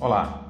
Olá, 0.00 0.48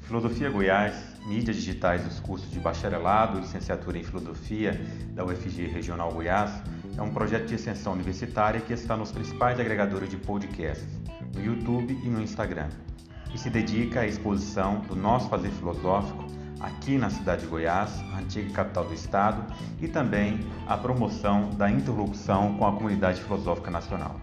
Filosofia 0.00 0.50
Goiás, 0.50 0.92
mídias 1.24 1.54
digitais 1.54 2.02
dos 2.02 2.18
cursos 2.18 2.50
de 2.50 2.58
bacharelado 2.58 3.38
e 3.38 3.42
licenciatura 3.42 3.96
em 3.96 4.02
Filosofia 4.02 4.72
da 5.14 5.24
UFG 5.24 5.68
Regional 5.68 6.12
Goiás, 6.12 6.50
é 6.96 7.00
um 7.00 7.12
projeto 7.12 7.46
de 7.46 7.54
extensão 7.54 7.92
universitária 7.92 8.60
que 8.60 8.72
está 8.72 8.96
nos 8.96 9.12
principais 9.12 9.60
agregadores 9.60 10.10
de 10.10 10.16
podcasts, 10.16 10.88
no 11.32 11.40
YouTube 11.40 11.96
e 12.02 12.08
no 12.08 12.20
Instagram, 12.20 12.70
e 13.32 13.38
se 13.38 13.48
dedica 13.48 14.00
à 14.00 14.06
exposição 14.08 14.80
do 14.80 14.96
nosso 14.96 15.28
fazer 15.28 15.50
filosófico 15.50 16.24
aqui 16.58 16.98
na 16.98 17.08
cidade 17.08 17.42
de 17.42 17.46
Goiás, 17.46 18.00
antiga 18.18 18.50
capital 18.52 18.84
do 18.84 18.94
estado, 18.94 19.54
e 19.80 19.86
também 19.86 20.40
à 20.66 20.76
promoção 20.76 21.50
da 21.50 21.70
interlocução 21.70 22.58
com 22.58 22.66
a 22.66 22.72
comunidade 22.72 23.22
filosófica 23.22 23.70
nacional. 23.70 24.20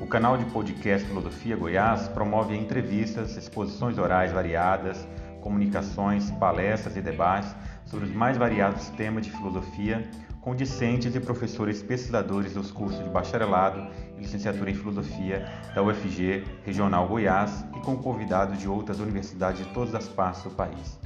O 0.00 0.06
canal 0.06 0.38
de 0.38 0.46
podcast 0.46 1.06
Filosofia 1.06 1.54
Goiás 1.54 2.08
promove 2.08 2.56
entrevistas, 2.56 3.36
exposições 3.36 3.98
orais 3.98 4.32
variadas, 4.32 5.06
comunicações, 5.42 6.30
palestras 6.32 6.96
e 6.96 7.02
debates 7.02 7.54
sobre 7.84 8.06
os 8.06 8.14
mais 8.14 8.38
variados 8.38 8.88
temas 8.90 9.26
de 9.26 9.30
filosofia 9.30 10.08
com 10.40 10.56
discentes 10.56 11.14
e 11.14 11.20
professores 11.20 11.82
pesquisadores 11.82 12.54
dos 12.54 12.70
cursos 12.70 13.04
de 13.04 13.10
bacharelado 13.10 13.86
e 14.16 14.22
licenciatura 14.22 14.70
em 14.70 14.74
filosofia 14.74 15.46
da 15.74 15.82
UFG 15.82 16.44
Regional 16.64 17.06
Goiás 17.06 17.62
e 17.76 17.80
com 17.80 17.98
convidados 17.98 18.58
de 18.58 18.66
outras 18.66 19.00
universidades 19.00 19.66
de 19.66 19.74
todas 19.74 19.94
as 19.94 20.08
partes 20.08 20.42
do 20.42 20.50
país. 20.50 20.98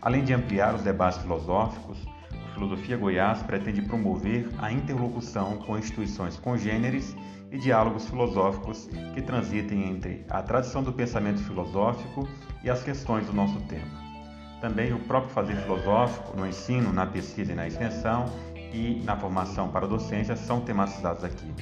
Além 0.00 0.24
de 0.24 0.34
ampliar 0.34 0.74
os 0.74 0.82
debates 0.82 1.20
filosóficos, 1.20 2.04
o 2.32 2.54
Filosofia 2.54 2.96
Goiás 2.96 3.40
pretende 3.44 3.82
promover 3.82 4.48
a 4.58 4.72
interlocução 4.72 5.58
com 5.58 5.78
instituições 5.78 6.36
congêneres 6.36 7.14
e 7.52 7.58
diálogos 7.58 8.08
filosóficos 8.08 8.88
que 9.14 9.20
transitem 9.20 9.90
entre 9.90 10.24
a 10.30 10.42
tradição 10.42 10.82
do 10.82 10.92
pensamento 10.92 11.40
filosófico 11.44 12.26
e 12.64 12.70
as 12.70 12.82
questões 12.82 13.26
do 13.26 13.32
nosso 13.32 13.60
tempo. 13.66 14.02
Também 14.60 14.92
o 14.92 14.98
próprio 15.00 15.32
fazer 15.32 15.56
filosófico 15.56 16.36
no 16.36 16.46
ensino, 16.46 16.92
na 16.92 17.06
pesquisa 17.06 17.52
e 17.52 17.54
na 17.54 17.66
extensão 17.66 18.24
e 18.72 19.02
na 19.04 19.16
formação 19.16 19.68
para 19.68 19.84
a 19.84 19.88
docência 19.88 20.34
são 20.34 20.62
tematizados 20.62 21.22
aqui. 21.22 21.52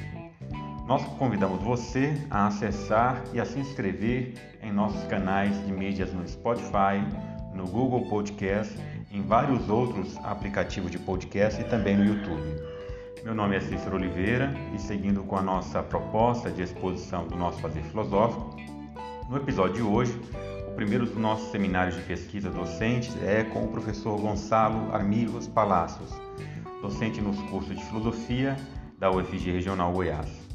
Nós 0.87 1.03
convidamos 1.19 1.61
você 1.63 2.15
a 2.31 2.47
acessar 2.47 3.23
e 3.33 3.41
a 3.41 3.45
se 3.45 3.59
inscrever 3.59 4.35
em 4.63 4.73
nossos 4.73 5.03
canais 5.05 5.55
de 5.67 5.73
mídias 5.73 6.13
no 6.13 6.27
Spotify, 6.29 7.03
no 7.55 7.65
Google 7.65 8.09
Podcast, 8.09 8.77
em 9.11 9.23
vários 9.23 9.69
outros 9.69 10.17
aplicativos 10.19 10.91
de 10.91 10.99
podcast 10.99 11.61
e 11.61 11.65
também 11.65 11.97
no 11.97 12.05
YouTube. 12.05 12.70
Meu 13.23 13.35
nome 13.35 13.55
é 13.55 13.61
Cícero 13.61 13.97
Oliveira 13.97 14.51
e 14.75 14.79
seguindo 14.79 15.23
com 15.25 15.37
a 15.37 15.43
nossa 15.43 15.83
proposta 15.83 16.51
de 16.51 16.63
exposição 16.63 17.27
do 17.27 17.37
nosso 17.37 17.61
fazer 17.61 17.83
filosófico, 17.83 18.57
no 19.29 19.37
episódio 19.37 19.75
de 19.75 19.83
hoje, 19.83 20.19
o 20.67 20.75
primeiro 20.75 21.05
dos 21.05 21.19
nossos 21.19 21.51
seminários 21.51 21.97
de 21.97 22.03
pesquisa 22.03 22.49
docente 22.49 23.13
é 23.23 23.45
com 23.45 23.65
o 23.65 23.69
professor 23.69 24.19
Gonçalo 24.19 24.95
Armigos 24.95 25.47
Palacios, 25.47 26.11
docente 26.81 27.21
nos 27.21 27.39
cursos 27.51 27.77
de 27.77 27.85
filosofia 27.85 28.57
da 28.99 29.11
UFG 29.11 29.53
Regional 29.53 29.93
Goiás. 29.93 30.49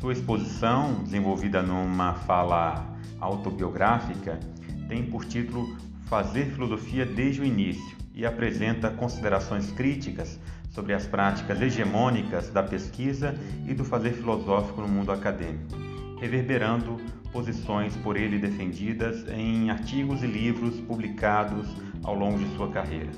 Sua 0.00 0.14
exposição, 0.14 0.94
desenvolvida 1.04 1.62
numa 1.62 2.14
fala 2.14 2.96
autobiográfica, 3.20 4.40
tem 4.88 5.04
por 5.04 5.26
título 5.26 5.76
Fazer 6.06 6.46
Filosofia 6.46 7.04
desde 7.04 7.42
o 7.42 7.44
Início 7.44 7.94
e 8.14 8.24
apresenta 8.24 8.88
considerações 8.88 9.70
críticas 9.72 10.40
sobre 10.76 10.92
as 10.92 11.06
práticas 11.06 11.60
hegemônicas 11.62 12.50
da 12.50 12.62
pesquisa 12.62 13.34
e 13.66 13.72
do 13.72 13.82
fazer 13.82 14.12
filosófico 14.12 14.82
no 14.82 14.86
mundo 14.86 15.10
acadêmico, 15.10 15.74
reverberando 16.20 16.98
posições 17.32 17.96
por 17.96 18.14
ele 18.14 18.38
defendidas 18.38 19.26
em 19.28 19.70
artigos 19.70 20.22
e 20.22 20.26
livros 20.26 20.78
publicados 20.80 21.66
ao 22.04 22.14
longo 22.14 22.38
de 22.38 22.54
sua 22.56 22.70
carreira. 22.70 23.10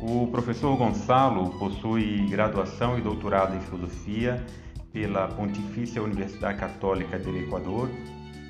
O 0.00 0.28
professor 0.28 0.74
Gonçalo 0.76 1.50
possui 1.58 2.26
graduação 2.30 2.98
e 2.98 3.02
doutorado 3.02 3.54
em 3.54 3.60
filosofia 3.60 4.42
pela 4.90 5.28
Pontifícia 5.28 6.02
Universidade 6.02 6.58
Católica 6.58 7.18
do 7.18 7.36
Equador 7.36 7.90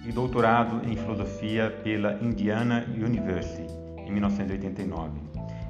e 0.06 0.12
doutorado 0.12 0.88
em 0.88 0.96
filosofia 0.96 1.70
pela 1.82 2.14
Indiana 2.22 2.86
University 2.96 3.66
em 4.06 4.12
1989. 4.12 5.27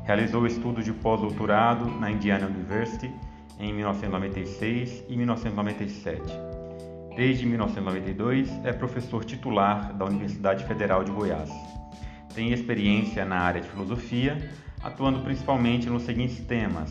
Realizou 0.09 0.47
estudos 0.47 0.87
de 0.87 0.93
pós-doutorado 0.95 1.85
na 2.01 2.11
Indiana 2.11 2.47
University 2.47 3.13
em 3.61 3.75
1996 3.75 5.05
e 5.07 5.15
1997. 5.15 6.23
Desde 7.15 7.45
1992 7.45 8.49
é 8.65 8.73
professor 8.73 9.23
titular 9.23 9.93
da 9.93 10.07
Universidade 10.07 10.65
Federal 10.65 11.05
de 11.05 11.13
Goiás. 11.13 11.51
Tem 12.35 12.55
experiência 12.55 13.23
na 13.27 13.39
área 13.39 13.61
de 13.61 13.69
filosofia, 13.69 14.51
atuando 14.83 15.21
principalmente 15.21 15.91
nos 15.91 16.05
seguintes 16.05 16.41
temas: 16.41 16.91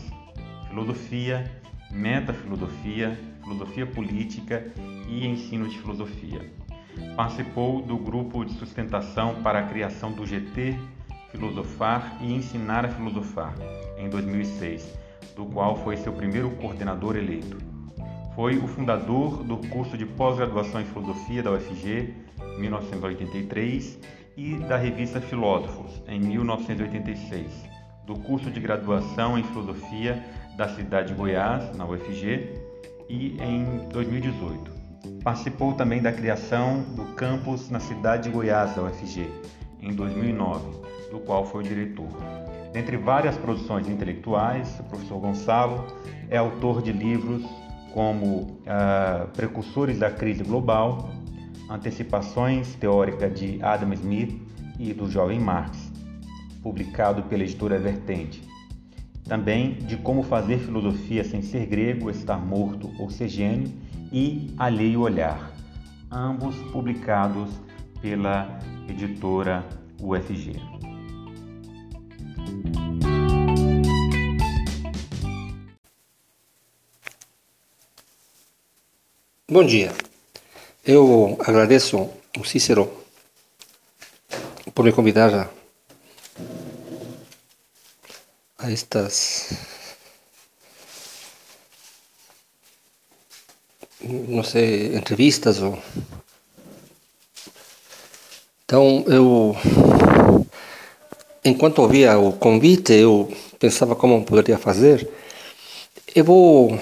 filosofia, 0.68 1.50
metafilosofia, 1.90 3.18
filosofia 3.42 3.84
política 3.84 4.64
e 5.08 5.26
ensino 5.26 5.68
de 5.68 5.76
filosofia. 5.76 6.48
Participou 7.16 7.82
do 7.82 7.98
grupo 7.98 8.44
de 8.44 8.52
sustentação 8.52 9.42
para 9.42 9.58
a 9.58 9.62
criação 9.64 10.12
do 10.12 10.24
GT 10.24 10.78
Filosofar 11.30 12.16
e 12.20 12.32
Ensinar 12.32 12.84
a 12.84 12.88
Filosofar, 12.88 13.54
em 13.96 14.08
2006, 14.08 14.98
do 15.36 15.44
qual 15.46 15.76
foi 15.76 15.96
seu 15.96 16.12
primeiro 16.12 16.50
coordenador 16.52 17.16
eleito. 17.16 17.58
Foi 18.34 18.56
o 18.56 18.66
fundador 18.66 19.42
do 19.44 19.56
curso 19.68 19.98
de 19.98 20.06
pós-graduação 20.06 20.80
em 20.80 20.84
Filosofia 20.84 21.42
da 21.42 21.52
UFG, 21.52 22.14
1983, 22.58 23.98
e 24.36 24.54
da 24.54 24.76
revista 24.76 25.20
Filósofos, 25.20 26.00
em 26.06 26.20
1986, 26.20 27.46
do 28.06 28.14
curso 28.20 28.50
de 28.50 28.60
graduação 28.60 29.36
em 29.36 29.42
Filosofia 29.42 30.24
da 30.56 30.68
cidade 30.68 31.08
de 31.08 31.14
Goiás, 31.14 31.76
na 31.76 31.84
UFG, 31.84 32.54
e 33.08 33.36
em 33.42 33.88
2018. 33.88 34.70
Participou 35.22 35.74
também 35.74 36.00
da 36.00 36.12
criação 36.12 36.82
do 36.94 37.04
campus 37.16 37.68
na 37.68 37.80
cidade 37.80 38.24
de 38.24 38.30
Goiás, 38.30 38.74
da 38.76 38.82
UFG, 38.82 39.28
em 39.82 39.92
2009 39.92 40.88
do 41.10 41.18
qual 41.20 41.44
foi 41.44 41.62
diretor. 41.62 42.08
Dentre 42.72 42.96
várias 42.96 43.36
produções 43.36 43.88
intelectuais, 43.88 44.78
o 44.80 44.84
professor 44.84 45.18
Gonçalo 45.18 45.86
é 46.28 46.36
autor 46.36 46.82
de 46.82 46.92
livros 46.92 47.42
como 47.92 48.42
uh, 48.42 49.26
Precursores 49.34 49.98
da 49.98 50.10
Crise 50.10 50.44
Global, 50.44 51.10
Antecipações 51.70 52.74
Teóricas 52.74 53.38
de 53.38 53.62
Adam 53.62 53.92
Smith 53.94 54.40
e 54.78 54.92
do 54.92 55.10
Jovem 55.10 55.40
Marx, 55.40 55.90
publicado 56.62 57.22
pela 57.24 57.42
editora 57.42 57.78
Vertente. 57.78 58.42
Também 59.24 59.74
de 59.74 59.96
Como 59.96 60.22
Fazer 60.22 60.58
Filosofia 60.58 61.22
Sem 61.24 61.42
Ser 61.42 61.66
Grego, 61.66 62.08
Estar 62.08 62.38
Morto 62.38 62.90
ou 62.98 63.10
Ser 63.10 63.28
Gênio 63.28 63.70
e 64.10 64.54
Alheio 64.56 65.00
Olhar, 65.00 65.52
ambos 66.10 66.56
publicados 66.72 67.50
pela 68.00 68.58
editora 68.88 69.66
UFG. 70.00 70.87
Bom 79.50 79.64
dia. 79.64 79.94
Eu 80.84 81.38
agradeço 81.40 82.10
o 82.38 82.44
Cícero 82.44 82.92
por 84.74 84.84
me 84.84 84.92
convidar 84.92 85.34
a, 85.34 85.48
a 88.58 88.70
estas 88.70 89.54
não 94.02 94.44
sei, 94.44 94.94
entrevistas 94.94 95.62
ou 95.62 95.78
então 98.66 99.02
eu 99.06 99.56
enquanto 101.42 101.78
ouvia 101.78 102.18
o 102.18 102.34
convite 102.34 102.92
eu 102.92 103.32
pensava 103.58 103.96
como 103.96 104.26
poderia 104.26 104.58
fazer 104.58 105.08
eu 106.14 106.22
vou 106.22 106.78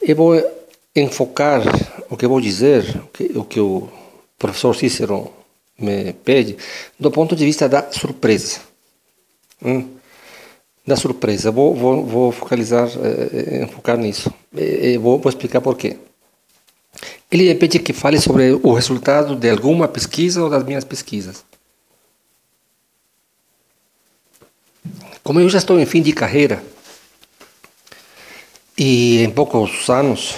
eu 0.00 0.16
vou 0.16 0.57
enfocar 0.98 1.62
o 2.08 2.16
que 2.16 2.26
vou 2.26 2.40
dizer, 2.40 2.84
o 3.04 3.08
que, 3.08 3.24
o 3.38 3.44
que 3.44 3.60
o 3.60 3.88
professor 4.38 4.74
Cícero 4.74 5.32
me 5.78 6.12
pede, 6.12 6.56
do 6.98 7.10
ponto 7.10 7.36
de 7.36 7.44
vista 7.44 7.68
da 7.68 7.90
surpresa. 7.92 8.60
Hum? 9.64 9.88
Da 10.86 10.96
surpresa. 10.96 11.50
Vou, 11.50 11.74
vou, 11.74 12.04
vou 12.04 12.32
focalizar, 12.32 12.88
eh, 12.88 13.62
enfocar 13.62 13.96
nisso. 13.96 14.32
Vou, 15.00 15.18
vou 15.18 15.28
explicar 15.28 15.60
por 15.60 15.76
quê. 15.76 15.96
Ele 17.30 17.44
me 17.44 17.54
pede 17.54 17.78
que 17.78 17.92
fale 17.92 18.18
sobre 18.18 18.52
o 18.52 18.72
resultado 18.72 19.36
de 19.36 19.50
alguma 19.50 19.86
pesquisa 19.86 20.42
ou 20.42 20.48
das 20.48 20.64
minhas 20.64 20.84
pesquisas. 20.84 21.44
Como 25.22 25.40
eu 25.40 25.48
já 25.48 25.58
estou 25.58 25.78
em 25.78 25.84
fim 25.84 26.00
de 26.00 26.12
carreira, 26.12 26.62
e 28.78 29.24
em 29.24 29.30
poucos 29.30 29.90
anos 29.90 30.36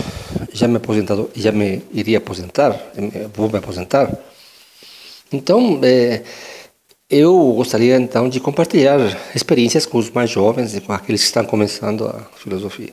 já 0.50 0.66
me 0.66 0.76
aposentado, 0.76 1.30
já 1.36 1.52
me 1.52 1.82
iria 1.92 2.18
aposentar, 2.18 2.74
vou 3.34 3.50
me 3.50 3.58
aposentar. 3.58 4.10
Então, 5.30 5.78
é, 5.82 6.22
eu 7.08 7.52
gostaria 7.52 7.96
então 7.96 8.28
de 8.28 8.40
compartilhar 8.40 8.98
experiências 9.34 9.84
com 9.84 9.98
os 9.98 10.10
mais 10.10 10.30
jovens 10.30 10.74
e 10.74 10.80
com 10.80 10.92
aqueles 10.92 11.20
que 11.20 11.26
estão 11.26 11.44
começando 11.44 12.06
a 12.06 12.22
filosofia. 12.36 12.92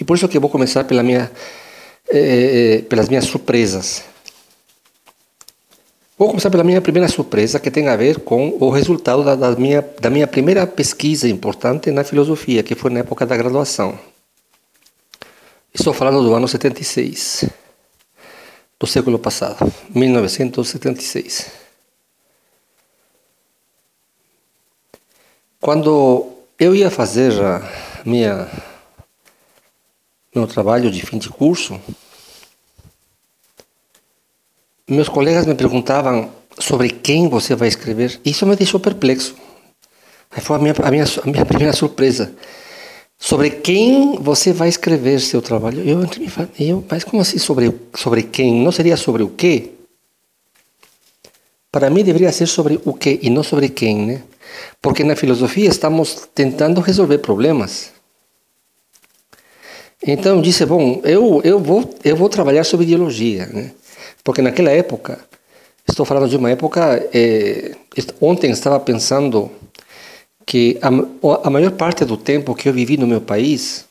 E 0.00 0.04
por 0.04 0.16
isso 0.16 0.26
que 0.28 0.36
eu 0.38 0.40
vou 0.40 0.48
começar 0.48 0.84
pela 0.84 1.02
minha, 1.02 1.30
é, 2.08 2.82
pelas 2.88 3.08
minhas 3.08 3.26
surpresas. 3.26 4.02
Vou 6.18 6.28
começar 6.28 6.48
pela 6.48 6.64
minha 6.64 6.80
primeira 6.80 7.06
surpresa, 7.08 7.60
que 7.60 7.70
tem 7.70 7.88
a 7.88 7.96
ver 7.96 8.20
com 8.20 8.56
o 8.58 8.70
resultado 8.70 9.22
da, 9.22 9.34
da, 9.34 9.50
minha, 9.50 9.84
da 10.00 10.08
minha 10.08 10.26
primeira 10.26 10.66
pesquisa 10.66 11.28
importante 11.28 11.90
na 11.90 12.02
filosofia, 12.02 12.62
que 12.62 12.74
foi 12.74 12.90
na 12.90 13.00
época 13.00 13.26
da 13.26 13.36
graduação. 13.36 13.98
Estou 15.78 15.92
falando 15.92 16.22
do 16.22 16.34
ano 16.34 16.48
76, 16.48 17.50
do 18.80 18.86
século 18.86 19.18
passado, 19.18 19.70
1976. 19.90 21.52
Quando 25.60 26.32
eu 26.58 26.74
ia 26.74 26.90
fazer 26.90 27.30
minha 28.06 28.48
meu 30.34 30.46
trabalho 30.46 30.90
de 30.90 31.04
fim 31.04 31.18
de 31.18 31.28
curso, 31.28 31.78
meus 34.88 35.10
colegas 35.10 35.44
me 35.44 35.54
perguntavam 35.54 36.32
sobre 36.58 36.88
quem 36.88 37.28
você 37.28 37.54
vai 37.54 37.68
escrever. 37.68 38.18
Isso 38.24 38.46
me 38.46 38.56
deixou 38.56 38.80
perplexo. 38.80 39.36
Foi 40.30 40.56
a 40.56 40.58
minha, 40.58 40.74
a 40.82 40.90
minha, 40.90 41.04
a 41.04 41.26
minha 41.26 41.44
primeira 41.44 41.74
surpresa 41.74 42.34
sobre 43.18 43.50
quem 43.50 44.16
você 44.16 44.52
vai 44.52 44.68
escrever 44.68 45.20
seu 45.20 45.40
trabalho. 45.40 45.82
Eu 45.82 46.02
entre 46.02 46.20
me 46.20 46.30
eu, 46.58 46.84
mas 46.88 47.04
como 47.04 47.22
assim 47.22 47.38
sobre 47.38 47.74
sobre 47.94 48.22
quem? 48.22 48.62
Não 48.62 48.72
seria 48.72 48.96
sobre 48.96 49.22
o 49.22 49.28
quê? 49.28 49.70
Para 51.70 51.90
mim 51.90 52.04
deveria 52.04 52.32
ser 52.32 52.46
sobre 52.46 52.80
o 52.84 52.94
que 52.94 53.18
e 53.22 53.30
não 53.30 53.42
sobre 53.42 53.68
quem, 53.68 54.06
né? 54.06 54.22
Porque 54.80 55.04
na 55.04 55.16
filosofia 55.16 55.68
estamos 55.68 56.28
tentando 56.34 56.80
resolver 56.80 57.18
problemas. 57.18 57.92
Então 60.02 60.40
disse, 60.40 60.64
bom, 60.64 61.00
eu 61.04 61.40
eu 61.42 61.58
vou 61.58 61.94
eu 62.04 62.16
vou 62.16 62.28
trabalhar 62.28 62.64
sobre 62.64 62.86
ideologia, 62.86 63.46
né? 63.46 63.72
Porque 64.22 64.42
naquela 64.42 64.70
época, 64.70 65.18
estou 65.88 66.04
falando 66.04 66.28
de 66.28 66.36
uma 66.36 66.50
época, 66.50 67.08
é, 67.12 67.72
ontem 68.20 68.50
estava 68.50 68.78
pensando 68.80 69.50
que 70.46 70.78
a, 70.80 70.88
a 71.46 71.50
maior 71.50 71.72
parte 71.72 72.04
do 72.04 72.16
tempo 72.16 72.54
que 72.54 72.68
eu 72.68 72.72
vivi 72.72 72.96
no 72.96 73.06
meu 73.06 73.20
país, 73.20 73.84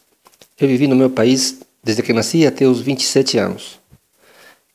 eu 0.58 0.68
vivi 0.70 0.88
no 0.88 0.96
meu 0.96 1.10
país 1.10 1.60
desde 1.84 2.02
que 2.02 2.14
nasci 2.14 2.48
até 2.48 2.66
os 2.66 2.80
27 2.80 3.38
anos. 3.38 3.78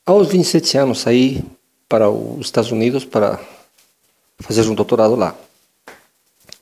Aos 0.05 0.29
27 0.29 0.77
anos 0.77 0.99
saí 0.99 1.43
para 1.89 2.09
os 2.09 2.45
Estados 2.45 2.71
Unidos 2.71 3.03
para 3.03 3.39
fazer 4.39 4.61
um 4.69 4.75
doutorado 4.75 5.15
lá. 5.15 5.35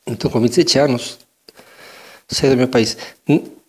Então, 0.07 0.31
com 0.31 0.39
27 0.39 0.79
anos, 0.79 1.19
saí 2.27 2.49
do 2.49 2.57
meu 2.57 2.67
país. 2.67 2.97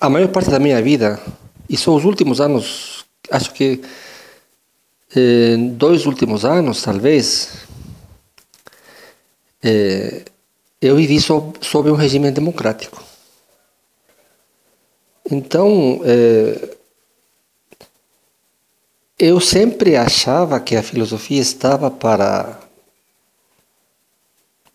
A 0.00 0.08
maior 0.08 0.28
parte 0.28 0.50
da 0.50 0.58
minha 0.58 0.80
vida, 0.80 1.20
e 1.68 1.76
só 1.76 1.94
os 1.94 2.04
últimos 2.04 2.40
anos, 2.40 3.04
acho 3.30 3.52
que 3.52 3.80
eh, 5.14 5.56
dois 5.72 6.06
últimos 6.06 6.44
anos, 6.44 6.82
talvez, 6.82 7.66
eh, 9.62 10.24
eu 10.80 10.96
vivi 10.96 11.20
sob, 11.20 11.58
sob 11.60 11.90
um 11.90 11.94
regime 11.94 12.30
democrático. 12.30 13.02
Então, 15.30 16.00
é, 16.04 16.76
eu 19.18 19.38
sempre 19.38 19.96
achava 19.96 20.58
que 20.58 20.74
a 20.74 20.82
filosofia 20.82 21.40
estava 21.40 21.90
para 21.90 22.58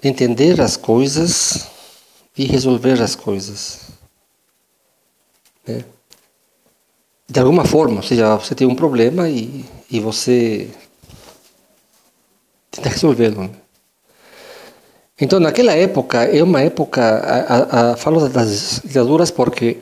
entender 0.04 0.62
as 0.62 0.78
coisas 0.78 1.68
e 2.38 2.46
resolver 2.46 3.02
as 3.02 3.16
coisas. 3.16 3.90
Né? 5.68 5.84
De 7.28 7.40
alguma 7.40 7.66
forma, 7.66 7.98
ou 7.98 8.04
seja, 8.04 8.36
você 8.36 8.54
tem 8.54 8.68
um 8.68 8.76
problema 8.76 9.28
e, 9.28 9.66
e 9.90 10.00
você 10.00 10.70
tenta 12.70 12.90
resolvê-lo. 12.90 13.65
Então, 15.20 15.40
naquela 15.40 15.74
época, 15.74 16.26
é 16.26 16.44
uma 16.44 16.62
época, 16.62 17.02
a, 17.02 17.94
a, 17.94 17.98
falo 17.98 18.28
das 18.28 18.82
ditaduras 18.84 19.32
porque 19.32 19.78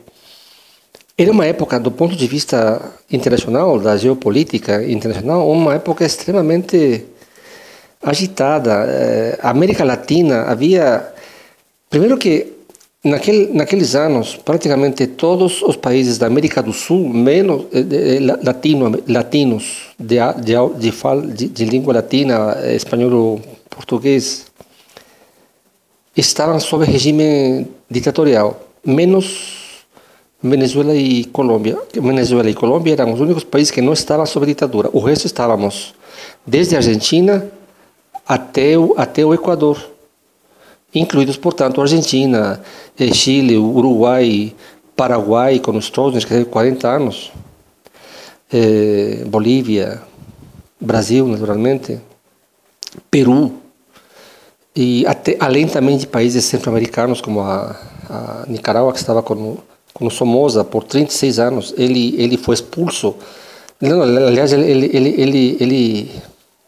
era 1.18 1.30
uma 1.32 1.44
época, 1.44 1.80
do 1.80 1.90
ponto 1.90 2.14
de 2.14 2.26
vista 2.28 2.80
internacional, 3.10 3.80
da 3.80 3.96
geopolítica 3.96 4.84
internacional, 4.84 5.50
uma 5.50 5.74
época 5.74 6.04
extremamente 6.04 7.04
agitada. 8.00 8.84
Eh, 8.88 9.38
a 9.42 9.50
América 9.50 9.84
Latina 9.84 10.42
havia. 10.42 11.12
Primeiro 11.90 12.16
que, 12.16 12.52
naquele, 13.02 13.52
naqueles 13.52 13.94
anos, 13.96 14.36
praticamente 14.36 15.06
todos 15.06 15.62
os 15.62 15.76
países 15.76 16.18
da 16.18 16.26
América 16.26 16.62
do 16.62 16.72
Sul, 16.72 17.08
menos 17.08 17.66
eh, 17.72 17.82
de, 17.82 18.18
latino, 18.20 19.02
latinos, 19.08 19.94
de, 19.98 20.16
de, 20.42 21.32
de, 21.34 21.48
de 21.48 21.64
língua 21.64 21.94
latina, 21.94 22.56
eh, 22.62 22.76
espanhol 22.76 23.12
ou 23.12 23.40
português, 23.70 24.46
estavam 26.16 26.60
sob 26.60 26.84
regime 26.84 27.66
ditatorial, 27.90 28.60
menos 28.84 29.64
Venezuela 30.42 30.94
e 30.94 31.24
Colômbia. 31.24 31.78
Venezuela 31.94 32.50
e 32.50 32.54
Colômbia 32.54 32.92
eram 32.92 33.14
os 33.14 33.20
únicos 33.20 33.44
países 33.44 33.70
que 33.70 33.80
não 33.80 33.94
estavam 33.94 34.26
sob 34.26 34.44
ditadura. 34.44 34.90
O 34.92 35.00
resto 35.00 35.26
estávamos 35.26 35.94
desde 36.46 36.74
a 36.74 36.78
Argentina 36.78 37.50
até 38.26 38.78
o, 38.78 38.94
até 38.96 39.24
o 39.24 39.32
Equador, 39.32 39.82
incluídos, 40.94 41.36
portanto, 41.36 41.80
Argentina, 41.80 42.62
eh, 42.98 43.12
Chile, 43.12 43.56
Uruguai, 43.56 44.54
Paraguai, 44.94 45.58
com 45.58 45.76
os 45.76 45.90
Trotsky, 45.90 46.26
que 46.26 46.44
40 46.44 46.88
anos, 46.88 47.32
eh, 48.52 49.24
Bolívia, 49.26 50.00
Brasil, 50.80 51.26
naturalmente, 51.26 51.98
Peru, 53.10 53.52
e 54.76 55.06
até, 55.06 55.36
além 55.38 55.68
também 55.68 55.96
de 55.96 56.06
países 56.06 56.44
centro-americanos 56.46 57.20
como 57.20 57.40
a, 57.40 57.76
a, 58.10 58.44
Nicarágua, 58.48 58.92
que 58.92 58.98
estava 58.98 59.22
com, 59.22 59.56
com 59.92 60.06
o 60.06 60.10
Somoza 60.10 60.64
por 60.64 60.82
36 60.82 61.38
anos, 61.38 61.74
ele, 61.76 62.20
ele 62.20 62.36
foi 62.36 62.54
expulso. 62.54 63.14
Não, 63.80 64.02
aliás, 64.02 64.52
ele, 64.52 64.68
ele, 64.68 64.86
ele, 64.92 65.56
ele, 65.60 66.22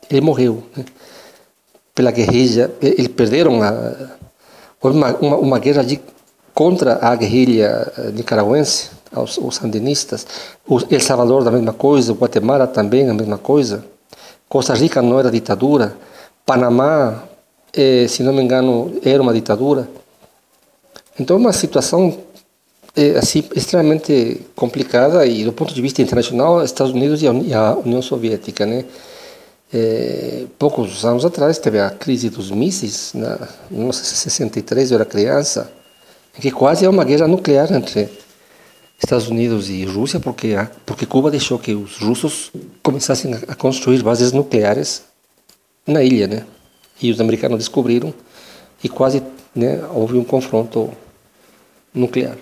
ele, 0.08 0.20
morreu 0.20 0.62
né? 0.76 0.84
pela 1.92 2.12
guerrilha. 2.12 2.70
Eles 2.80 3.08
perderam 3.08 3.60
a, 3.60 3.72
uma, 4.80 5.16
uma, 5.16 5.36
uma 5.36 5.58
guerra 5.58 5.82
de, 5.82 6.00
contra 6.54 7.00
a 7.02 7.16
guerrilha 7.16 7.92
eh, 7.98 8.12
nicaragüense, 8.12 8.90
os, 9.16 9.36
os 9.36 9.56
sandinistas. 9.56 10.24
O 10.64 10.78
El 10.88 11.00
Salvador, 11.00 11.42
da 11.42 11.50
mesma 11.50 11.72
coisa. 11.72 12.12
Guatemala 12.12 12.68
também, 12.68 13.08
a 13.10 13.14
mesma 13.14 13.38
coisa. 13.38 13.84
Costa 14.48 14.74
Rica 14.74 15.02
não 15.02 15.18
era 15.18 15.28
ditadura. 15.28 15.96
Panamá 16.44 17.24
eh, 17.76 18.08
se 18.08 18.22
não 18.22 18.32
me 18.32 18.42
engano, 18.42 18.98
era 19.04 19.22
uma 19.22 19.34
ditadura. 19.34 19.88
Então, 21.20 21.36
uma 21.36 21.52
situação 21.52 22.18
eh, 22.96 23.16
assim 23.18 23.44
extremamente 23.54 24.40
complicada 24.56 25.26
e 25.26 25.44
do 25.44 25.52
ponto 25.52 25.74
de 25.74 25.82
vista 25.82 26.00
internacional, 26.00 26.64
Estados 26.64 26.92
Unidos 26.92 27.22
e 27.22 27.26
a 27.26 27.74
União 27.74 28.00
Soviética, 28.00 28.64
né? 28.64 28.84
Eh, 29.72 30.46
poucos 30.58 31.04
anos 31.04 31.24
atrás 31.24 31.58
teve 31.58 31.78
a 31.78 31.90
crise 31.90 32.30
dos 32.30 32.50
mísseis, 32.50 33.12
na 33.14 33.48
1963 33.70 34.92
eu 34.92 34.94
era 34.96 35.04
criança, 35.04 35.70
em 36.36 36.40
que 36.40 36.50
quase 36.50 36.84
é 36.84 36.88
uma 36.88 37.04
guerra 37.04 37.28
nuclear 37.28 37.70
entre 37.72 38.08
Estados 38.98 39.28
Unidos 39.28 39.68
e 39.68 39.84
Rússia, 39.84 40.20
porque 40.20 40.54
porque 40.86 41.04
Cuba 41.04 41.30
deixou 41.30 41.58
que 41.58 41.74
os 41.74 41.98
russos 41.98 42.50
começassem 42.82 43.34
a 43.34 43.54
construir 43.54 44.02
bases 44.02 44.32
nucleares 44.32 45.02
na 45.86 46.02
ilha, 46.02 46.26
né? 46.26 46.46
E 47.00 47.10
os 47.10 47.20
americanos 47.20 47.58
descobriram 47.58 48.12
e 48.82 48.88
quase 48.88 49.22
né, 49.54 49.82
houve 49.92 50.16
um 50.16 50.24
confronto 50.24 50.90
nuclear. 51.94 52.36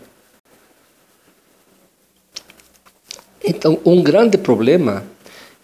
Então, 3.45 3.79
um 3.85 4.03
grande 4.03 4.39
problema 4.39 5.05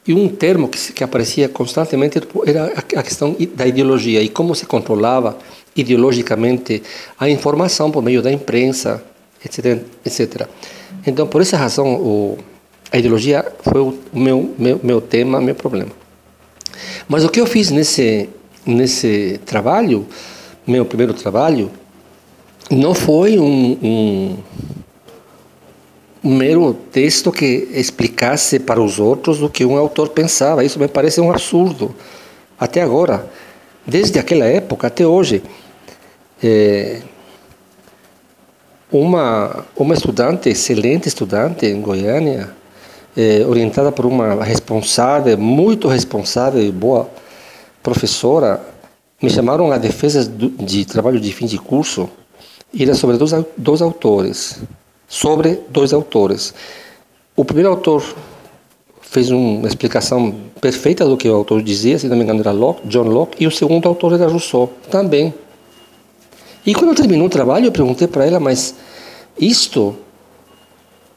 e 0.06 0.12
um 0.12 0.28
termo 0.28 0.68
que, 0.68 0.92
que 0.92 1.04
aparecia 1.04 1.48
constantemente 1.48 2.20
era 2.46 2.66
a 2.96 3.02
questão 3.02 3.36
da 3.54 3.66
ideologia 3.66 4.22
e 4.22 4.28
como 4.28 4.54
se 4.54 4.66
controlava 4.66 5.38
ideologicamente 5.74 6.82
a 7.18 7.28
informação 7.28 7.90
por 7.90 8.02
meio 8.02 8.22
da 8.22 8.30
imprensa, 8.30 9.02
etc. 9.44 9.82
etc. 10.04 10.48
Então, 11.06 11.26
por 11.26 11.40
essa 11.40 11.56
razão, 11.56 11.94
o, 11.94 12.38
a 12.92 12.98
ideologia 12.98 13.46
foi 13.62 13.80
o 13.80 13.98
meu, 14.12 14.54
meu, 14.58 14.80
meu 14.82 15.00
tema, 15.00 15.40
meu 15.40 15.54
problema. 15.54 15.90
Mas 17.08 17.24
o 17.24 17.28
que 17.28 17.40
eu 17.40 17.46
fiz 17.46 17.70
nesse 17.70 18.28
nesse 18.64 19.40
trabalho, 19.44 20.06
meu 20.66 20.84
primeiro 20.84 21.14
trabalho, 21.14 21.70
não 22.70 22.94
foi 22.94 23.38
um, 23.38 23.78
um, 23.82 24.36
um, 26.22 26.34
mero 26.36 26.74
texto 26.92 27.32
que 27.32 27.68
explicasse 27.72 28.58
para 28.58 28.80
os 28.80 28.98
outros 28.98 29.42
o 29.42 29.48
que 29.48 29.64
um 29.64 29.76
autor 29.76 30.10
pensava. 30.10 30.64
Isso 30.64 30.78
me 30.78 30.86
parece 30.86 31.20
um 31.20 31.30
absurdo. 31.30 31.94
Até 32.58 32.82
agora, 32.82 33.28
desde 33.86 34.18
aquela 34.18 34.44
época 34.44 34.86
até 34.86 35.06
hoje. 35.06 35.42
É, 36.42 37.02
uma, 38.92 39.64
uma 39.76 39.94
estudante, 39.94 40.48
excelente 40.48 41.06
estudante 41.06 41.66
em 41.66 41.80
Goiânia, 41.80 42.50
é, 43.16 43.44
orientada 43.46 43.92
por 43.92 44.04
uma 44.04 44.42
responsável, 44.42 45.38
muito 45.38 45.86
responsável 45.86 46.60
e 46.62 46.72
boa 46.72 47.08
professora, 47.82 48.60
me 49.22 49.30
chamaram 49.30 49.70
a 49.70 49.78
defesa 49.78 50.24
de 50.24 50.84
trabalho 50.84 51.20
de 51.20 51.32
fim 51.32 51.46
de 51.46 51.58
curso, 51.58 52.08
era 52.78 52.94
sobre 52.94 53.16
dois, 53.16 53.32
dois 53.56 53.82
autores. 53.82 54.60
Sobre 55.08 55.60
dois 55.68 55.92
autores. 55.92 56.54
O 57.34 57.44
primeiro 57.44 57.70
autor 57.70 58.02
fez 59.00 59.30
uma 59.30 59.66
explicação 59.66 60.32
perfeita 60.60 61.04
do 61.04 61.16
que 61.16 61.28
o 61.28 61.34
autor 61.34 61.62
dizia, 61.62 61.98
se 61.98 62.06
não 62.06 62.16
me 62.16 62.22
engano 62.22 62.40
era 62.40 62.52
Locke, 62.52 62.86
John 62.86 63.08
Locke, 63.08 63.42
e 63.42 63.46
o 63.46 63.50
segundo 63.50 63.88
autor 63.88 64.12
era 64.12 64.28
Rousseau, 64.28 64.72
também. 64.88 65.34
E 66.64 66.74
quando 66.74 66.94
terminou 66.94 67.26
o 67.26 67.30
trabalho, 67.30 67.66
eu 67.66 67.72
perguntei 67.72 68.06
para 68.06 68.24
ela, 68.24 68.38
mas 68.38 68.74
isto, 69.38 69.96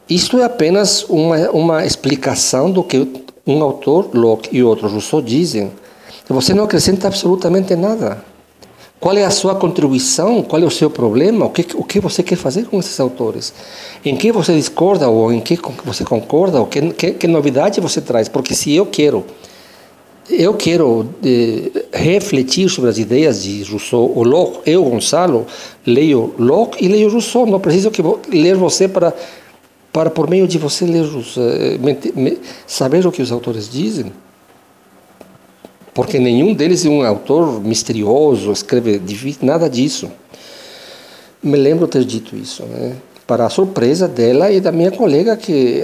isto 0.10 0.39
é 0.39 0.43
apenas 0.43 1.03
uma, 1.08 1.38
uma 1.51 1.86
explicação 1.86 2.72
do 2.72 2.84
que 2.84 3.08
um 3.46 3.62
autor, 3.62 4.10
Locke, 4.13 4.50
e 4.55 4.63
outro, 4.63 4.88
Rousseau, 4.88 5.22
dizem. 5.22 5.72
Você 6.30 6.53
não 6.53 6.63
acrescenta 6.63 7.08
absolutamente 7.08 7.75
nada. 7.75 8.24
Qual 9.00 9.18
é 9.18 9.25
a 9.25 9.30
sua 9.30 9.53
contribuição? 9.56 10.42
Qual 10.42 10.62
é 10.62 10.65
o 10.65 10.72
seu 10.72 10.89
problema? 10.89 11.46
O 11.46 11.50
que, 11.50 11.65
o 11.75 11.84
que 11.84 12.00
você 12.00 12.24
quer 12.24 12.38
fazer 12.38 12.65
com 12.65 12.80
esses 12.80 12.98
autores? 13.00 13.53
Em 14.06 14.15
que 14.15 14.32
você 14.32 14.56
discorda 14.56 15.10
ou 15.10 15.32
em 15.34 15.42
que 15.42 15.60
você 15.84 16.06
concorda? 16.06 16.62
Ou 16.62 16.68
que, 16.68 16.94
que, 16.94 17.12
que 17.12 17.27
novidade 17.27 17.82
você 17.82 18.00
traz? 18.00 18.30
Porque 18.30 18.56
se 18.56 18.74
eu 18.74 18.86
quero 18.86 19.25
eu 20.30 20.53
quero 20.53 21.10
eh, 21.24 21.86
refletir 21.92 22.70
sobre 22.70 22.89
as 22.89 22.98
ideias 22.98 23.44
de 23.44 23.63
Rousseau 23.63 24.10
ou 24.15 24.24
Locke. 24.24 24.72
Eu, 24.72 24.84
Gonçalo, 24.86 25.46
leio 25.86 26.34
Locke 26.39 26.84
e 26.84 26.88
leio 26.88 27.12
Rousseau. 27.12 27.46
Não 27.46 27.60
preciso 27.60 27.92
que 27.92 28.01
ler 28.32 28.56
você 28.56 28.88
para, 28.88 29.13
para 29.92 30.10
por 30.10 30.30
meio 30.30 30.48
de 30.48 30.58
você 30.58 30.86
ler 30.86 31.06
eh, 31.38 32.38
saber 32.65 33.06
o 33.06 33.12
que 33.12 33.22
os 33.22 33.34
autores 33.34 33.70
dizem. 33.70 34.13
Porque 35.93 36.19
nenhum 36.19 36.53
deles 36.53 36.85
é 36.85 36.89
um 36.89 37.05
autor 37.05 37.62
misterioso, 37.62 38.51
escreve 38.51 38.97
difícil, 39.00 39.45
nada 39.45 39.69
disso. 39.69 40.12
Me 41.41 41.57
lembro 41.57 41.88
ter 41.88 42.03
dito 42.03 42.35
isso, 42.35 42.63
né? 42.63 42.95
para 43.27 43.45
a 43.45 43.50
surpresa 43.50 44.07
dela 44.07 44.51
e 44.51 44.59
da 44.59 44.71
minha 44.71 44.91
colega 44.91 45.35
que 45.38 45.83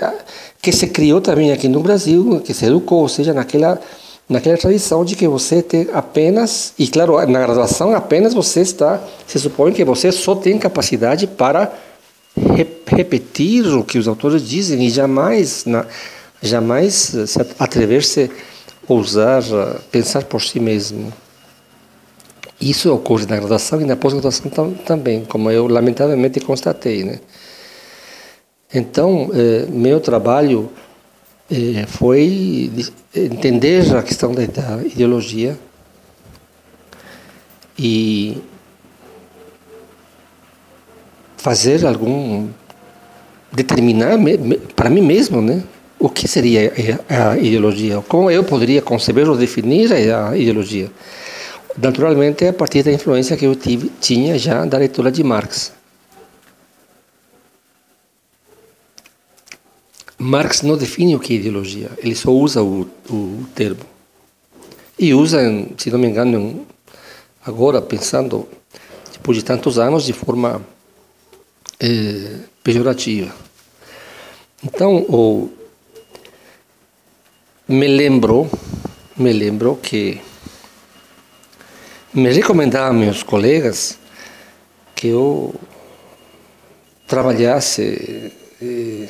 que 0.61 0.73
se 0.73 0.87
criou 0.87 1.21
também 1.21 1.53
aqui 1.53 1.69
no 1.69 1.79
Brasil, 1.79 2.41
que 2.43 2.53
se 2.53 2.65
educou, 2.65 2.99
ou 2.99 3.09
seja, 3.09 3.33
naquela 3.33 3.79
naquela 4.27 4.57
tradição 4.57 5.03
de 5.03 5.15
que 5.15 5.27
você 5.27 5.63
tem 5.63 5.87
apenas, 5.91 6.73
e 6.77 6.87
claro, 6.87 7.15
na 7.25 7.39
graduação 7.39 7.95
apenas 7.95 8.33
você 8.33 8.61
está, 8.61 9.01
se 9.25 9.39
supõe 9.39 9.71
que 9.71 9.83
você 9.83 10.11
só 10.11 10.35
tem 10.35 10.59
capacidade 10.59 11.25
para 11.25 11.73
re 12.35 12.67
repetir 12.85 13.65
o 13.67 13.83
que 13.83 13.97
os 13.97 14.07
autores 14.07 14.47
dizem 14.47 14.85
e 14.85 14.89
jamais, 14.89 15.65
na, 15.65 15.85
jamais 16.41 17.15
se 17.25 17.39
atrever-se 17.57 18.29
ousar 18.89 19.43
pensar 19.91 20.24
por 20.24 20.41
si 20.41 20.60
mesmo. 20.60 21.13
Isso 22.60 22.93
ocorre 22.93 23.25
na 23.25 23.38
graduação 23.38 23.79
e 23.79 23.86
na 23.86 23.96
pós-graduação 23.96 24.50
tam, 24.50 24.74
também, 24.74 25.24
como 25.24 25.50
eu 25.50 25.67
lamentavelmente 25.67 26.41
constatei. 26.41 27.05
Né? 27.05 27.19
Então, 28.74 29.29
eh, 29.34 29.65
meu 29.69 30.01
trabalho 30.01 30.69
eh, 31.50 31.86
foi 31.88 32.69
entender 33.15 33.96
a 33.96 34.03
questão 34.03 34.34
da, 34.34 34.46
da 34.46 34.84
ideologia 34.84 35.58
e 37.77 38.41
fazer 41.38 41.86
algum 41.86 42.50
determinar 43.51 44.17
para 44.75 44.89
mim 44.89 45.01
mesmo, 45.01 45.41
né? 45.41 45.63
O 45.99 46.09
que 46.09 46.29
seria 46.29 46.71
a 47.09 47.37
ideologia? 47.37 48.01
Como 48.07 48.31
eu 48.31 48.41
poderia 48.45 48.81
conceber 48.81 49.29
ou 49.29 49.35
definir 49.35 49.91
a 49.91 50.37
ideologia? 50.37 50.89
Naturalmente, 51.77 52.47
a 52.47 52.53
partir 52.53 52.83
da 52.83 52.91
influência 52.91 53.35
que 53.35 53.45
eu 53.45 53.53
tive, 53.53 53.91
tinha 53.99 54.39
já 54.39 54.63
da 54.65 54.77
leitura 54.77 55.11
de 55.11 55.21
Marx. 55.23 55.73
Marx 60.17 60.61
não 60.61 60.77
define 60.77 61.15
o 61.15 61.19
que 61.19 61.33
é 61.33 61.35
ideologia, 61.37 61.89
ele 61.97 62.15
só 62.15 62.31
usa 62.31 62.63
o, 62.63 62.89
o 63.09 63.45
termo. 63.53 63.81
E 64.97 65.13
usa, 65.13 65.39
se 65.77 65.89
não 65.89 65.99
me 65.99 66.07
engano, 66.07 66.65
agora 67.45 67.81
pensando, 67.81 68.47
depois 69.13 69.37
de 69.37 69.43
tantos 69.43 69.77
anos, 69.77 70.05
de 70.05 70.13
forma 70.13 70.61
é, 71.79 72.35
pejorativa. 72.61 73.33
Então, 74.61 74.97
o, 75.07 75.49
me 77.69 77.88
lembro, 77.88 78.49
me 79.15 79.31
lembro 79.31 79.75
que 79.75 80.19
me 82.11 82.31
recomendavam 82.31 82.95
meus 82.95 83.21
colegas 83.21 83.99
que 84.95 85.09
eu 85.09 85.53
trabalhasse 87.05 88.33
eh, 88.59 89.07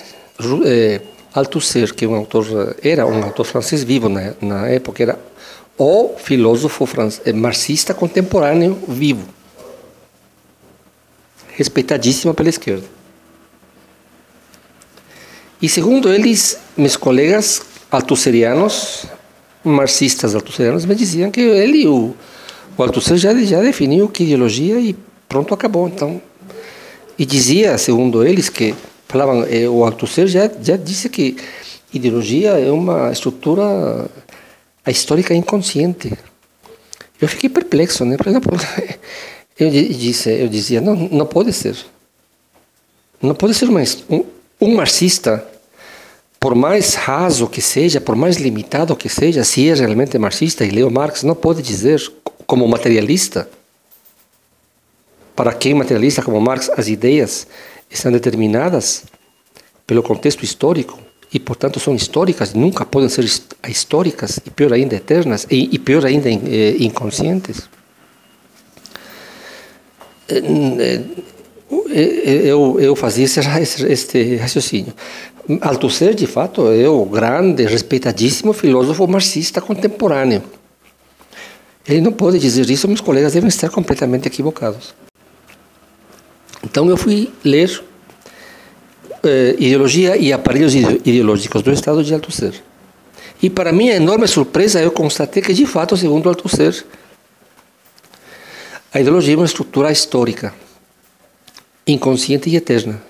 é, 0.65 1.01
Althusser, 1.33 1.95
que 1.95 2.03
é 2.03 2.07
um 2.09 2.15
autor, 2.15 2.75
era 2.83 3.07
um 3.07 3.23
autor 3.23 3.45
francês 3.45 3.81
vivo 3.81 4.09
na, 4.09 4.33
na 4.41 4.67
época, 4.67 5.03
era 5.03 5.17
o 5.77 6.17
filósofo 6.17 6.85
francês, 6.85 7.25
é, 7.25 7.31
marxista 7.31 7.93
contemporâneo 7.93 8.77
vivo, 8.89 9.25
respeitadíssimo 11.55 12.33
pela 12.33 12.49
esquerda. 12.49 12.85
E 15.61 15.69
segundo 15.69 16.11
eles, 16.11 16.57
meus 16.75 16.97
colegas 16.97 17.68
altusserianos, 17.91 19.05
marxistas 19.63 20.35
altusserianos, 20.35 20.85
me 20.85 20.95
diziam 20.95 21.31
que 21.31 21.41
ele, 21.41 21.87
o, 21.87 22.15
o 22.77 22.83
Althusser, 22.83 23.17
já, 23.17 23.33
já 23.35 23.61
definiu 23.61 24.07
que 24.07 24.23
ideologia 24.23 24.79
e 24.79 24.95
pronto, 25.27 25.53
acabou. 25.53 25.87
Então, 25.87 26.21
e 27.17 27.25
dizia, 27.25 27.77
segundo 27.77 28.25
eles, 28.25 28.49
que 28.49 28.73
falavam, 29.07 29.45
eh, 29.49 29.67
o 29.67 29.83
Althusser 29.83 30.27
já, 30.27 30.49
já 30.61 30.77
disse 30.77 31.09
que 31.09 31.35
ideologia 31.93 32.51
é 32.51 32.71
uma 32.71 33.11
estrutura 33.11 34.09
histórica 34.87 35.33
inconsciente. 35.33 36.13
Eu 37.21 37.27
fiquei 37.27 37.49
perplexo, 37.49 38.05
né? 38.05 38.15
Eu 39.59 39.69
disse, 39.69 40.29
eu 40.29 40.47
dizia, 40.47 40.79
não, 40.79 40.95
não 40.95 41.25
pode 41.25 41.51
ser. 41.51 41.75
Não 43.21 43.35
pode 43.35 43.53
ser 43.53 43.67
uma, 43.67 43.81
um, 44.09 44.23
um 44.61 44.73
marxista, 44.73 45.45
por 46.39 46.55
mais 46.55 46.93
raso 46.93 47.47
que 47.47 47.61
seja, 47.61 47.99
por 47.99 48.15
mais 48.15 48.37
limitado 48.37 48.95
que 48.95 49.09
seja, 49.09 49.43
se 49.43 49.69
é 49.69 49.73
realmente 49.73 50.17
marxista 50.17 50.63
e 50.63 50.69
leu 50.69 50.89
Marx, 50.89 51.23
não 51.23 51.35
pode 51.35 51.61
dizer 51.61 52.01
como 52.47 52.67
materialista, 52.67 53.49
para 55.35 55.53
quem 55.53 55.73
materialista 55.73 56.21
como 56.21 56.39
Marx, 56.39 56.69
as 56.69 56.87
ideias 56.87 57.45
estão 57.89 58.11
determinadas 58.11 59.03
pelo 59.85 60.01
contexto 60.01 60.43
histórico 60.43 60.99
e, 61.33 61.39
portanto, 61.39 61.79
são 61.79 61.93
históricas, 61.93 62.53
nunca 62.53 62.85
podem 62.85 63.09
ser 63.09 63.25
históricas 63.67 64.39
e, 64.45 64.49
pior 64.49 64.73
ainda, 64.73 64.95
eternas 64.95 65.45
e, 65.49 65.69
e 65.75 65.77
pior 65.77 66.05
ainda, 66.05 66.29
eh, 66.29 66.75
inconscientes. 66.79 67.69
Eh, 70.27 71.03
eh, 71.91 72.41
eu, 72.45 72.79
eu 72.79 72.95
fazia 72.95 73.25
esse, 73.25 73.39
este 73.87 74.37
raciocínio. 74.37 74.93
Althusser, 75.61 76.13
de 76.13 76.27
fato, 76.27 76.67
é 76.71 76.87
o 76.87 77.03
grande, 77.05 77.65
respeitadíssimo 77.65 78.53
filósofo 78.53 79.07
marxista 79.07 79.59
contemporâneo. 79.59 80.43
Ele 81.87 82.01
não 82.01 82.11
pode 82.11 82.37
dizer 82.37 82.69
isso, 82.69 82.87
meus 82.87 83.01
colegas 83.01 83.33
devem 83.33 83.47
estar 83.47 83.69
completamente 83.69 84.27
equivocados. 84.27 84.93
Então 86.63 86.87
eu 86.87 86.95
fui 86.95 87.33
ler 87.43 87.83
eh, 89.23 89.55
Ideologia 89.57 90.15
e 90.15 90.31
Aparelhos 90.31 90.75
Ideológicos 90.75 91.63
do 91.63 91.71
Estado 91.71 92.03
de 92.03 92.13
Althusser. 92.13 92.53
E 93.41 93.49
para 93.49 93.71
minha 93.71 93.95
enorme 93.95 94.27
surpresa, 94.27 94.79
eu 94.79 94.91
constatei 94.91 95.41
que, 95.41 95.53
de 95.53 95.65
fato, 95.65 95.97
segundo 95.97 96.29
Althusser, 96.29 96.85
a 98.93 98.99
ideologia 98.99 99.33
é 99.33 99.37
uma 99.37 99.45
estrutura 99.45 99.91
histórica, 99.91 100.53
inconsciente 101.87 102.49
e 102.49 102.55
eterna. 102.55 103.08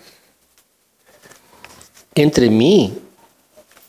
Entre 2.16 2.50
mim, 2.50 2.96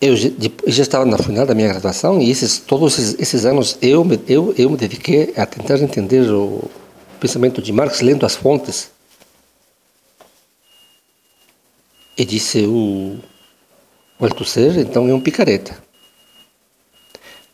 eu 0.01 0.17
já 0.17 0.83
estava 0.83 1.05
na 1.05 1.19
final 1.19 1.47
da 1.47 1.55
minha 1.55 1.69
graduação 1.69 2.21
e 2.21 2.31
esses, 2.31 2.59
todos 2.59 2.99
esses, 2.99 3.21
esses 3.21 3.45
anos 3.45 3.77
eu 3.83 4.05
me, 4.05 4.21
eu, 4.29 4.55
eu 4.57 4.71
me 4.71 4.77
dediquei 4.77 5.33
a 5.37 5.45
tentar 5.45 5.79
entender 5.79 6.31
o 6.31 6.71
pensamento 7.19 7.61
de 7.61 7.73
Marx 7.73 8.01
lendo 8.01 8.25
as 8.25 8.37
fontes 8.37 8.91
E 12.21 12.25
disse 12.27 12.67
o, 12.67 13.19
o 14.19 14.25
Althusser, 14.27 14.79
então 14.79 15.09
é 15.09 15.15
um 15.15 15.21
picareta. 15.23 15.83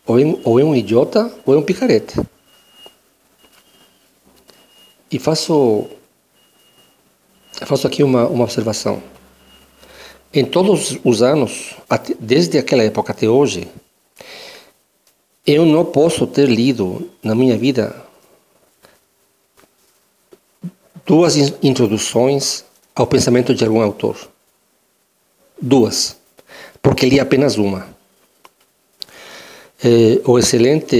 Ou 0.04 0.18
é, 0.18 0.24
ou 0.42 0.58
é 0.58 0.64
um 0.64 0.74
idiota 0.74 1.32
ou 1.44 1.54
é 1.54 1.56
um 1.56 1.62
picareta. 1.62 2.26
e 5.10 5.18
faço, 5.20 5.88
faço 7.52 7.86
aqui 7.86 8.02
uma, 8.02 8.26
uma 8.26 8.44
observação. 8.44 9.00
Em 10.32 10.44
todos 10.44 10.98
os 11.04 11.22
anos, 11.22 11.76
desde 12.18 12.58
aquela 12.58 12.82
época 12.82 13.12
até 13.12 13.28
hoje, 13.28 13.68
eu 15.46 15.64
não 15.64 15.84
posso 15.84 16.26
ter 16.26 16.48
lido 16.48 17.08
na 17.22 17.34
minha 17.34 17.56
vida 17.56 18.04
duas 21.06 21.36
introduções 21.62 22.64
ao 22.94 23.06
pensamento 23.06 23.54
de 23.54 23.64
algum 23.64 23.80
autor. 23.80 24.16
Duas, 25.60 26.16
porque 26.82 27.06
li 27.06 27.20
apenas 27.20 27.56
uma. 27.56 27.88
É, 29.82 30.20
o 30.24 30.38
excelente 30.38 30.96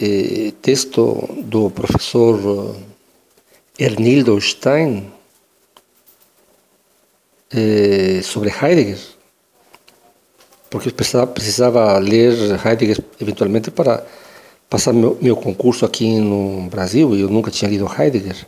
é, 0.00 0.52
texto 0.60 1.28
do 1.44 1.70
professor 1.70 2.74
Ernildo 3.78 4.40
Stein 4.40 5.13
é, 7.54 8.20
sobre 8.22 8.50
Heidegger, 8.50 8.98
porque 10.68 10.90
precisava 10.90 11.96
ler 11.98 12.32
Heidegger 12.64 12.98
eventualmente 13.20 13.70
para 13.70 14.04
passar 14.68 14.92
meu, 14.92 15.16
meu 15.22 15.36
concurso 15.36 15.84
aqui 15.84 16.18
no 16.18 16.68
Brasil, 16.68 17.14
e 17.14 17.20
eu 17.20 17.28
nunca 17.28 17.50
tinha 17.50 17.70
lido 17.70 17.88
Heidegger. 17.88 18.44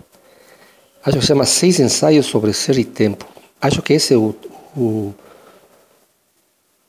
Acho 1.05 1.19
que 1.19 1.23
se 1.23 1.29
chama 1.29 1.47
Seis 1.47 1.79
Ensaios 1.79 2.27
sobre 2.27 2.53
Ser 2.53 2.77
e 2.79 2.85
Tempo. 2.85 3.25
Acho 3.61 3.81
que 3.81 3.93
esse 3.93 4.13
é 4.13 4.17
o, 4.17 4.35
o, 4.77 5.15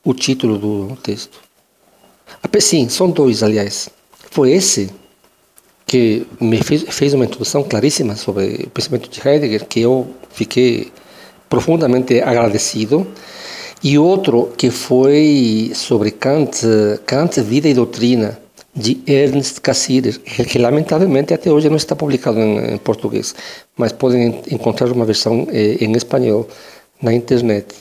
o 0.04 0.14
título 0.16 0.58
do 0.58 0.96
texto. 1.04 1.40
Ah, 2.42 2.60
sim, 2.60 2.90
são 2.90 3.12
dois, 3.12 3.44
aliás. 3.44 3.90
Foi 4.32 4.52
esse 4.52 4.90
que 5.86 6.26
me 6.42 6.62
fez, 6.64 6.84
fez 6.90 7.14
uma 7.14 7.26
introdução 7.26 7.64
claríssima 7.64 8.16
sobre 8.16 8.64
o 8.66 8.70
pensamento 8.72 9.08
de 9.08 9.26
Heidegger, 9.26 9.66
que 9.68 9.82
eu 9.82 10.12
fiquei 10.32 10.92
profundamente 11.50 12.22
agradecido. 12.22 13.08
E 13.84 13.98
outro 13.98 14.54
que 14.58 14.72
foi 14.72 15.72
sobre 15.76 16.12
Kant, 16.12 16.66
Kant, 17.06 17.40
Vida 17.42 17.70
e 17.70 17.74
Doutrina, 17.74 18.40
de 18.78 19.02
Ernst 19.08 19.60
Cassirer, 19.60 20.20
que 20.20 20.60
lamentavelmente 20.60 21.34
até 21.34 21.52
hoje 21.52 21.68
não 21.68 21.78
está 21.78 21.96
publicado 21.96 22.40
em, 22.40 22.76
em 22.76 22.78
português, 22.78 23.34
mas 23.76 23.92
podem 23.92 24.42
encontrar 24.52 24.92
uma 24.92 25.04
versão 25.04 25.48
eh, 25.50 25.78
em 25.82 25.92
espanhol 25.94 26.48
na 27.02 27.12
internet, 27.12 27.74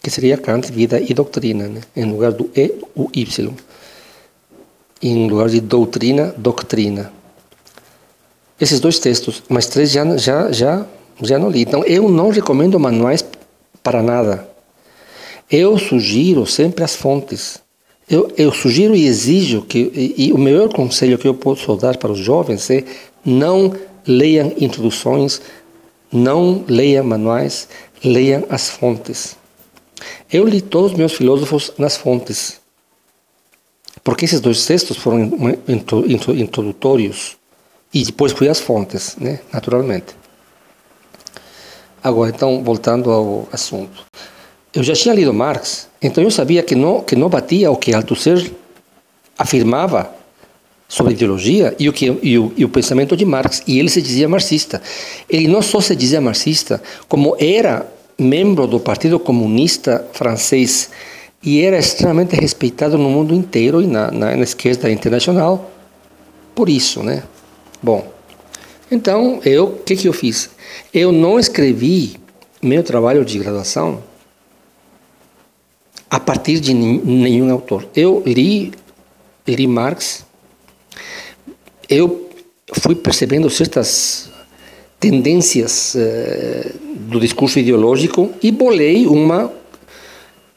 que 0.00 0.08
seria 0.08 0.38
Kant, 0.38 0.70
Vida 0.70 1.00
e 1.00 1.12
Doutrina, 1.12 1.66
né? 1.66 1.80
em 1.96 2.04
lugar 2.04 2.32
do 2.32 2.48
E, 2.54 2.72
o 2.94 3.10
Y. 3.12 3.52
Em 5.02 5.28
lugar 5.28 5.48
de 5.48 5.60
doutrina, 5.60 6.34
doutrina. 6.36 7.10
Esses 8.60 8.78
dois 8.78 8.98
textos, 8.98 9.42
mas 9.48 9.66
três 9.66 9.90
já, 9.90 10.16
já, 10.16 10.52
já, 10.52 10.86
já 11.22 11.38
não 11.38 11.50
li. 11.50 11.62
Então, 11.62 11.84
eu 11.84 12.08
não 12.08 12.30
recomendo 12.30 12.78
manuais 12.78 13.24
para 13.82 14.02
nada. 14.02 14.48
Eu 15.50 15.78
sugiro 15.78 16.46
sempre 16.46 16.84
as 16.84 16.94
fontes. 16.94 17.60
Eu, 18.08 18.32
eu 18.36 18.52
sugiro 18.52 18.94
e 18.94 19.06
exijo 19.06 19.62
que, 19.62 19.78
e, 19.94 20.26
e 20.26 20.32
o 20.32 20.38
melhor 20.38 20.72
conselho 20.72 21.18
que 21.18 21.28
eu 21.28 21.34
posso 21.34 21.76
dar 21.76 21.96
para 21.96 22.10
os 22.10 22.18
jovens 22.18 22.68
é 22.70 22.84
não 23.24 23.72
leiam 24.06 24.52
introduções, 24.58 25.40
não 26.12 26.64
leiam 26.66 27.04
manuais, 27.04 27.68
leiam 28.04 28.44
as 28.48 28.68
fontes. 28.68 29.36
Eu 30.32 30.46
li 30.46 30.60
todos 30.60 30.92
os 30.92 30.98
meus 30.98 31.12
filósofos 31.12 31.72
nas 31.78 31.96
fontes, 31.96 32.60
porque 34.02 34.24
esses 34.24 34.40
dois 34.40 34.64
textos 34.64 34.96
foram 34.96 35.30
introdutórios 36.36 37.36
e 37.92 38.04
depois 38.04 38.32
fui 38.32 38.48
às 38.48 38.60
fontes, 38.60 39.16
né, 39.16 39.40
naturalmente. 39.52 40.19
Agora, 42.02 42.30
então, 42.30 42.62
voltando 42.64 43.10
ao 43.10 43.48
assunto. 43.52 44.04
Eu 44.72 44.82
já 44.82 44.94
tinha 44.94 45.14
lido 45.14 45.34
Marx, 45.34 45.88
então 46.00 46.22
eu 46.22 46.30
sabia 46.30 46.62
que 46.62 46.74
não, 46.74 47.00
que 47.00 47.16
não 47.16 47.28
batia 47.28 47.70
o 47.70 47.76
que 47.76 47.92
Althusser 47.92 48.52
afirmava 49.36 50.10
sobre 50.88 51.12
ideologia 51.12 51.74
e 51.78 51.88
o, 51.88 51.92
que, 51.92 52.06
e 52.22 52.38
o, 52.38 52.52
e 52.56 52.64
o 52.64 52.68
pensamento 52.68 53.16
de 53.16 53.24
Marx, 53.24 53.62
e 53.66 53.78
ele 53.78 53.88
se 53.88 54.00
dizia 54.00 54.28
marxista. 54.28 54.80
Ele 55.28 55.48
não 55.48 55.62
só 55.62 55.80
se 55.80 55.94
dizia 55.94 56.20
marxista, 56.20 56.82
como 57.08 57.36
era 57.38 57.86
membro 58.18 58.66
do 58.66 58.78
Partido 58.78 59.18
Comunista 59.18 60.04
Francês 60.12 60.90
e 61.42 61.62
era 61.62 61.78
extremamente 61.78 62.36
respeitado 62.36 62.98
no 62.98 63.08
mundo 63.08 63.34
inteiro 63.34 63.80
e 63.80 63.86
na, 63.86 64.10
na, 64.10 64.36
na 64.36 64.42
esquerda 64.42 64.90
internacional 64.90 65.70
por 66.54 66.68
isso, 66.68 67.02
né? 67.02 67.22
Bom, 67.82 68.06
então 68.90 69.40
eu, 69.44 69.64
o 69.64 69.78
que 69.78 69.96
que 69.96 70.08
eu 70.08 70.12
fiz? 70.12 70.50
Eu 70.92 71.12
não 71.12 71.38
escrevi 71.38 72.16
meu 72.62 72.82
trabalho 72.82 73.24
de 73.24 73.38
graduação 73.38 74.02
a 76.08 76.18
partir 76.18 76.58
de 76.58 76.74
nenhum 76.74 77.50
autor. 77.52 77.86
Eu 77.94 78.22
li, 78.26 78.72
li 79.46 79.66
Marx, 79.66 80.24
eu 81.88 82.28
fui 82.80 82.94
percebendo 82.94 83.48
certas 83.48 84.30
tendências 84.98 85.94
uh, 85.94 86.78
do 87.08 87.20
discurso 87.20 87.58
ideológico 87.58 88.32
e 88.42 88.50
bolei 88.50 89.06
uma 89.06 89.52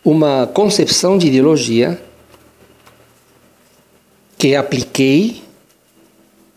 uma 0.03 0.45
concepção 0.47 1.17
de 1.17 1.27
ideologia 1.27 2.01
que 4.37 4.55
apliquei 4.55 5.42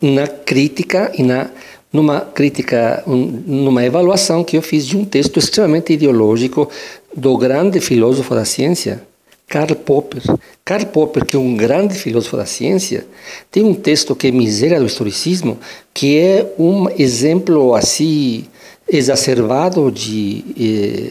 na 0.01 0.27
crítica 0.27 1.13
e 1.17 1.23
na 1.23 1.51
numa 1.93 2.21
crítica, 2.21 3.03
numa 3.07 3.83
avaliação 3.83 4.45
que 4.45 4.57
eu 4.57 4.63
fiz 4.63 4.87
de 4.87 4.97
um 4.97 5.05
texto 5.05 5.39
extremamente 5.39 5.95
ideológico 5.95 6.69
do 7.17 7.39
grande 7.39 7.81
filósofo 7.81 8.35
da 8.35 8.45
ciência, 8.45 9.03
Karl 9.49 9.75
Popper. 9.75 10.23
Karl 10.65 10.87
Popper, 10.87 11.25
que 11.25 11.37
é 11.37 11.39
um 11.39 11.57
grande 11.57 11.95
filósofo 11.95 12.37
da 12.37 12.45
ciência, 12.45 13.07
tem 13.51 13.65
um 13.65 13.73
texto 13.73 14.15
que 14.15 14.27
é 14.27 14.31
Miséria 14.31 14.79
do 14.79 14.87
Historicismo, 14.87 15.59
que 15.95 16.19
é 16.19 16.53
um 16.59 16.89
exemplo 16.99 17.75
assim 17.75 18.45
exacerbado 18.89 19.91
de 19.91 20.45
eh, 20.61 21.11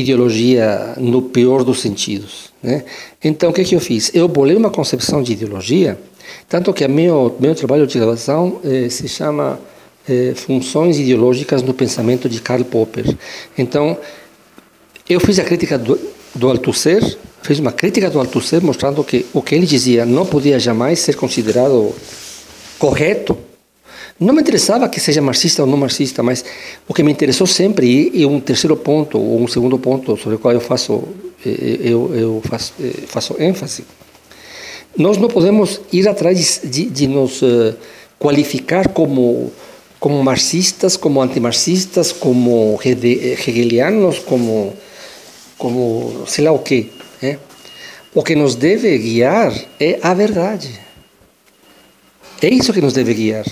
ideologia 0.00 0.94
no 0.96 1.22
pior 1.22 1.64
dos 1.64 1.80
sentidos. 1.80 2.50
Né? 2.62 2.84
Então, 3.22 3.50
o 3.50 3.52
que, 3.52 3.64
que 3.64 3.74
eu 3.74 3.80
fiz? 3.80 4.10
Eu 4.14 4.28
bolei 4.28 4.56
uma 4.56 4.70
concepção 4.70 5.22
de 5.22 5.32
ideologia, 5.32 5.98
tanto 6.48 6.72
que 6.72 6.86
meu, 6.86 7.36
meu 7.40 7.54
trabalho 7.54 7.86
de 7.86 7.98
graduação 7.98 8.60
eh, 8.64 8.88
se 8.88 9.08
chama 9.08 9.58
eh, 10.08 10.32
funções 10.34 10.98
ideológicas 10.98 11.62
no 11.62 11.74
pensamento 11.74 12.28
de 12.28 12.40
Karl 12.40 12.64
Popper. 12.64 13.16
Então, 13.56 13.96
eu 15.08 15.18
fiz 15.20 15.38
a 15.38 15.44
crítica 15.44 15.76
do, 15.78 15.98
do 16.34 16.48
Althusser, 16.48 17.18
fiz 17.42 17.58
uma 17.58 17.72
crítica 17.72 18.08
do 18.08 18.18
Althusser 18.18 18.62
mostrando 18.62 19.02
que 19.02 19.26
o 19.32 19.42
que 19.42 19.54
ele 19.54 19.66
dizia 19.66 20.06
não 20.06 20.24
podia 20.24 20.58
jamais 20.58 21.00
ser 21.00 21.16
considerado 21.16 21.94
correto. 22.78 23.36
Não 24.20 24.34
me 24.34 24.42
interessava 24.42 24.86
que 24.86 25.00
seja 25.00 25.22
marxista 25.22 25.62
ou 25.62 25.68
não 25.68 25.78
marxista, 25.78 26.22
mas 26.22 26.44
o 26.86 26.92
que 26.92 27.02
me 27.02 27.10
interessou 27.10 27.46
sempre 27.46 27.86
e, 27.86 28.20
e 28.20 28.26
um 28.26 28.38
terceiro 28.38 28.76
ponto 28.76 29.18
ou 29.18 29.40
um 29.40 29.48
segundo 29.48 29.78
ponto 29.78 30.14
sobre 30.18 30.34
o 30.34 30.38
qual 30.38 30.52
eu 30.52 30.60
faço 30.60 31.02
eh, 31.44 31.78
eu, 31.80 32.14
eu 32.14 32.42
faço, 32.44 32.74
eh, 32.78 33.06
faço 33.06 33.34
ênfase. 33.40 33.84
Nós 34.94 35.16
não 35.16 35.28
podemos 35.28 35.80
ir 35.90 36.06
atrás 36.06 36.60
de, 36.62 36.84
de 36.84 37.06
nos 37.06 37.40
uh, 37.40 37.74
qualificar 38.18 38.88
como 38.88 39.50
como 39.98 40.22
marxistas, 40.24 40.96
como 40.96 41.20
antimarxistas, 41.20 42.10
como 42.10 42.80
hegelianos, 42.82 44.18
como, 44.18 44.74
como 45.58 46.24
sei 46.26 46.44
lá 46.44 46.52
o 46.52 46.58
quê. 46.60 46.86
Né? 47.20 47.38
O 48.14 48.22
que 48.22 48.34
nos 48.34 48.54
deve 48.54 48.96
guiar 48.96 49.52
é 49.78 49.98
a 50.02 50.14
verdade. 50.14 50.80
É 52.40 52.48
isso 52.48 52.72
que 52.72 52.80
nos 52.80 52.94
deve 52.94 53.12
guiar. 53.12 53.44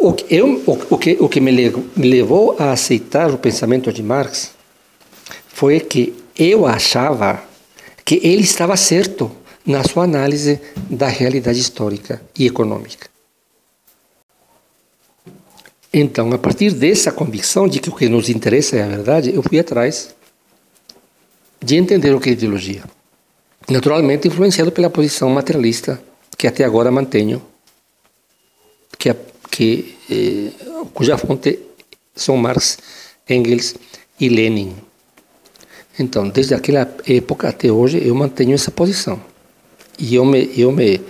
O 0.00 0.12
que, 0.12 0.34
eu, 0.34 0.62
o, 0.66 0.94
o 0.94 0.98
que, 0.98 1.16
o 1.18 1.28
que 1.28 1.40
me 1.40 1.50
levou 1.96 2.56
a 2.58 2.72
aceitar 2.72 3.30
o 3.30 3.38
pensamento 3.38 3.92
de 3.92 4.02
Marx 4.02 4.52
foi 5.48 5.80
que 5.80 6.14
eu 6.36 6.66
achava 6.66 7.42
que 8.04 8.20
ele 8.22 8.42
estava 8.42 8.76
certo 8.76 9.30
na 9.66 9.82
sua 9.82 10.04
análise 10.04 10.60
da 10.88 11.08
realidade 11.08 11.58
histórica 11.58 12.22
e 12.38 12.46
econômica. 12.46 13.08
Então, 15.92 16.32
a 16.32 16.38
partir 16.38 16.72
dessa 16.72 17.10
convicção 17.10 17.66
de 17.66 17.80
que 17.80 17.88
o 17.88 17.94
que 17.94 18.08
nos 18.08 18.28
interessa 18.28 18.76
é 18.76 18.82
a 18.82 18.88
verdade, 18.88 19.34
eu 19.34 19.42
fui 19.42 19.58
atrás 19.58 20.14
de 21.60 21.76
entender 21.76 22.14
o 22.14 22.20
que 22.20 22.30
é 22.30 22.32
ideologia. 22.32 22.84
Naturalmente, 23.68 24.28
influenciado 24.28 24.70
pela 24.70 24.88
posição 24.88 25.28
materialista 25.28 26.00
que 26.36 26.46
até 26.46 26.64
agora 26.64 26.90
mantenho, 26.90 27.42
que, 28.96 29.14
que 29.58 29.96
eh, 30.08 30.52
cuja 30.94 31.18
fonte 31.18 31.58
são 32.14 32.36
Marx, 32.36 32.78
Engels 33.28 33.74
e 34.20 34.28
Lenin. 34.28 34.72
Então, 35.98 36.28
desde 36.28 36.54
aquela 36.54 36.88
época 37.04 37.48
até 37.48 37.72
hoje, 37.72 38.00
eu 38.06 38.14
mantenho 38.14 38.54
essa 38.54 38.70
posição. 38.70 39.20
E 39.98 40.14
eu 40.14 40.24
me, 40.24 40.48
eu 40.56 40.70
me 40.70 41.00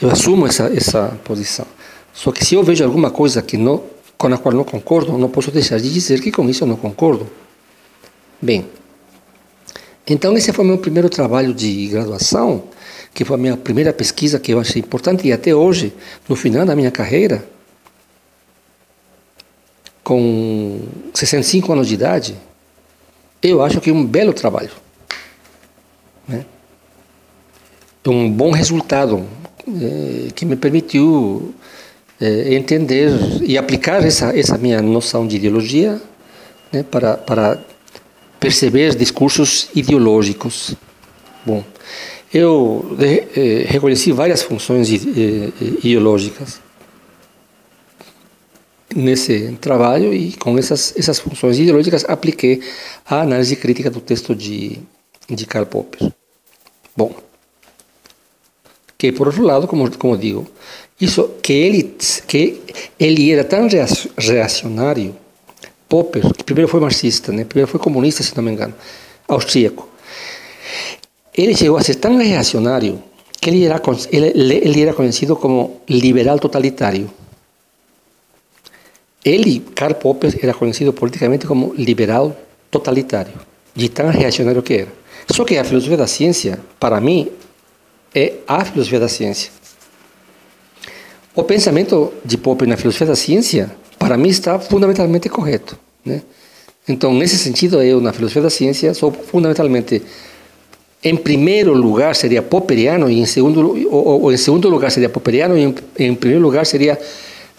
Eu 0.00 0.08
assumo 0.08 0.46
essa, 0.46 0.66
essa 0.72 1.18
posição. 1.24 1.66
Só 2.12 2.30
que 2.30 2.44
se 2.44 2.54
eu 2.54 2.62
vejo 2.62 2.84
alguma 2.84 3.10
coisa 3.10 3.42
que 3.42 3.56
não, 3.56 3.82
com 4.16 4.28
a 4.28 4.38
qual 4.38 4.54
não 4.54 4.62
concordo, 4.62 5.18
não 5.18 5.28
posso 5.28 5.50
deixar 5.50 5.80
de 5.80 5.92
dizer 5.92 6.20
que 6.20 6.30
com 6.30 6.48
isso 6.48 6.62
eu 6.62 6.68
não 6.68 6.76
concordo. 6.76 7.26
Bem, 8.40 8.66
então 10.06 10.36
esse 10.36 10.52
foi 10.52 10.64
meu 10.64 10.78
primeiro 10.78 11.08
trabalho 11.08 11.52
de 11.52 11.88
graduação, 11.88 12.68
que 13.12 13.24
foi 13.24 13.34
a 13.34 13.38
minha 13.38 13.56
primeira 13.56 13.92
pesquisa 13.92 14.38
que 14.38 14.52
eu 14.52 14.60
achei 14.60 14.80
importante 14.80 15.26
e 15.26 15.32
até 15.32 15.52
hoje, 15.52 15.92
no 16.28 16.36
final 16.36 16.64
da 16.64 16.76
minha 16.76 16.92
carreira, 16.92 17.53
com 20.04 20.80
65 21.14 21.72
anos 21.72 21.88
de 21.88 21.94
idade, 21.94 22.36
eu 23.42 23.62
acho 23.62 23.80
que 23.80 23.88
é 23.90 23.92
um 23.92 24.04
belo 24.04 24.34
trabalho. 24.34 24.70
Né? 26.28 26.44
Um 28.06 28.30
bom 28.30 28.50
resultado 28.50 29.26
é, 29.66 30.30
que 30.34 30.44
me 30.44 30.56
permitiu 30.56 31.54
é, 32.20 32.54
entender 32.54 33.10
e 33.42 33.56
aplicar 33.56 34.04
essa, 34.04 34.38
essa 34.38 34.58
minha 34.58 34.82
noção 34.82 35.26
de 35.26 35.36
ideologia 35.36 36.00
né, 36.70 36.82
para, 36.82 37.16
para 37.16 37.58
perceber 38.38 38.94
discursos 38.94 39.68
ideológicos. 39.74 40.76
Bom, 41.46 41.64
eu 42.32 42.96
eh, 43.00 43.64
reconheci 43.68 44.10
várias 44.10 44.42
funções 44.42 44.90
ideológicas 44.90 46.60
nesse 48.94 49.56
trabalho 49.60 50.14
e 50.14 50.32
com 50.32 50.56
essas 50.58 50.94
essas 50.96 51.18
funções 51.18 51.58
ideológicas 51.58 52.04
apliquei 52.08 52.60
a 53.04 53.20
análise 53.20 53.56
crítica 53.56 53.90
do 53.90 54.00
texto 54.00 54.34
de 54.34 54.78
de 55.28 55.46
Karl 55.46 55.66
Popper. 55.66 56.12
Bom, 56.96 57.14
que 58.96 59.10
por 59.12 59.26
outro 59.26 59.42
lado, 59.42 59.66
como 59.66 59.90
como 59.98 60.16
digo, 60.16 60.46
isso 61.00 61.30
que 61.42 61.52
ele 61.52 61.96
que 62.26 62.60
ele 62.98 63.32
era 63.32 63.44
tão 63.44 63.66
reacionário, 64.16 65.14
Popper, 65.88 66.32
que 66.32 66.44
primeiro 66.44 66.70
foi 66.70 66.80
marxista, 66.80 67.32
né? 67.32 67.44
Primeiro 67.44 67.70
foi 67.70 67.80
comunista, 67.80 68.22
se 68.22 68.36
não 68.36 68.42
me 68.42 68.50
engano, 68.50 68.74
austríaco. 69.28 69.88
Ele 71.36 71.54
chegou 71.54 71.76
a 71.76 71.82
ser 71.82 71.96
tão 71.96 72.16
reacionário 72.16 73.02
que 73.40 73.50
ele 73.50 73.64
era 73.64 73.80
ele, 74.10 74.54
ele 74.54 74.82
era 74.82 74.94
conhecido 74.94 75.36
como 75.36 75.80
liberal 75.88 76.38
totalitário. 76.38 77.10
Ele, 79.24 79.60
Karl 79.74 79.94
Popper, 79.94 80.38
era 80.42 80.52
conhecido 80.52 80.92
politicamente 80.92 81.46
como 81.46 81.74
liberal 81.76 82.36
totalitário, 82.70 83.32
de 83.74 83.88
tão 83.88 84.08
reacionário 84.10 84.62
que 84.62 84.74
era. 84.74 84.92
Só 85.30 85.44
que 85.44 85.56
a 85.56 85.64
filosofia 85.64 85.96
da 85.96 86.06
ciência, 86.06 86.60
para 86.78 87.00
mim, 87.00 87.28
é 88.14 88.34
a 88.46 88.64
filosofia 88.64 89.00
da 89.00 89.08
ciência. 89.08 89.50
O 91.34 91.42
pensamento 91.42 92.12
de 92.24 92.36
Popper 92.36 92.68
na 92.68 92.76
filosofia 92.76 93.06
da 93.06 93.16
ciência, 93.16 93.74
para 93.98 94.16
mim, 94.16 94.28
está 94.28 94.58
fundamentalmente 94.58 95.28
correto. 95.28 95.78
Né? 96.04 96.22
Então, 96.86 97.14
nesse 97.14 97.38
sentido, 97.38 97.82
eu, 97.82 98.00
na 98.00 98.12
filosofia 98.12 98.42
da 98.42 98.50
ciência, 98.50 98.92
sou 98.92 99.10
fundamentalmente, 99.10 100.02
em 101.02 101.16
primeiro 101.16 101.72
lugar, 101.72 102.14
seria 102.14 102.42
popperiano, 102.42 103.10
e 103.10 103.18
em 103.18 103.26
segundo, 103.26 103.74
ou, 103.90 104.22
ou 104.22 104.32
em 104.32 104.36
segundo 104.36 104.68
lugar 104.68 104.90
seria 104.90 105.08
popperiano, 105.08 105.56
e 105.56 105.62
em, 105.62 105.74
em 105.98 106.14
primeiro 106.14 106.44
lugar 106.44 106.66
seria 106.66 106.98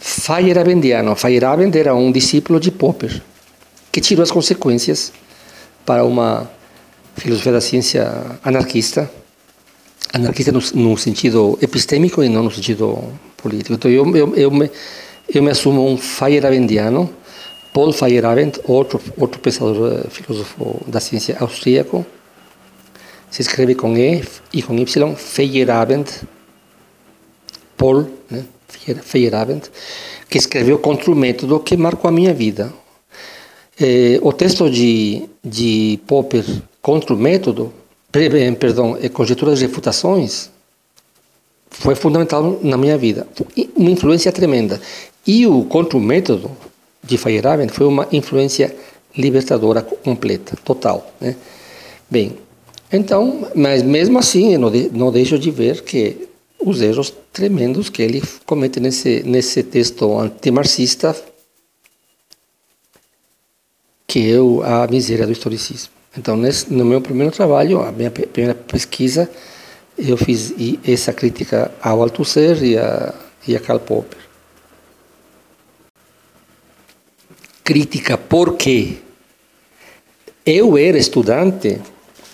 Feyerabendiano. 0.05 1.15
Feyerabend 1.15 1.75
era 1.75 1.95
um 1.95 2.11
discípulo 2.11 2.59
de 2.59 2.69
Popper, 2.69 3.23
que 3.91 3.99
tirou 3.99 4.21
as 4.21 4.29
consequências 4.29 5.11
para 5.83 6.05
uma 6.05 6.47
filosofia 7.17 7.53
da 7.53 7.59
ciência 7.59 8.37
anarquista, 8.43 9.09
anarquista 10.13 10.51
no, 10.51 10.61
no 10.75 10.95
sentido 10.95 11.57
epistêmico 11.59 12.23
e 12.23 12.29
não 12.29 12.43
no 12.43 12.51
sentido 12.51 13.01
político. 13.35 13.73
Então 13.73 13.89
eu, 13.89 14.15
eu, 14.15 14.35
eu, 14.35 14.51
me, 14.51 14.69
eu 15.33 15.41
me 15.41 15.49
assumo 15.49 15.83
um 15.89 15.97
Feyerabendiano, 15.97 17.11
Paul 17.73 17.91
Feyerabend, 17.91 18.59
outro, 18.65 19.01
outro 19.17 19.41
pensador 19.41 19.91
eh, 19.91 20.09
filósofo 20.11 20.81
da 20.85 20.99
ciência 20.99 21.35
austríaco, 21.39 22.05
se 23.31 23.41
escreve 23.41 23.73
com 23.73 23.97
E 23.97 24.23
e 24.53 24.61
com 24.61 24.77
Y, 24.77 25.15
Feyerabend, 25.15 26.05
Paul, 27.75 28.07
né? 28.29 28.45
Feyerabend, 29.03 29.63
que 30.29 30.37
escreveu 30.37 30.77
contra 30.79 31.11
o 31.11 31.15
método 31.15 31.59
que 31.59 31.75
marcou 31.77 32.07
a 32.09 32.11
minha 32.11 32.33
vida. 32.33 32.73
Eh, 33.79 34.19
o 34.21 34.31
texto 34.31 34.69
de, 34.69 35.23
de 35.43 35.99
Popper 36.07 36.45
contra 36.81 37.13
o 37.13 37.17
método, 37.17 37.73
perdão, 38.11 38.97
é 39.01 39.09
Conjecturas 39.09 39.61
e 39.61 39.65
Refutações, 39.65 40.49
foi 41.69 41.95
fundamental 41.95 42.59
na 42.63 42.77
minha 42.77 42.97
vida. 42.97 43.27
Uma 43.75 43.91
influência 43.91 44.31
tremenda. 44.31 44.79
E 45.27 45.45
o 45.45 45.63
contra 45.65 45.97
o 45.97 46.01
método 46.01 46.51
de 47.03 47.17
Feyerabend 47.17 47.71
foi 47.71 47.85
uma 47.85 48.07
influência 48.11 48.75
libertadora 49.17 49.81
completa, 49.81 50.57
total. 50.63 51.11
Né? 51.19 51.35
Bem, 52.09 52.37
então, 52.91 53.47
mas 53.55 53.81
mesmo 53.83 54.17
assim, 54.17 54.53
eu 54.53 54.59
não, 54.59 54.71
de, 54.71 54.89
não 54.93 55.11
deixo 55.11 55.37
de 55.37 55.51
ver 55.51 55.81
que 55.81 56.27
os 56.59 56.81
erros 56.81 57.13
tremendos 57.31 57.89
que 57.89 58.01
ele 58.01 58.21
comete 58.45 58.79
nesse, 58.79 59.23
nesse 59.23 59.63
texto 59.63 60.17
antimarxista, 60.17 61.15
que 64.07 64.31
é 64.31 64.37
a 64.63 64.87
miséria 64.87 65.25
do 65.25 65.31
historicismo. 65.31 65.93
Então, 66.17 66.37
nesse, 66.37 66.71
no 66.71 66.85
meu 66.85 67.01
primeiro 67.01 67.31
trabalho, 67.31 67.81
a 67.81 67.91
minha 67.91 68.09
primeira 68.09 68.55
pesquisa, 68.55 69.29
eu 69.97 70.17
fiz 70.17 70.53
essa 70.87 71.13
crítica 71.13 71.71
ao 71.81 72.01
Althusser 72.01 72.63
e 72.63 72.77
a, 72.77 73.13
e 73.47 73.55
a 73.55 73.59
Karl 73.59 73.79
Popper. 73.79 74.19
Crítica 77.63 78.17
porque 78.17 78.97
eu 80.45 80.77
era 80.77 80.97
estudante, 80.97 81.81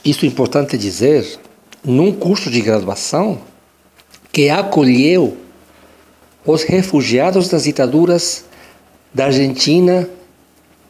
isso 0.04 0.26
é 0.26 0.28
importante 0.28 0.78
dizer, 0.78 1.40
num 1.84 2.12
curso 2.12 2.52
de 2.52 2.62
graduação, 2.62 3.42
que 4.32 4.50
acolheu 4.50 5.38
os 6.46 6.64
refugiados 6.64 7.50
das 7.50 7.64
ditaduras 7.64 8.46
da 9.14 9.26
Argentina, 9.26 10.10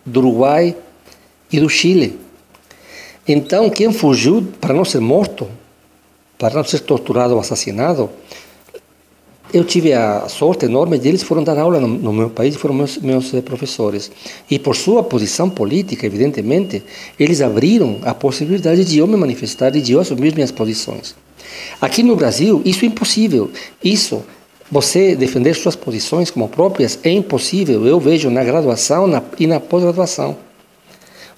do 0.06 0.20
Uruguai 0.20 0.76
e 1.52 1.60
do 1.60 1.70
Chile. 1.70 2.20
Então, 3.28 3.70
quem 3.70 3.92
fugiu 3.92 4.48
para 4.60 4.74
não 4.74 4.86
ser 4.86 5.00
morto, 5.00 5.48
para 6.38 6.56
não 6.56 6.64
ser 6.64 6.80
torturado 6.80 7.34
ou 7.34 7.40
assassinado, 7.40 8.10
eu 9.54 9.66
tive 9.66 9.92
a 9.92 10.30
sorte 10.30 10.66
enorme 10.66 10.98
de 10.98 11.10
eles 11.10 11.24
foram 11.24 11.44
dar 11.44 11.58
aula 11.58 11.80
no, 11.80 11.88
no 11.88 12.14
meu 12.14 12.30
país, 12.30 12.56
foram 12.56 12.74
meus, 12.74 12.98
meus 13.00 13.34
eh, 13.34 13.42
professores. 13.42 14.10
E 14.50 14.58
por 14.58 14.76
sua 14.76 15.04
posição 15.04 15.50
política, 15.50 16.06
evidentemente, 16.06 16.82
eles 17.20 17.42
abriram 17.42 18.00
a 18.04 18.14
possibilidade 18.14 18.86
de 18.86 19.00
eu 19.00 19.08
me 19.08 19.18
manifestar 19.18 19.76
e 19.76 19.82
de 19.82 19.92
eu 19.92 20.00
assumir 20.00 20.34
minhas 20.34 20.52
posições. 20.52 21.16
Aqui 21.80 22.04
no 22.04 22.16
Brasil, 22.16 22.62
isso 22.66 22.86
é 22.86 22.88
impossível. 22.88 23.52
Isso, 23.84 24.24
você 24.72 25.16
defender 25.16 25.54
suas 25.56 25.76
posições 25.76 26.32
como 26.32 26.48
próprias, 26.48 27.00
é 27.04 27.10
impossível. 27.10 27.86
Eu 27.86 28.00
vejo 28.00 28.30
na 28.30 28.44
graduação 28.44 29.08
na, 29.08 29.22
e 29.40 29.48
na 29.48 29.60
pós-graduação. 29.60 30.38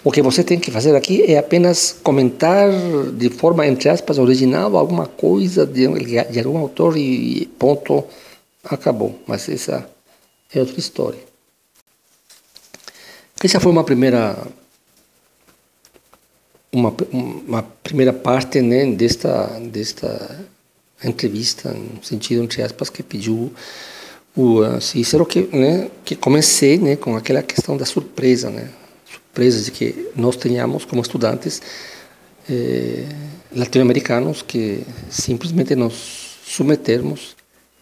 O 0.03 0.11
que 0.11 0.21
você 0.21 0.43
tem 0.43 0.59
que 0.59 0.69
fazer 0.69 0.95
aqui 0.95 1.23
é 1.23 1.37
apenas 1.37 1.95
comentar 2.03 2.69
de 3.13 3.29
forma, 3.29 3.65
entre 3.65 3.87
aspas, 3.87 4.19
original 4.19 4.75
alguma 4.75 5.07
coisa 5.07 5.65
de, 5.65 5.87
de 6.29 6.39
algum 6.39 6.57
autor 6.57 6.97
e 6.97 7.45
ponto, 7.57 8.03
acabou. 8.65 9.17
Mas 9.25 9.47
essa 9.47 9.87
é 10.53 10.59
outra 10.59 10.77
história. 10.77 11.19
Essa 13.41 13.61
foi 13.61 13.71
uma 13.71 13.83
primeira 13.83 14.37
uma, 16.73 16.93
uma 17.11 17.63
primeira 17.83 18.11
parte 18.11 18.59
né, 18.61 18.91
desta, 18.91 19.45
desta 19.71 20.45
entrevista, 21.03 21.71
no 21.71 22.03
sentido, 22.03 22.43
entre 22.43 22.63
aspas, 22.63 22.89
que 22.89 23.03
pediu 23.03 23.53
o 24.35 24.81
Cícero, 24.81 25.25
que, 25.25 25.47
né, 25.55 25.89
que 26.03 26.15
comecei 26.15 26.79
né, 26.79 26.95
com 26.95 27.15
aquela 27.15 27.43
questão 27.43 27.77
da 27.77 27.85
surpresa, 27.85 28.49
né, 28.49 28.69
surpresa 29.05 29.63
de 29.63 29.71
que 29.71 30.09
nós 30.15 30.35
tenhamos, 30.35 30.83
como 30.83 31.01
estudantes 31.01 31.61
eh, 32.49 33.05
latino-americanos, 33.55 34.41
que 34.41 34.83
simplesmente 35.09 35.75
nos 35.75 36.39
submetermos 36.43 37.35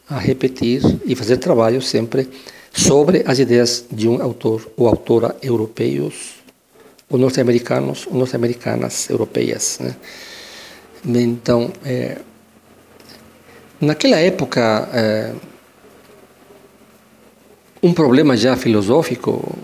a 0.10 0.19
repetir 0.19 0.82
e 1.06 1.15
fazer 1.15 1.38
trabalho 1.38 1.82
sempre 1.82 2.30
sobre 2.73 3.23
as 3.25 3.39
ideias 3.39 3.86
de 3.89 4.10
um 4.10 4.21
autor 4.21 4.69
ou 4.75 4.88
autora 4.88 5.36
europeus 5.41 6.40
os 7.12 7.19
norte-americanos, 7.19 8.08
ou 8.08 8.13
norte-americanas 8.15 9.10
europeias. 9.10 9.80
Né? 9.82 9.95
Então, 11.06 11.71
é, 11.84 12.17
naquela 13.80 14.17
época, 14.17 14.89
é, 14.93 15.34
um 17.84 17.93
problema 17.93 18.38
já 18.38 18.56
filosófico 18.56 19.58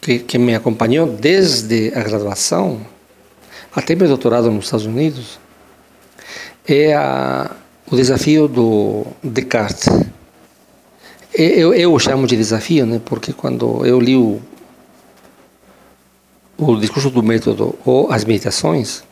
que, 0.00 0.20
que 0.20 0.38
me 0.38 0.54
acompanhou 0.54 1.06
desde 1.06 1.92
a 1.94 2.02
graduação 2.02 2.80
até 3.74 3.94
meu 3.94 4.06
doutorado 4.06 4.50
nos 4.50 4.66
Estados 4.66 4.86
Unidos 4.86 5.38
é 6.66 6.94
a, 6.94 7.50
o 7.90 7.96
desafio 7.96 8.46
do 8.48 9.04
Descartes. 9.22 9.88
Eu, 11.34 11.74
eu 11.74 11.98
chamo 11.98 12.26
de 12.28 12.36
desafio, 12.36 12.86
né, 12.86 13.00
porque 13.04 13.32
quando 13.32 13.84
eu 13.84 14.00
li 14.00 14.14
o, 14.14 14.40
o 16.56 16.76
discurso 16.76 17.10
do 17.10 17.22
método 17.22 17.74
ou 17.84 18.10
as 18.10 18.24
meditações, 18.24 19.02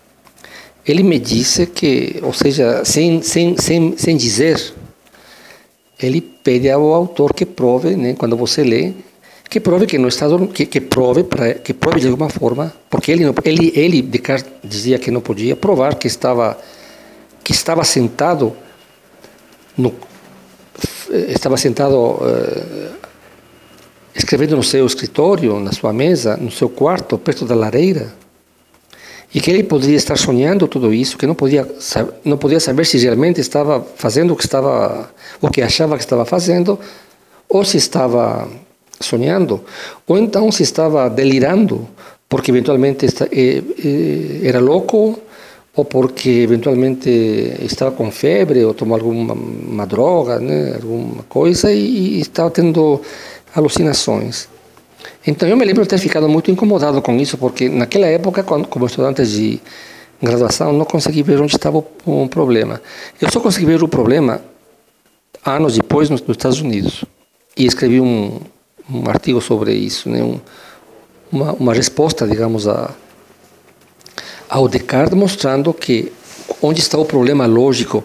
ele 0.86 1.02
me 1.02 1.18
disse 1.18 1.66
que, 1.66 2.18
ou 2.22 2.32
seja, 2.32 2.84
sem, 2.84 3.22
sem, 3.22 3.56
sem, 3.56 3.96
sem 3.96 4.16
dizer, 4.16 4.74
ele 6.00 6.20
pede 6.20 6.70
ao 6.70 6.92
autor 6.92 7.32
que 7.32 7.46
prove, 7.46 7.96
né, 7.96 8.14
quando 8.14 8.36
você 8.36 8.64
lê, 8.64 8.92
que 9.48 9.60
prove 9.60 9.86
que 9.86 9.98
não 9.98 10.08
está 10.08 10.26
que, 10.54 10.64
que 10.64 10.80
prove 10.80 11.24
para 11.24 11.54
que 11.54 11.74
prove 11.74 12.00
de 12.00 12.08
alguma 12.08 12.30
forma, 12.30 12.72
porque 12.88 13.12
ele 13.12 13.24
ele 13.44 13.72
ele 13.76 14.00
Descartes 14.00 14.50
dizia 14.64 14.98
que 14.98 15.10
não 15.10 15.20
podia 15.20 15.54
provar 15.54 15.96
que 15.96 16.06
estava 16.06 16.58
que 17.44 17.52
estava 17.52 17.84
sentado 17.84 18.56
no 19.76 19.92
estava 21.10 21.58
sentado 21.58 21.96
uh, 21.96 23.01
escrevendo 24.14 24.56
no 24.56 24.62
seu 24.62 24.86
escritório, 24.86 25.58
na 25.58 25.72
sua 25.72 25.92
mesa, 25.92 26.36
no 26.36 26.50
seu 26.50 26.68
quarto, 26.68 27.16
perto 27.18 27.44
da 27.44 27.54
lareira, 27.54 28.12
e 29.34 29.40
que 29.40 29.50
ele 29.50 29.62
poderia 29.62 29.96
estar 29.96 30.16
sonhando 30.18 30.68
tudo 30.68 30.92
isso, 30.92 31.16
que 31.16 31.26
não 31.26 31.34
podia 31.34 31.66
não 32.24 32.36
podia 32.36 32.60
saber 32.60 32.84
se 32.84 32.98
realmente 32.98 33.40
estava 33.40 33.84
fazendo 33.96 34.32
o 34.32 34.36
que 34.36 34.44
estava 34.44 35.10
o 35.40 35.48
que 35.48 35.62
achava 35.62 35.96
que 35.96 36.04
estava 36.04 36.24
fazendo 36.26 36.78
ou 37.48 37.64
se 37.64 37.78
estava 37.78 38.48
sonhando, 39.00 39.60
ou 40.06 40.16
então 40.18 40.50
se 40.52 40.62
estava 40.62 41.08
delirando, 41.08 41.88
porque 42.28 42.50
eventualmente 42.50 43.06
era 44.42 44.58
louco, 44.58 45.18
ou 45.74 45.84
porque 45.84 46.30
eventualmente 46.30 47.10
estava 47.62 47.90
com 47.90 48.10
febre, 48.10 48.64
ou 48.64 48.74
tomou 48.74 48.96
alguma 48.96 49.34
uma 49.34 49.86
droga, 49.86 50.38
né, 50.38 50.74
alguma 50.74 51.22
coisa, 51.24 51.72
e, 51.72 52.16
e 52.16 52.20
estava 52.20 52.50
tendo 52.50 53.00
alucinações. 53.54 54.48
Então 55.26 55.48
eu 55.48 55.56
me 55.56 55.64
lembro 55.64 55.82
de 55.82 55.88
ter 55.88 55.98
ficado 55.98 56.28
muito 56.28 56.50
incomodado 56.50 57.00
com 57.00 57.16
isso, 57.16 57.38
porque 57.38 57.68
naquela 57.68 58.06
época, 58.06 58.42
como 58.42 58.86
estudante 58.86 59.24
de 59.24 59.60
graduação, 60.20 60.72
não 60.72 60.84
consegui 60.84 61.22
ver 61.22 61.40
onde 61.40 61.54
estava 61.54 61.78
o, 61.78 62.28
problema. 62.28 62.80
Eu 63.20 63.30
só 63.30 63.40
consegui 63.40 63.66
ver 63.66 63.82
o 63.82 63.88
problema 63.88 64.40
anos 65.44 65.74
depois 65.74 66.08
nos, 66.08 66.20
nos 66.22 66.36
Estados 66.36 66.60
Unidos. 66.60 67.04
E 67.56 67.66
escrevi 67.66 68.00
um, 68.00 68.40
um 68.90 69.08
artigo 69.08 69.40
sobre 69.40 69.72
isso, 69.74 70.08
né? 70.08 70.22
Um, 70.22 70.40
uma, 71.30 71.52
uma 71.54 71.74
resposta, 71.74 72.26
digamos, 72.26 72.68
a, 72.68 72.90
ao 74.48 74.68
Descartes, 74.68 75.16
mostrando 75.16 75.72
que 75.72 76.12
onde 76.60 76.80
está 76.80 76.98
o 76.98 77.04
problema 77.04 77.46
lógico, 77.46 78.04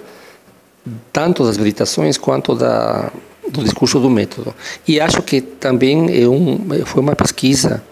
tanto 1.12 1.44
das 1.44 1.58
meditações 1.58 2.18
quanto 2.18 2.56
da, 2.56 3.12
do 3.50 3.64
discurso 3.64 4.00
do 4.00 4.10
método. 4.10 4.54
E 4.88 5.00
acho 5.00 5.22
que 5.22 5.42
também 5.42 6.22
é 6.22 6.28
um, 6.28 6.60
foi 6.86 7.02
uma 7.02 7.16
pesquisa 7.16 7.84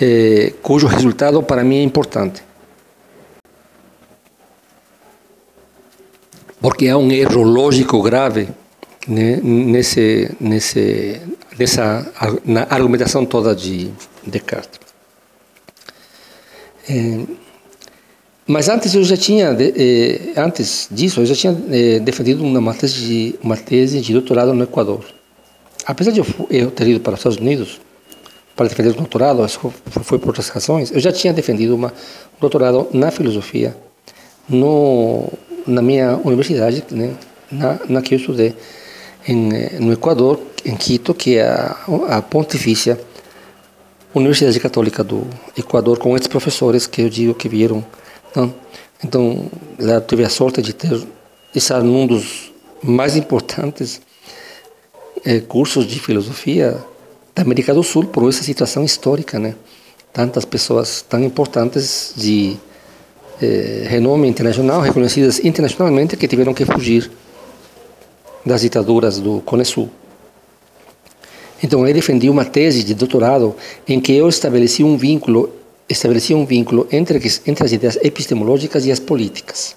é, 0.00 0.52
cujo 0.62 0.86
resultado 0.86 1.42
para 1.42 1.62
mim 1.62 1.78
é 1.78 1.82
importante. 1.82 2.42
Porque 6.60 6.88
há 6.88 6.96
um 6.96 7.10
erro 7.10 7.42
lógico 7.42 8.00
grave 8.02 8.48
né, 9.06 9.40
nesse, 9.42 10.30
nesse, 10.40 11.20
nessa 11.58 12.12
na 12.44 12.66
argumentação 12.70 13.26
toda 13.26 13.54
de 13.54 13.90
Descartes. 14.24 14.80
É, 16.88 17.20
mas 18.46 18.68
antes 18.68 18.94
eu 18.94 19.04
já 19.04 19.16
tinha, 19.16 19.56
eh, 19.58 20.32
antes 20.36 20.88
disso, 20.90 21.20
eu 21.20 21.26
já 21.26 21.34
tinha 21.34 21.56
eh, 21.70 22.00
defendido 22.00 22.44
uma 22.44 22.74
tese, 22.74 23.00
de, 23.00 23.34
uma 23.42 23.56
tese 23.56 24.00
de 24.00 24.12
doutorado 24.12 24.52
no 24.52 24.64
Equador. 24.64 25.04
Apesar 25.86 26.10
de 26.10 26.20
eu, 26.20 26.26
eu 26.50 26.70
ter 26.70 26.88
ido 26.88 27.00
para 27.00 27.14
os 27.14 27.20
Estados 27.20 27.38
Unidos 27.38 27.80
para 28.56 28.68
defender 28.68 28.90
o 28.90 28.94
doutorado, 28.94 29.44
isso 29.44 29.72
foi 30.02 30.18
por 30.18 30.28
outras 30.28 30.48
razões, 30.48 30.90
eu 30.90 31.00
já 31.00 31.12
tinha 31.12 31.32
defendido 31.32 31.74
uma, 31.74 31.88
um 31.88 32.40
doutorado 32.40 32.88
na 32.92 33.10
filosofia 33.10 33.76
no, 34.48 35.28
na 35.66 35.80
minha 35.80 36.16
universidade, 36.24 36.84
né, 36.90 37.14
na, 37.50 37.78
na 37.88 38.02
que 38.02 38.14
eu 38.14 38.18
estudei 38.18 38.54
em, 39.26 39.54
eh, 39.54 39.78
no 39.78 39.92
Equador, 39.92 40.40
em 40.64 40.76
Quito, 40.76 41.14
que 41.14 41.36
é 41.36 41.46
a, 41.46 41.76
a 42.08 42.22
Pontifícia 42.22 42.98
Universidade 44.14 44.60
Católica 44.60 45.02
do 45.02 45.26
Equador, 45.56 45.98
com 45.98 46.14
esses 46.16 46.28
professores 46.28 46.86
que 46.86 47.02
eu 47.02 47.08
digo 47.08 47.34
que 47.34 47.48
vieram. 47.48 47.84
Não? 48.34 48.54
Então, 49.04 49.50
lá 49.78 50.00
tive 50.00 50.24
a 50.24 50.28
sorte 50.30 50.62
de 50.62 50.72
ter 50.72 51.06
estar 51.54 51.82
num 51.82 52.06
dos 52.06 52.52
mais 52.82 53.16
importantes 53.16 54.00
é, 55.24 55.40
cursos 55.40 55.86
de 55.86 56.00
filosofia 56.00 56.82
da 57.34 57.42
América 57.42 57.72
do 57.74 57.82
Sul 57.82 58.04
por 58.06 58.28
essa 58.28 58.42
situação 58.42 58.84
histórica, 58.84 59.38
né? 59.38 59.54
Tantas 60.12 60.44
pessoas 60.44 61.02
tão 61.02 61.22
importantes 61.22 62.12
de 62.16 62.56
é, 63.40 63.86
renome 63.88 64.28
internacional, 64.28 64.80
reconhecidas 64.80 65.40
internacionalmente, 65.40 66.16
que 66.16 66.28
tiveram 66.28 66.52
que 66.52 66.64
fugir 66.64 67.10
das 68.44 68.62
ditaduras 68.62 69.18
do 69.18 69.40
Cone 69.40 69.64
Sul. 69.64 69.88
Então 71.62 71.86
eu 71.86 71.94
defendi 71.94 72.28
uma 72.28 72.44
tese 72.44 72.82
de 72.82 72.94
doutorado 72.94 73.54
em 73.86 74.00
que 74.00 74.12
eu 74.12 74.28
estabeleci 74.28 74.82
um 74.82 74.96
vínculo, 74.96 75.50
estabeleci 75.88 76.34
um 76.34 76.44
vínculo 76.44 76.86
entre, 76.90 77.20
entre 77.46 77.64
as 77.64 77.72
ideias 77.72 77.98
epistemológicas 78.02 78.86
e 78.86 78.92
as 78.92 78.98
políticas. 78.98 79.76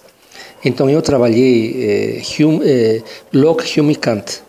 Então 0.63 0.89
eu 0.89 1.01
trabalhei 1.01 2.21
eh, 2.23 2.43
Hume, 2.43 2.61
eh, 2.63 3.01
Locke, 3.33 3.79
Hume 3.79 3.93
e 3.93 3.95
Kant, 3.95 4.41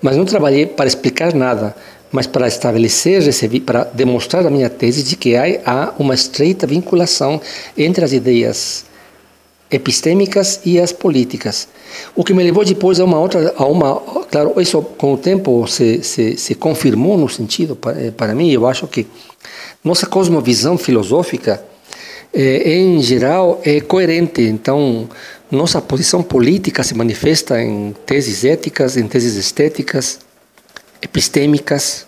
mas 0.00 0.16
não 0.16 0.24
trabalhei 0.24 0.66
para 0.66 0.86
explicar 0.86 1.34
nada, 1.34 1.74
mas 2.12 2.26
para 2.26 2.46
estabelecer, 2.46 3.22
para 3.64 3.84
demonstrar 3.84 4.46
a 4.46 4.50
minha 4.50 4.70
tese 4.70 5.02
de 5.02 5.16
que 5.16 5.34
há 5.36 5.92
uma 5.98 6.14
estreita 6.14 6.66
vinculação 6.66 7.40
entre 7.76 8.04
as 8.04 8.12
ideias 8.12 8.84
epistêmicas 9.70 10.60
e 10.64 10.80
as 10.80 10.92
políticas. 10.92 11.68
O 12.14 12.22
que 12.22 12.32
me 12.32 12.42
levou 12.42 12.64
depois 12.64 13.00
a 13.00 13.04
uma 13.04 13.18
outra, 13.18 13.54
a 13.56 13.64
uma, 13.66 13.96
claro, 14.30 14.60
isso 14.60 14.80
com 14.82 15.14
o 15.14 15.16
tempo 15.16 15.66
se, 15.66 16.02
se, 16.02 16.36
se 16.36 16.54
confirmou 16.54 17.18
no 17.18 17.28
sentido, 17.28 17.74
para, 17.74 18.00
eh, 18.00 18.10
para 18.10 18.34
mim, 18.34 18.50
eu 18.50 18.66
acho 18.66 18.86
que 18.86 19.06
nossa 19.82 20.06
cosmovisão 20.06 20.78
filosófica, 20.78 21.62
eh, 22.32 22.78
em 22.78 23.00
geral, 23.02 23.60
é 23.64 23.80
coerente. 23.80 24.42
Então, 24.42 25.08
nossa 25.50 25.80
posição 25.80 26.22
política 26.22 26.82
se 26.82 26.94
manifesta 26.94 27.60
em 27.60 27.94
teses 28.04 28.44
éticas, 28.44 28.96
em 28.96 29.06
teses 29.06 29.36
estéticas, 29.36 30.20
epistêmicas. 31.02 32.06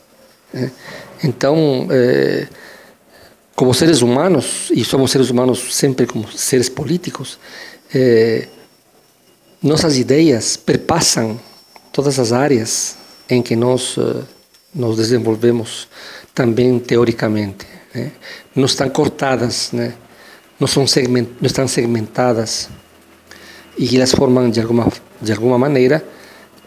Né? 0.53 0.71
Então, 1.25 1.89
eh, 1.91 2.47
como 3.59 3.75
seres 3.75 4.03
humanos, 4.03 4.71
e 4.71 4.85
somos 4.85 5.11
seres 5.11 5.31
humanos 5.31 5.75
sempre 5.75 6.07
como 6.07 6.31
seres 6.31 6.69
políticos, 6.69 7.41
eh, 7.93 8.47
nossas 9.61 9.99
ideias 9.99 10.57
perpassam 10.57 11.41
todas 11.91 12.21
as 12.21 12.31
áreas 12.31 12.97
em 13.29 13.43
que 13.43 13.57
nós 13.57 13.97
uh, 13.97 14.25
nos 14.73 14.97
desenvolvemos 14.97 15.89
também 16.33 16.79
teoricamente. 16.79 17.67
Né? 17.93 18.13
Não 18.55 18.67
estão 18.67 18.89
cortadas, 18.91 19.73
né? 19.73 19.95
não, 20.61 20.69
são 20.69 20.87
segment, 20.87 21.27
não 21.41 21.49
estão 21.49 21.67
segmentadas 21.67 22.69
e 23.77 23.97
elas 23.97 24.13
formam 24.13 24.49
de 24.49 24.61
alguma, 24.61 24.87
de 25.21 25.33
alguma 25.33 25.59
maneira 25.59 26.07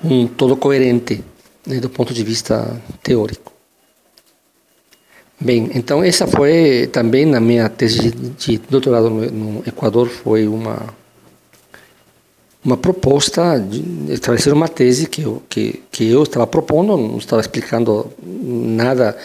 um 0.04 0.27
todo 0.27 0.58
coerente 0.58 1.23
né, 1.65 1.80
do 1.80 1.89
ponto 1.89 2.13
de 2.13 2.21
vista 2.21 2.82
teórico. 3.01 3.50
Bem, 5.43 5.71
então 5.73 6.04
essa 6.04 6.27
foi 6.27 6.88
também 6.93 7.25
na 7.25 7.39
minha 7.39 7.67
tese 7.67 8.12
de 8.12 8.60
doutorado 8.69 9.10
no 9.10 9.63
Equador 9.65 10.08
foi 10.08 10.47
uma 10.47 10.93
uma 12.63 12.77
proposta 12.77 13.58
de 13.58 14.13
estabelecer 14.13 14.54
uma 14.54 14.67
tese 14.67 15.08
que 15.08 15.23
eu 15.23 15.41
que 15.49 15.82
que 15.91 16.08
eu 16.08 16.21
estava 16.21 16.45
propondo, 16.45 16.95
não 16.95 17.17
estava 17.17 17.41
explicando 17.41 18.13
nada 18.23 19.17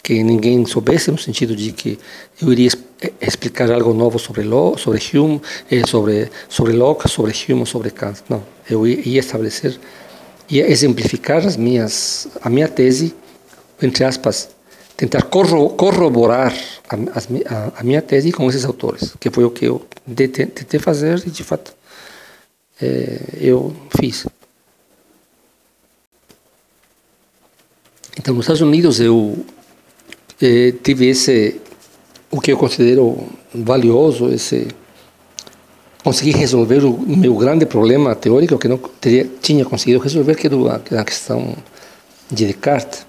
que 0.00 0.22
ninguém 0.22 0.64
soubesse 0.64 1.10
no 1.10 1.18
sentido 1.18 1.56
de 1.56 1.72
que 1.72 1.98
eu 2.40 2.52
iria 2.52 2.70
explicar 3.20 3.68
algo 3.72 3.92
novo 3.92 4.16
sobre 4.16 4.44
Locke, 4.44 4.80
sobre 4.80 5.02
Hume, 5.12 5.40
eh, 5.68 5.84
sobre 5.88 6.30
sobre 6.48 6.72
Locke, 6.72 7.08
sobre 7.08 7.34
Hume, 7.48 7.66
sobre 7.66 7.90
Kant. 7.90 8.22
Não, 8.28 8.44
eu 8.70 8.86
ia 8.86 9.18
estabelecer 9.18 9.76
ia 10.48 10.70
exemplificar 10.70 11.44
as 11.44 11.56
minhas 11.56 12.28
a 12.40 12.48
minha 12.48 12.68
tese 12.68 13.12
entre 13.82 14.04
aspas 14.04 14.53
tentar 14.96 15.22
corroborar 15.22 16.54
a, 16.88 16.94
a, 16.94 17.80
a, 17.80 17.82
minha 17.82 18.00
tese 18.00 18.32
com 18.32 18.48
esses 18.48 18.64
autores, 18.64 19.14
que 19.18 19.30
foi 19.30 19.44
o 19.44 19.50
que 19.50 19.66
eu 19.66 19.84
tentei 20.14 20.78
fazer 20.78 21.22
e, 21.26 21.30
de 21.30 21.42
fato, 21.42 21.74
é, 22.80 23.18
eu 23.40 23.74
fiz. 24.00 24.26
Então, 28.18 28.34
nos 28.34 28.44
Estados 28.44 28.62
Unidos, 28.62 29.00
eu 29.00 29.44
é, 30.40 30.72
tive 30.82 31.08
esse, 31.08 31.60
o 32.30 32.40
que 32.40 32.52
eu 32.52 32.56
considero 32.56 33.28
valioso, 33.52 34.28
esse 34.28 34.68
consegui 36.04 36.32
resolver 36.32 36.84
o 36.84 36.98
meu 36.98 37.34
grande 37.34 37.64
problema 37.64 38.14
teórico 38.14 38.58
que 38.58 38.68
não 38.68 38.76
teria, 38.76 39.26
tinha 39.40 39.64
conseguido 39.64 40.00
resolver, 40.00 40.34
que 40.36 40.46
era 40.46 41.00
a 41.00 41.04
questão 41.04 41.56
de 42.30 42.46
Descartes. 42.46 43.06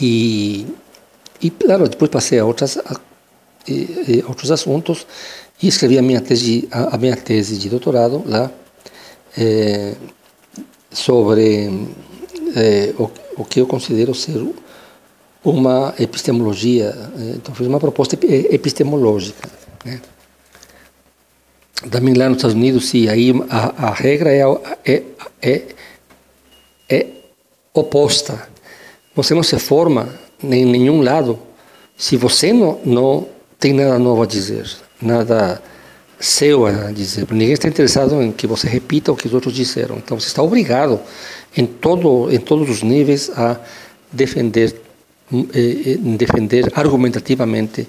E, 0.00 0.66
e 1.40 1.50
claro, 1.50 1.88
depois 1.88 2.10
passei 2.10 2.38
a, 2.38 2.44
outras, 2.44 2.78
a, 2.78 3.00
outros 4.26 4.50
assuntos 4.50 5.06
e 5.62 5.68
escrevi 5.68 5.98
a 5.98 6.02
minha 6.02 6.20
tese, 6.20 6.68
a, 6.70 6.94
a 6.94 6.98
minha 6.98 7.16
tese 7.16 7.56
de 7.56 7.68
doutorado 7.68 8.22
lá 8.26 8.50
é, 9.36 9.94
sobre 10.90 11.88
é, 12.56 12.94
o, 12.98 13.10
o 13.36 13.44
que 13.44 13.60
eu 13.60 13.66
considero 13.66 14.14
ser 14.14 14.40
uma 15.44 15.94
epistemologia. 15.98 16.94
Então, 17.36 17.54
fiz 17.54 17.66
uma 17.66 17.80
proposta 17.80 18.16
epistemológica. 18.22 19.48
Né? 19.84 20.00
Também 21.90 22.14
lá 22.14 22.28
nos 22.28 22.38
Estados 22.38 22.56
Unidos, 22.56 22.88
sim, 22.88 23.08
aí 23.08 23.32
a, 23.50 23.88
a 23.88 23.90
regra 23.92 24.32
é, 24.32 24.42
é, 24.86 25.02
é, 25.42 25.62
é 26.88 27.06
oposta. 27.74 28.48
Você 29.14 29.34
não 29.34 29.42
se 29.42 29.58
forma 29.58 30.08
em 30.42 30.64
nenhum 30.64 31.02
lado 31.02 31.38
se 31.96 32.16
você 32.16 32.52
não, 32.52 32.80
não 32.84 33.28
tem 33.58 33.72
nada 33.72 33.98
novo 33.98 34.22
a 34.22 34.26
dizer, 34.26 34.68
nada 35.00 35.62
seu 36.18 36.66
a 36.66 36.90
dizer. 36.90 37.26
Ninguém 37.30 37.52
está 37.52 37.68
interessado 37.68 38.20
em 38.22 38.32
que 38.32 38.46
você 38.46 38.68
repita 38.68 39.12
o 39.12 39.16
que 39.16 39.26
os 39.26 39.34
outros 39.34 39.54
disseram. 39.54 39.96
Então 39.96 40.18
você 40.18 40.26
está 40.26 40.42
obrigado 40.42 41.00
em 41.56 41.66
todo 41.66 42.32
em 42.32 42.38
todos 42.38 42.68
os 42.68 42.82
níveis 42.82 43.30
a 43.30 43.60
defender 44.10 44.74
eh, 45.32 45.92
eh 45.92 45.96
defender 46.16 46.72
argumentativamente 46.74 47.86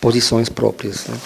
posições 0.00 0.48
próprias. 0.48 1.06
Né? 1.06 1.16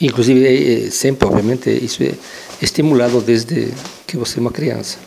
Inclusive, 0.00 0.44
é, 0.44 0.86
é, 0.86 0.90
sempre, 0.90 1.28
obviamente, 1.28 1.70
isso 1.70 2.02
é 2.02 2.12
estimulado 2.60 3.20
desde 3.20 3.72
que 4.06 4.16
você 4.16 4.38
é 4.38 4.40
uma 4.40 4.50
criança. 4.50 4.98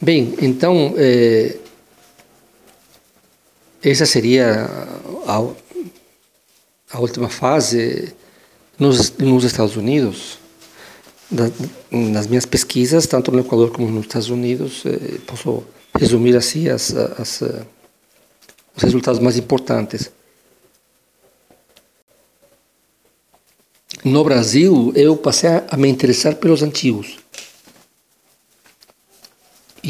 Bem, 0.00 0.34
então, 0.40 0.94
é... 0.96 1.56
essa 3.82 4.06
seria 4.06 4.64
a, 5.26 5.52
a 6.92 7.00
última 7.00 7.28
fase 7.28 8.14
nos, 8.78 9.10
nos 9.18 9.44
Estados 9.44 9.76
Unidos. 9.76 10.38
Da, 11.30 11.50
nas 11.90 12.26
minhas 12.26 12.46
pesquisas, 12.46 13.06
tanto 13.06 13.30
no 13.30 13.40
Equador 13.40 13.70
como 13.70 13.90
nos 13.90 14.06
Estados 14.06 14.30
Unidos, 14.30 14.82
eh, 14.86 15.18
posso 15.26 15.62
resumir 15.94 16.34
assim 16.34 16.70
as, 16.70 16.94
as, 16.94 17.42
os 17.42 18.82
resultados 18.82 19.20
mais 19.20 19.36
importantes. 19.36 20.10
no 24.04 24.24
Brasil, 24.24 24.92
eu 24.94 25.16
passei 25.16 25.50
a 25.68 25.76
me 25.76 25.88
interessar 25.88 26.36
pelos 26.36 26.62
antigos. 26.62 27.17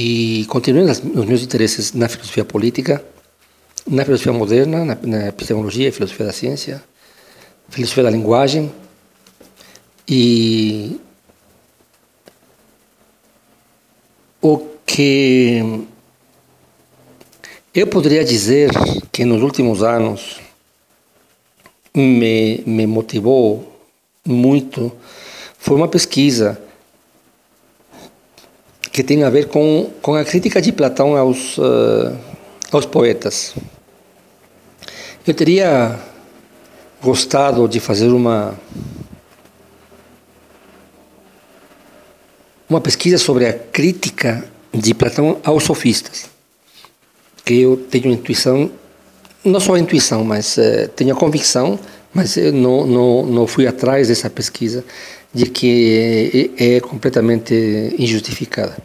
E 0.00 0.44
continuei 0.44 0.86
nos 0.86 1.26
meus 1.26 1.42
interesses 1.42 1.92
na 1.92 2.08
filosofia 2.08 2.44
política, 2.44 3.04
na 3.84 4.04
filosofia 4.04 4.32
moderna, 4.32 4.84
na, 4.84 4.96
na 5.02 5.26
epistemologia, 5.26 5.92
filosofia 5.92 6.26
da 6.26 6.32
ciência, 6.32 6.84
filosofia 7.68 8.04
da 8.04 8.10
linguagem. 8.10 8.72
E 10.08 11.00
o 14.40 14.68
que 14.86 15.84
eu 17.74 17.88
poderia 17.88 18.24
dizer 18.24 18.70
que 19.10 19.24
nos 19.24 19.42
últimos 19.42 19.82
anos 19.82 20.38
me, 21.92 22.62
me 22.64 22.86
motivou 22.86 23.80
muito 24.24 24.92
foi 25.58 25.74
uma 25.74 25.88
pesquisa 25.88 26.67
que 28.98 29.04
tem 29.04 29.22
a 29.22 29.30
ver 29.30 29.46
com, 29.46 29.88
com 30.02 30.16
a 30.16 30.24
crítica 30.24 30.60
de 30.60 30.72
Platão 30.72 31.16
aos, 31.16 31.56
uh, 31.56 32.18
aos 32.72 32.84
poetas. 32.84 33.54
Eu 35.24 35.32
teria 35.32 35.96
gostado 37.00 37.68
de 37.68 37.78
fazer 37.78 38.08
uma 38.08 38.58
uma 42.68 42.80
pesquisa 42.80 43.18
sobre 43.18 43.46
a 43.46 43.52
crítica 43.52 44.44
de 44.74 44.92
Platão 44.94 45.38
aos 45.44 45.62
sofistas, 45.62 46.28
que 47.44 47.54
eu 47.54 47.76
tenho 47.76 48.10
intuição, 48.10 48.68
não 49.44 49.60
só 49.60 49.76
intuição, 49.76 50.24
mas 50.24 50.56
uh, 50.56 50.88
tenho 50.96 51.14
a 51.14 51.16
convicção 51.16 51.78
mas 52.12 52.36
eu 52.36 52.52
não, 52.52 52.86
não, 52.86 53.26
não 53.26 53.46
fui 53.46 53.66
atrás 53.66 54.08
dessa 54.08 54.30
pesquisa 54.30 54.84
de 55.32 55.46
que 55.46 56.52
é, 56.58 56.76
é 56.76 56.80
completamente 56.80 57.94
injustificada. 57.98 58.76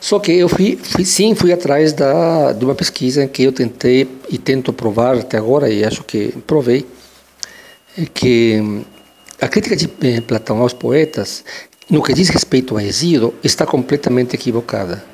Só 0.00 0.18
que 0.18 0.32
eu 0.32 0.48
fui, 0.48 0.78
fui, 0.80 1.04
sim 1.04 1.34
fui 1.34 1.52
atrás 1.52 1.92
da, 1.92 2.52
de 2.52 2.64
uma 2.64 2.74
pesquisa 2.74 3.24
em 3.24 3.28
que 3.28 3.44
eu 3.44 3.52
tentei 3.52 4.08
e 4.28 4.38
tento 4.38 4.72
provar 4.72 5.16
até 5.16 5.38
agora, 5.38 5.68
e 5.68 5.84
acho 5.84 6.04
que 6.04 6.32
provei, 6.46 6.86
que 8.12 8.84
a 9.40 9.48
crítica 9.48 9.76
de 9.76 9.90
eh, 10.02 10.20
Platão 10.20 10.60
aos 10.60 10.72
poetas, 10.72 11.44
no 11.88 12.02
que 12.02 12.12
diz 12.12 12.28
respeito 12.28 12.74
ao 12.74 12.80
Hesíodo, 12.80 13.34
está 13.42 13.66
completamente 13.66 14.34
equivocada. 14.34 15.04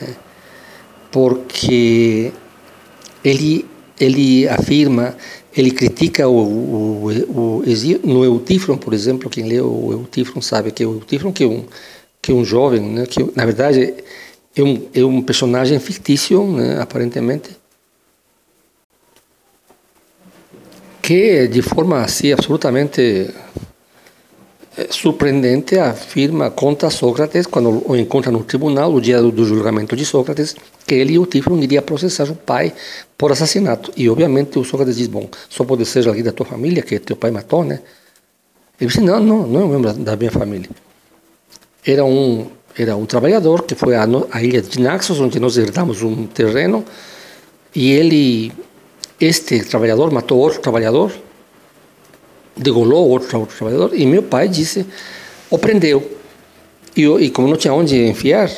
Né? 0.00 0.08
Porque 1.10 2.32
ele, 3.24 3.64
ele 3.98 4.48
afirma 4.48 5.16
ele 5.58 5.72
critica 5.72 6.28
o, 6.28 6.38
o, 6.38 7.10
o, 7.10 7.62
no 8.04 8.24
Eutífron, 8.24 8.76
por 8.76 8.94
exemplo, 8.94 9.28
quem 9.28 9.44
lê 9.44 9.60
o 9.60 9.90
Eutífron 9.92 10.40
sabe 10.40 10.70
que 10.70 10.86
o 10.86 10.92
Eutífron 10.92 11.32
que 11.32 11.42
é 11.42 11.46
um 11.48 11.64
que 12.20 12.32
é 12.32 12.34
um 12.34 12.44
jovem, 12.44 12.80
né, 12.80 13.06
que 13.06 13.24
na 13.34 13.44
verdade 13.44 13.94
é 14.54 14.62
um, 14.62 14.88
é 14.92 15.04
um 15.04 15.22
personagem 15.22 15.78
fictício, 15.78 16.44
né, 16.44 16.80
aparentemente, 16.80 17.56
que 21.00 21.46
de 21.46 21.62
forma 21.62 22.02
assim 22.02 22.32
absolutamente 22.32 23.30
eh, 24.76 24.88
surpreendente 24.90 25.78
afirma 25.78 26.50
contra 26.50 26.90
Sócrates, 26.90 27.46
quando 27.46 27.82
o 27.88 27.96
encontra 27.96 28.30
no 28.30 28.44
tribunal, 28.44 28.92
o 28.92 29.00
dia 29.00 29.22
do, 29.22 29.30
do 29.30 29.44
julgamento 29.44 29.96
de 29.96 30.04
Sócrates, 30.04 30.54
que 30.86 30.94
ele 30.94 31.14
e 31.14 31.18
o 31.18 31.26
Tiflon 31.26 31.62
iriam 31.62 31.82
processar 31.82 32.30
o 32.30 32.34
pai 32.34 32.74
por 33.18 33.32
assassinato. 33.32 33.92
E 33.96 34.08
obviamente 34.08 34.58
o 34.58 34.64
Sócrates 34.64 34.96
diz: 34.96 35.08
Bom, 35.08 35.28
só 35.50 35.64
pode 35.64 35.84
ser 35.84 36.06
alguém 36.08 36.22
da 36.22 36.32
tua 36.32 36.46
família 36.46 36.82
que 36.82 36.98
teu 37.00 37.16
pai 37.16 37.30
matou, 37.30 37.64
né? 37.64 37.80
Ele 38.80 38.88
disse: 38.88 39.00
Não, 39.02 39.20
não, 39.20 39.46
não 39.46 39.60
é 39.60 39.64
um 39.64 39.68
membro 39.68 39.92
da 39.92 40.16
minha 40.16 40.30
família. 40.30 40.70
Era 41.84 42.04
um, 42.04 42.46
era 42.76 42.96
um 42.96 43.04
trabalhador 43.04 43.64
que 43.64 43.74
foi 43.74 43.96
à, 43.96 44.06
à 44.30 44.42
ilha 44.42 44.62
de 44.62 44.80
Naxos, 44.80 45.20
onde 45.20 45.40
nós 45.40 45.58
herdamos 45.58 46.02
um 46.02 46.26
terreno, 46.26 46.84
e 47.74 47.90
ele, 47.90 48.52
este 49.20 49.64
trabalhador, 49.64 50.12
matou 50.12 50.38
outro 50.38 50.60
trabalhador 50.60 51.12
degolou 52.58 53.08
outro, 53.08 53.38
outro 53.38 53.56
trabalhador 53.56 53.94
e 53.94 54.04
meu 54.04 54.22
pai 54.22 54.48
disse, 54.48 54.84
o 55.48 55.58
prendeu. 55.58 56.18
E, 56.96 57.04
e 57.04 57.30
como 57.30 57.48
não 57.48 57.56
tinha 57.56 57.72
onde 57.72 57.96
enfiar, 57.96 58.50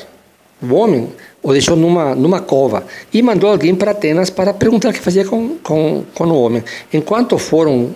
o 0.62 0.75
homem 0.75 1.12
o 1.42 1.53
deixou 1.53 1.76
numa, 1.76 2.14
numa 2.14 2.40
cova 2.40 2.85
e 3.12 3.22
mandou 3.22 3.50
alguém 3.50 3.74
para 3.74 3.92
Atenas 3.92 4.31
para 4.31 4.53
perguntar 4.53 4.90
o 4.90 4.92
que 4.92 5.00
fazia 5.00 5.24
com, 5.24 5.57
com, 5.59 6.05
com 6.14 6.24
o 6.24 6.42
homem. 6.42 6.62
Enquanto 6.92 7.38
foram 7.38 7.94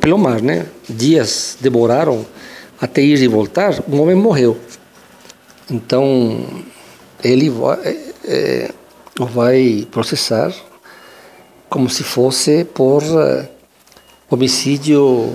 pelo 0.00 0.18
mar, 0.18 0.42
né, 0.42 0.66
dias 0.88 1.56
demoraram 1.60 2.26
até 2.80 3.00
ir 3.00 3.22
e 3.22 3.28
voltar, 3.28 3.82
o 3.88 3.96
homem 3.96 4.14
morreu. 4.14 4.58
Então, 5.70 6.44
ele 7.24 7.48
vai, 7.48 7.78
é, 7.84 7.96
é 8.24 8.70
vai 9.18 9.86
processar 9.90 10.52
como 11.68 11.88
se 11.88 12.02
fosse 12.02 12.64
por 12.64 13.02
uh, 13.02 13.48
homicídio 14.30 15.32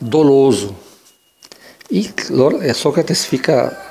doloso. 0.00 0.74
E 1.90 2.10
Sócrates 2.74 3.26
fica 3.26 3.83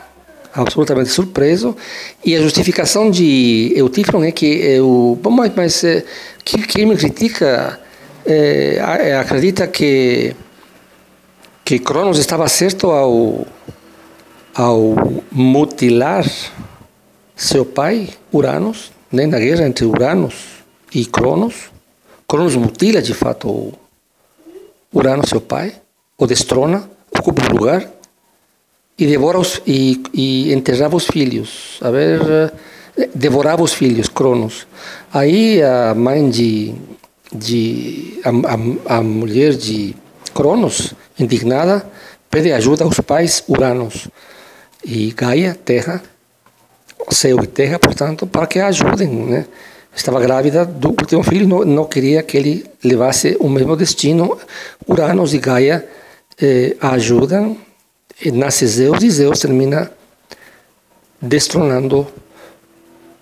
absolutamente 0.53 1.09
surpreso 1.09 1.75
e 2.23 2.35
a 2.35 2.41
justificação 2.41 3.09
de 3.09 3.73
Eutífron 3.75 4.23
é 4.23 4.31
que 4.31 4.79
o 4.79 5.17
bom, 5.21 5.31
mas, 5.31 5.51
mas 5.55 5.83
eh, 5.83 6.05
que, 6.45 6.61
que 6.61 6.85
me 6.85 6.95
critica 6.95 7.79
é, 8.25 9.17
acredita 9.19 9.67
que 9.67 10.35
que 11.65 11.79
Cronos 11.79 12.19
estava 12.19 12.47
certo 12.47 12.91
ao 12.91 13.47
ao 14.53 14.95
mutilar 15.31 16.25
seu 17.35 17.65
pai 17.65 18.09
Uranus, 18.31 18.91
né, 19.11 19.25
na 19.25 19.39
guerra 19.39 19.65
entre 19.65 19.85
Uranus 19.85 20.35
e 20.93 21.05
Cronos. 21.05 21.71
Cronos 22.27 22.55
mutila 22.55 23.01
de 23.01 23.13
fato 23.13 23.73
Urano, 24.93 25.27
seu 25.27 25.41
pai, 25.41 25.73
o 26.17 26.27
destrona, 26.27 26.87
ocupa 27.11 27.41
o 27.43 27.57
lugar 27.57 27.92
e 28.97 29.07
devora 29.07 29.39
os, 29.39 29.61
e, 29.65 30.01
e 30.13 30.53
enterrava 30.53 30.95
os 30.95 31.07
filhos. 31.07 31.79
A 31.81 31.89
ver, 31.89 32.53
devorava 33.13 33.63
os 33.63 33.73
filhos, 33.73 34.07
Cronos. 34.07 34.67
Aí 35.11 35.61
a 35.61 35.93
mãe 35.95 36.29
de 36.29 36.75
de 37.33 38.19
a, 38.23 38.29
a, 38.29 38.97
a 38.97 39.01
mulher 39.01 39.53
de 39.53 39.95
Cronos, 40.33 40.93
indignada, 41.17 41.85
pede 42.29 42.51
ajuda 42.51 42.83
aos 42.83 42.99
pais 42.99 43.43
Uranos 43.47 44.07
e 44.83 45.11
Gaia, 45.11 45.55
Terra, 45.55 46.01
céu 47.09 47.43
e 47.43 47.47
terra, 47.47 47.77
portanto, 47.79 48.25
para 48.25 48.47
que 48.47 48.59
a 48.59 48.67
ajudem, 48.67 49.09
né? 49.09 49.45
Estava 49.95 50.19
grávida 50.19 50.65
do 50.65 50.89
último 50.89 51.21
filho, 51.21 51.47
não, 51.47 51.63
não 51.63 51.85
queria 51.85 52.23
que 52.23 52.35
ele 52.35 52.65
levasse 52.83 53.37
o 53.39 53.47
mesmo 53.47 53.75
destino. 53.75 54.37
Uranos 54.87 55.35
e 55.35 55.37
Gaia 55.37 55.87
eh, 56.41 56.75
a 56.81 56.93
ajudam, 58.21 58.39
nasce 58.39 58.67
Zeus 58.67 59.03
e 59.03 59.09
Zeus 59.09 59.39
termina 59.39 59.91
destronando 61.21 62.07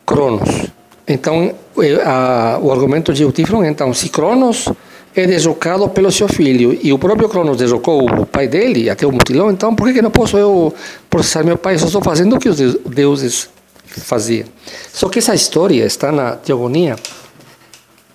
Cronos. 0.05 0.71
Então, 1.07 1.53
eh, 1.79 2.01
a, 2.03 2.59
o 2.61 2.71
argumento 2.71 3.13
de 3.13 3.23
Eutífron, 3.23 3.63
então, 3.63 3.93
se 3.93 4.09
Cronos 4.09 4.67
é 5.15 5.27
desocado 5.27 5.87
pelo 5.89 6.11
seu 6.11 6.27
filho 6.27 6.77
e 6.81 6.93
o 6.93 6.97
próprio 6.97 7.27
Cronos 7.27 7.57
desocou 7.57 8.05
o 8.05 8.25
pai 8.25 8.47
dele, 8.47 8.89
até 8.89 9.05
o 9.05 9.11
mutilou, 9.11 9.51
então 9.51 9.75
por 9.75 9.87
que, 9.87 9.95
que 9.95 10.01
não 10.01 10.11
posso 10.11 10.37
eu 10.37 10.73
processar 11.09 11.43
meu 11.43 11.57
pai? 11.57 11.75
Eu 11.75 11.79
só 11.79 11.87
estou 11.87 12.01
fazendo 12.01 12.35
o 12.35 12.39
que 12.39 12.49
os 12.49 12.57
deuses 12.85 13.49
fazia. 13.85 14.45
Só 14.93 15.09
que 15.09 15.19
essa 15.19 15.35
história 15.35 15.85
está 15.85 16.11
na 16.11 16.35
Teogonia, 16.37 16.95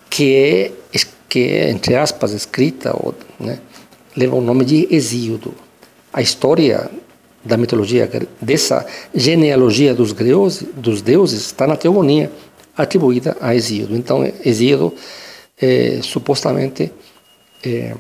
que 0.09 0.35
é, 0.35 0.72
que 1.29 1.41
é 1.41 1.70
entre 1.70 1.95
aspas, 1.95 2.33
escrita, 2.33 2.93
ou, 2.95 3.14
né, 3.39 3.59
leva 4.16 4.37
o 4.37 4.41
nome 4.41 4.64
de 4.64 4.89
Hesíodo. 4.91 5.55
A 6.16 6.22
história 6.22 6.90
da 7.44 7.58
mitologia, 7.58 8.10
dessa 8.40 8.86
genealogia 9.14 9.94
dos, 9.94 10.14
dos 10.74 11.02
deuses, 11.02 11.42
está 11.42 11.66
na 11.66 11.76
Teogonia, 11.76 12.32
atribuída 12.74 13.36
a 13.38 13.54
Hesíodo. 13.54 13.94
Então, 13.94 14.24
Hesíodo, 14.42 14.94
é, 15.60 16.00
supostamente, 16.02 16.90
é, 17.62 17.94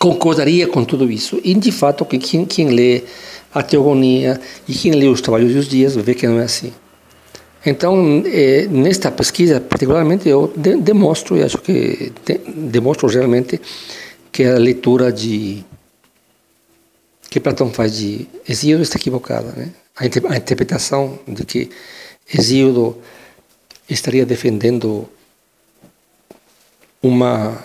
concordaria 0.00 0.66
com 0.68 0.86
tudo 0.86 1.10
isso. 1.10 1.38
E, 1.44 1.52
de 1.52 1.70
fato, 1.70 2.02
quem, 2.06 2.46
quem 2.46 2.70
lê 2.70 3.02
a 3.52 3.62
teogonia, 3.62 4.40
e 4.66 4.72
quem 4.72 4.92
lê 4.92 5.06
os 5.06 5.20
trabalhos 5.20 5.52
dos 5.52 5.68
dias 5.68 5.94
vê 5.96 6.14
que 6.14 6.26
não 6.26 6.40
é 6.40 6.44
assim. 6.44 6.72
Então, 7.64 8.22
é, 8.24 8.66
nesta 8.70 9.10
pesquisa, 9.10 9.60
particularmente, 9.60 10.26
eu 10.26 10.50
de, 10.56 10.76
demonstro, 10.76 11.36
e 11.36 11.42
acho 11.42 11.58
que 11.58 12.10
de, 12.24 12.38
demonstro 12.54 13.06
realmente 13.06 13.60
que 14.32 14.44
a 14.44 14.56
leitura 14.56 15.12
de 15.12 15.62
que 17.36 17.40
Platão 17.40 17.70
faz 17.70 17.94
de 17.94 18.26
Hesíodo 18.48 18.82
está 18.82 18.96
equivocada. 18.96 19.52
Né? 19.54 19.68
A, 19.94 20.04
a 20.32 20.36
interpretação 20.38 21.18
de 21.28 21.44
que 21.44 21.70
Hesíodo 22.32 22.96
estaria 23.90 24.24
defendendo 24.24 25.06
uma 27.02 27.62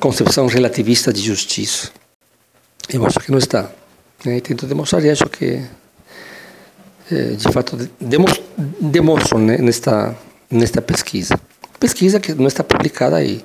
concepção 0.00 0.48
relativista 0.48 1.12
de 1.12 1.20
justiça. 1.20 1.92
Eu 2.92 3.06
acho 3.06 3.20
que 3.20 3.30
não 3.30 3.38
está. 3.38 3.70
E 4.26 4.40
tento 4.40 4.66
demonstrar 4.66 5.04
e 5.04 5.10
acho 5.10 5.28
que, 5.28 5.62
eh, 7.12 7.36
de 7.36 7.52
fato, 7.52 7.78
demonstro 8.80 9.38
né, 9.38 9.58
nesta, 9.58 10.18
nesta 10.50 10.82
pesquisa. 10.82 11.38
Pesquisa 11.78 12.18
que 12.18 12.34
não 12.34 12.48
está 12.48 12.64
publicada 12.64 13.14
aí. 13.14 13.44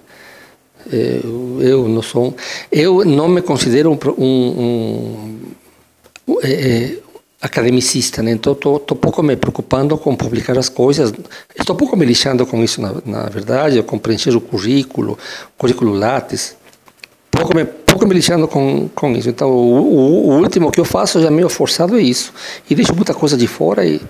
Eu, 0.92 1.60
eh, 1.62 1.72
eu 1.72 1.88
não 1.88 2.02
sou. 2.02 2.36
Eu 2.72 3.06
não 3.06 3.28
me 3.28 3.42
considero 3.42 3.92
um, 3.92 3.98
um, 4.24 5.40
um 6.28 6.40
é, 6.44 6.98
academicista, 7.42 8.22
né? 8.24 8.32
então 8.32 8.54
estou 8.54 8.80
pouco 8.80 9.22
me 9.22 9.36
preocupando 9.36 9.98
com 9.98 10.16
publicar 10.16 10.58
as 10.58 10.70
coisas, 10.70 11.14
estou 11.60 11.76
pouco 11.76 11.98
me 11.98 12.06
lixando 12.06 12.46
com 12.46 12.64
isso, 12.64 12.82
na, 12.82 12.96
na 13.06 13.24
verdade, 13.30 13.84
com 13.84 14.00
preencher 14.00 14.36
o 14.36 14.40
currículo, 14.40 15.18
currículo 15.58 15.94
Lattes, 15.94 16.56
pouco 17.30 17.56
me 17.56 17.66
pouco 17.94 18.08
me 18.08 18.14
lixando 18.16 18.48
com, 18.48 18.90
com 18.96 19.12
isso. 19.12 19.30
Então, 19.30 19.50
o, 19.50 19.82
o, 19.82 20.30
o, 20.30 20.38
último 20.40 20.72
que 20.72 20.80
eu 20.80 20.86
faço 20.86 21.22
já 21.22 21.30
meio 21.30 21.48
forçado 21.48 21.98
é 21.98 22.02
isso. 22.02 22.34
E 22.70 22.74
deixo 22.74 22.96
muita 22.96 23.14
coisa 23.14 23.38
de 23.38 23.48
fora 23.48 23.86
e 23.86 24.02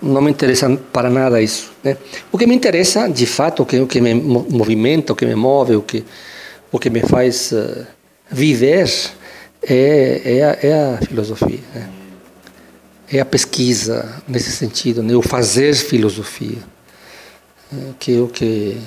não 0.00 0.20
me 0.20 0.30
interessa 0.30 0.70
para 0.92 1.10
nada 1.10 1.40
isso. 1.42 1.72
Né? 1.82 1.96
O 2.30 2.38
que 2.38 2.46
me 2.46 2.54
interessa, 2.54 3.08
de 3.08 3.26
fato, 3.26 3.62
o 3.62 3.66
que, 3.66 3.78
o 3.78 3.86
que 3.86 4.00
me 4.00 4.14
movimenta, 4.14 5.12
o 5.12 5.16
que 5.16 5.26
me 5.26 5.34
move, 5.34 5.76
o 5.76 5.82
que, 5.82 6.04
o 6.70 6.78
que 6.78 6.88
me 6.88 7.00
faz 7.00 7.52
uh, 7.52 7.86
viver 8.30 8.88
é, 9.62 10.22
é, 10.24 10.44
a, 10.44 10.58
é 10.62 10.94
a 10.94 10.98
filosofia. 10.98 11.60
Né? 11.74 11.88
É 13.10 13.20
a 13.20 13.24
pesquisa 13.24 14.22
nesse 14.28 14.52
sentido, 14.52 15.02
né? 15.02 15.14
o 15.14 15.22
fazer 15.22 15.74
filosofia. 15.74 16.58
Né? 17.72 17.94
Que 17.98 18.16
é 18.16 18.20
o 18.20 18.28
que 18.28 18.78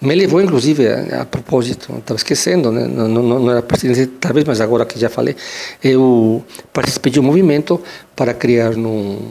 me 0.00 0.14
levou, 0.14 0.42
inclusive, 0.42 0.86
a, 0.86 1.22
a 1.22 1.24
propósito, 1.24 1.94
estava 1.96 2.18
esquecendo, 2.18 2.70
né? 2.70 2.86
não, 2.86 3.08
não, 3.08 3.22
não 3.22 3.50
era 3.50 3.62
pertinente, 3.62 4.06
talvez, 4.20 4.46
mas 4.46 4.60
agora 4.60 4.84
que 4.84 4.98
já 4.98 5.08
falei, 5.08 5.34
eu 5.82 6.44
participei 6.72 7.10
de 7.10 7.18
um 7.18 7.22
movimento 7.22 7.80
para 8.14 8.34
criar 8.34 8.76
no, 8.76 9.22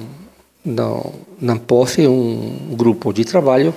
no, 0.63 1.13
na 1.39 1.57
POF 1.57 2.07
um 2.07 2.75
grupo 2.75 3.13
de 3.13 3.25
trabalho 3.25 3.73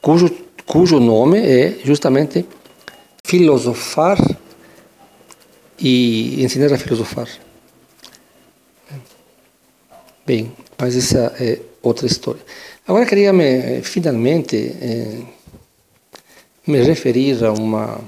cujo, 0.00 0.30
cujo 0.66 0.98
nome 1.00 1.38
é 1.38 1.78
justamente 1.84 2.44
Filosofar 3.24 4.18
e 5.78 6.42
Ensinar 6.42 6.72
a 6.72 6.78
Filosofar. 6.78 7.28
Bem, 10.26 10.52
mas 10.78 10.96
essa 10.96 11.34
é 11.40 11.60
outra 11.82 12.06
história. 12.06 12.40
Agora 12.86 13.06
queria 13.06 13.32
me, 13.32 13.82
finalmente... 13.82 14.56
Eh, 14.56 15.38
me 16.68 16.82
referir 16.82 17.42
a 17.44 17.52
uma 17.52 17.98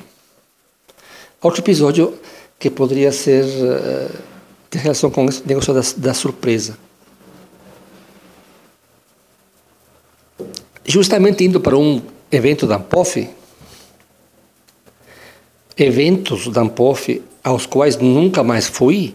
outro 1.41 1.63
episódio 1.63 2.15
que 2.59 2.69
poderia 2.69 3.11
ser 3.11 3.45
uh, 3.45 4.19
de 4.71 4.79
relação 4.79 5.11
com 5.11 5.25
esse 5.25 5.43
negócio 5.47 5.73
da, 5.73 5.81
da 5.97 6.13
surpresa. 6.13 6.77
Justamente 10.91 11.45
indo 11.45 11.61
para 11.61 11.79
um 11.79 12.03
evento 12.33 12.67
da 12.67 12.75
Ampof, 12.75 13.31
eventos 15.79 16.49
da 16.49 16.63
Ampof 16.63 17.23
aos 17.45 17.65
quais 17.65 17.97
nunca 17.97 18.43
mais 18.43 18.67
fui, 18.67 19.15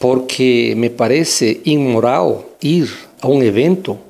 porque 0.00 0.74
me 0.76 0.90
parece 0.90 1.60
imoral 1.64 2.44
ir 2.60 2.92
a 3.22 3.28
um 3.28 3.40
evento 3.40 4.00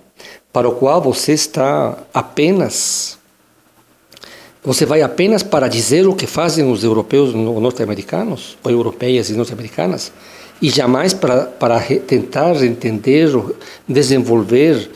para 0.50 0.70
o 0.70 0.72
qual 0.72 1.02
você 1.02 1.32
está 1.34 1.98
apenas 2.14 3.18
você 4.64 4.86
vai 4.86 5.02
apenas 5.02 5.42
para 5.42 5.68
dizer 5.68 6.06
o 6.06 6.14
que 6.14 6.26
fazem 6.26 6.70
os 6.70 6.82
europeus 6.82 7.34
norte-americanos, 7.34 8.56
ou 8.64 8.70
europeias 8.70 9.28
e 9.28 9.34
norte-americanas, 9.34 10.12
e 10.62 10.70
jamais 10.70 11.12
para, 11.12 11.44
para 11.44 11.78
tentar 12.06 12.56
entender, 12.64 13.28
desenvolver 13.86 14.90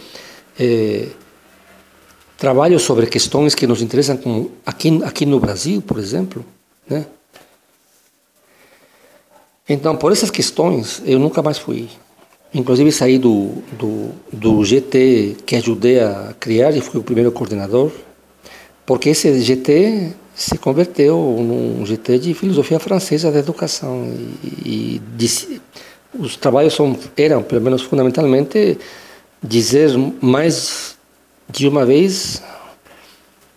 eh, 0.59 1.09
trabalhos 2.37 2.82
sobre 2.82 3.07
questões 3.07 3.55
que 3.55 3.66
nos 3.66 3.82
interessam, 3.82 4.16
como 4.16 4.51
aqui, 4.64 5.01
aqui 5.05 5.26
no 5.26 5.41
Brasil, 5.41 5.82
por 5.82 5.99
exemplo. 5.99 6.45
Né? 6.89 7.07
Então, 9.68 9.97
por 9.97 10.12
essas 10.12 10.30
questões, 10.30 11.03
eu 11.07 11.18
nunca 11.18 11.43
mais 11.43 11.59
fui. 11.59 11.89
Inclusive, 12.53 12.93
saí 12.93 13.18
do, 13.18 13.62
do, 13.78 14.11
do 14.32 14.64
GT 14.64 15.37
que 15.45 15.57
ajudei 15.57 16.01
a 16.01 16.35
criar 16.39 16.76
e 16.76 16.80
fui 16.80 17.01
o 17.01 17.03
primeiro 17.03 17.32
coordenador 17.32 17.91
porque 18.87 19.11
esse 19.11 19.41
GT 19.41 20.12
se 20.35 20.59
converteu 20.59 21.16
num 21.16 21.85
GT 21.87 22.18
de 22.18 22.35
filosofia 22.35 22.78
francesa 22.78 23.30
da 23.30 23.39
educação 23.39 24.12
e, 24.64 25.01
e 25.14 25.61
os 26.18 26.37
trabalhos 26.37 26.74
são, 26.74 26.97
eram, 27.16 27.43
pelo 27.43 27.61
menos 27.61 27.82
fundamentalmente, 27.82 28.78
dizer 29.43 29.91
mais 30.20 30.93
de 31.49 31.68
uma 31.68 31.84
vez, 31.84 32.42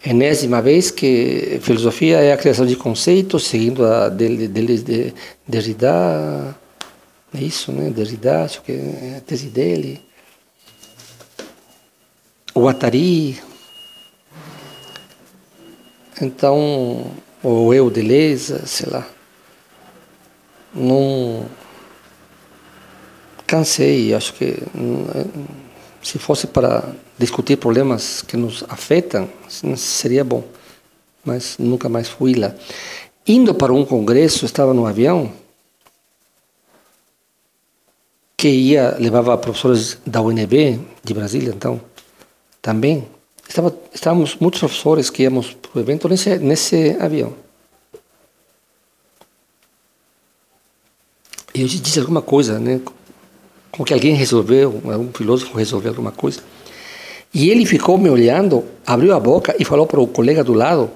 enésima 0.05 0.61
vez, 0.61 0.91
que 0.91 1.59
filosofia 1.61 2.19
é 2.19 2.31
a 2.31 2.37
criação 2.37 2.65
de 2.65 2.75
conceitos, 2.75 3.47
seguindo 3.47 3.85
a 3.85 4.09
dele, 4.09 4.47
dele 4.47 4.77
de 4.77 5.13
Derrida, 5.47 6.55
é 7.33 7.39
isso, 7.39 7.71
né? 7.71 7.89
Derrida, 7.89 8.43
acho 8.43 8.61
que 8.61 8.71
é 8.71 9.15
a 9.17 9.21
tese 9.21 9.47
dele. 9.47 10.01
O 12.53 12.67
Atari, 12.67 13.39
então, 16.19 17.11
ou 17.43 17.73
eu, 17.73 17.91
Deleza, 17.91 18.65
sei 18.65 18.89
lá, 18.89 19.07
não 20.73 21.45
cansei, 23.45 24.13
acho 24.13 24.33
que 24.33 24.55
se 26.07 26.17
fosse 26.17 26.47
para 26.47 26.95
discutir 27.17 27.57
problemas 27.57 28.21
que 28.21 28.37
nos 28.37 28.63
afetam, 28.69 29.29
seria 29.75 30.23
bom, 30.23 30.41
mas 31.25 31.57
nunca 31.59 31.89
mais 31.89 32.07
fui 32.07 32.33
lá. 32.33 32.55
Indo 33.27 33.53
para 33.53 33.73
um 33.73 33.83
congresso, 33.83 34.45
estava 34.45 34.73
no 34.73 34.85
avião, 34.85 35.29
que 38.37 38.47
ia, 38.47 38.95
levava 38.97 39.37
professores 39.37 39.97
da 40.05 40.21
UNB 40.21 40.79
de 41.03 41.13
Brasília, 41.13 41.53
então, 41.53 41.81
também, 42.61 43.05
estava, 43.49 43.77
estávamos 43.93 44.37
muitos 44.39 44.61
professores 44.61 45.09
que 45.09 45.23
íamos 45.23 45.51
para 45.55 45.77
o 45.77 45.81
evento 45.81 46.07
nesse, 46.07 46.37
nesse 46.37 46.95
avião. 47.01 47.33
E 51.53 51.63
eu 51.63 51.67
disse 51.67 51.99
alguma 51.99 52.21
coisa, 52.21 52.59
né? 52.59 52.79
Como 53.71 53.85
que 53.85 53.93
alguém 53.93 54.15
resolveu, 54.15 54.81
um 54.83 55.11
filósofo 55.13 55.57
resolveu 55.57 55.91
alguma 55.91 56.11
coisa. 56.11 56.41
E 57.33 57.49
ele 57.49 57.65
ficou 57.65 57.97
me 57.97 58.09
olhando, 58.09 58.63
abriu 58.85 59.13
a 59.13 59.19
boca 59.19 59.55
e 59.59 59.65
falou 59.65 59.85
para 59.85 59.99
o 59.99 60.07
colega 60.07 60.43
do 60.43 60.53
lado: 60.53 60.89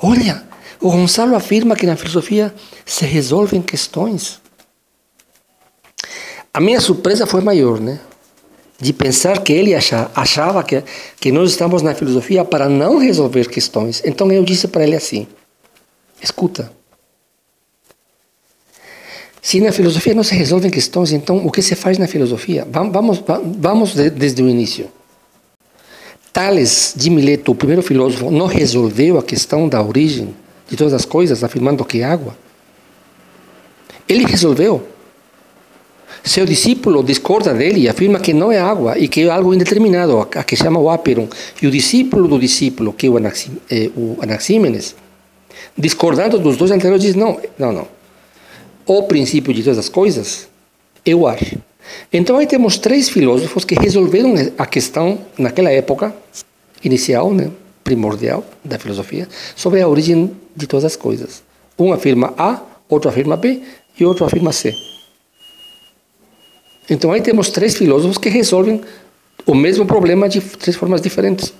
Olha, 0.00 0.42
o 0.80 0.90
Gonçalo 0.90 1.34
afirma 1.34 1.76
que 1.76 1.86
na 1.86 1.96
filosofia 1.96 2.54
se 2.84 3.04
resolvem 3.06 3.62
questões. 3.62 4.40
A 6.52 6.60
minha 6.60 6.80
surpresa 6.80 7.26
foi 7.26 7.40
maior, 7.40 7.80
né? 7.80 8.00
De 8.78 8.92
pensar 8.92 9.42
que 9.42 9.52
ele 9.52 9.74
achava 9.74 10.62
que, 10.62 10.82
que 11.18 11.32
nós 11.32 11.50
estamos 11.50 11.80
na 11.80 11.94
filosofia 11.94 12.44
para 12.44 12.68
não 12.68 12.98
resolver 12.98 13.48
questões. 13.48 14.02
Então 14.04 14.30
eu 14.30 14.44
disse 14.44 14.68
para 14.68 14.84
ele 14.84 14.96
assim: 14.96 15.26
escuta. 16.22 16.70
Se 19.46 19.60
na 19.60 19.70
filosofia 19.70 20.12
não 20.12 20.24
se 20.24 20.34
resolvem 20.34 20.68
questões, 20.68 21.12
então 21.12 21.46
o 21.46 21.52
que 21.52 21.62
se 21.62 21.76
faz 21.76 21.98
na 21.98 22.08
filosofia? 22.08 22.66
Vamos, 22.68 23.22
vamos 23.60 23.94
desde 23.94 24.42
o 24.42 24.48
início. 24.48 24.88
Tales 26.32 26.94
de 26.96 27.08
Mileto, 27.10 27.52
o 27.52 27.54
primeiro 27.54 27.80
filósofo, 27.80 28.28
não 28.28 28.46
resolveu 28.46 29.18
a 29.18 29.22
questão 29.22 29.68
da 29.68 29.80
origem 29.80 30.34
de 30.68 30.76
todas 30.76 30.92
as 30.92 31.04
coisas, 31.04 31.44
afirmando 31.44 31.84
que 31.84 32.00
é 32.00 32.04
água. 32.04 32.36
Ele 34.08 34.24
resolveu. 34.24 34.84
Seu 36.24 36.44
discípulo 36.44 37.04
discorda 37.04 37.54
dele 37.54 37.82
e 37.82 37.88
afirma 37.88 38.18
que 38.18 38.32
não 38.32 38.50
é 38.50 38.58
água 38.58 38.98
e 38.98 39.06
que 39.06 39.20
é 39.20 39.30
algo 39.30 39.54
indeterminado, 39.54 40.18
a 40.18 40.42
que 40.42 40.56
chama 40.56 40.80
o 40.80 40.90
áperon. 40.90 41.28
E 41.62 41.68
o 41.68 41.70
discípulo 41.70 42.26
do 42.26 42.36
discípulo, 42.36 42.92
que 42.92 43.06
é 43.06 43.10
o, 43.10 43.16
eh, 43.16 43.90
Anaxímenes, 44.22 44.96
discordando 45.78 46.36
dos 46.36 46.56
dois 46.56 46.72
anteriores, 46.72 47.00
diz: 47.00 47.14
não, 47.14 47.40
não, 47.56 47.70
não. 47.70 47.95
O 48.86 49.02
princípio 49.02 49.52
de 49.52 49.64
todas 49.64 49.78
as 49.78 49.88
coisas 49.88 50.46
é 51.04 51.12
o 51.12 51.26
ar. 51.26 51.40
Então 52.12 52.38
aí 52.38 52.46
temos 52.46 52.78
três 52.78 53.08
filósofos 53.08 53.64
que 53.64 53.74
resolveram 53.74 54.34
a 54.56 54.64
questão 54.64 55.18
naquela 55.36 55.70
época 55.70 56.14
inicial, 56.84 57.34
né, 57.34 57.50
primordial 57.82 58.44
da 58.64 58.78
filosofia, 58.78 59.28
sobre 59.56 59.80
a 59.80 59.88
origem 59.88 60.30
de 60.54 60.66
todas 60.68 60.84
as 60.84 60.94
coisas. 60.94 61.42
Um 61.76 61.92
afirma 61.92 62.32
A, 62.38 62.62
outro 62.88 63.08
afirma 63.08 63.36
B 63.36 63.60
e 63.98 64.04
outro 64.04 64.24
afirma 64.24 64.52
C. 64.52 64.72
Então 66.88 67.10
aí 67.10 67.20
temos 67.20 67.50
três 67.50 67.74
filósofos 67.74 68.18
que 68.18 68.28
resolvem 68.28 68.80
o 69.44 69.54
mesmo 69.54 69.84
problema 69.84 70.28
de 70.28 70.40
três 70.40 70.76
formas 70.76 71.00
diferentes. 71.00 71.52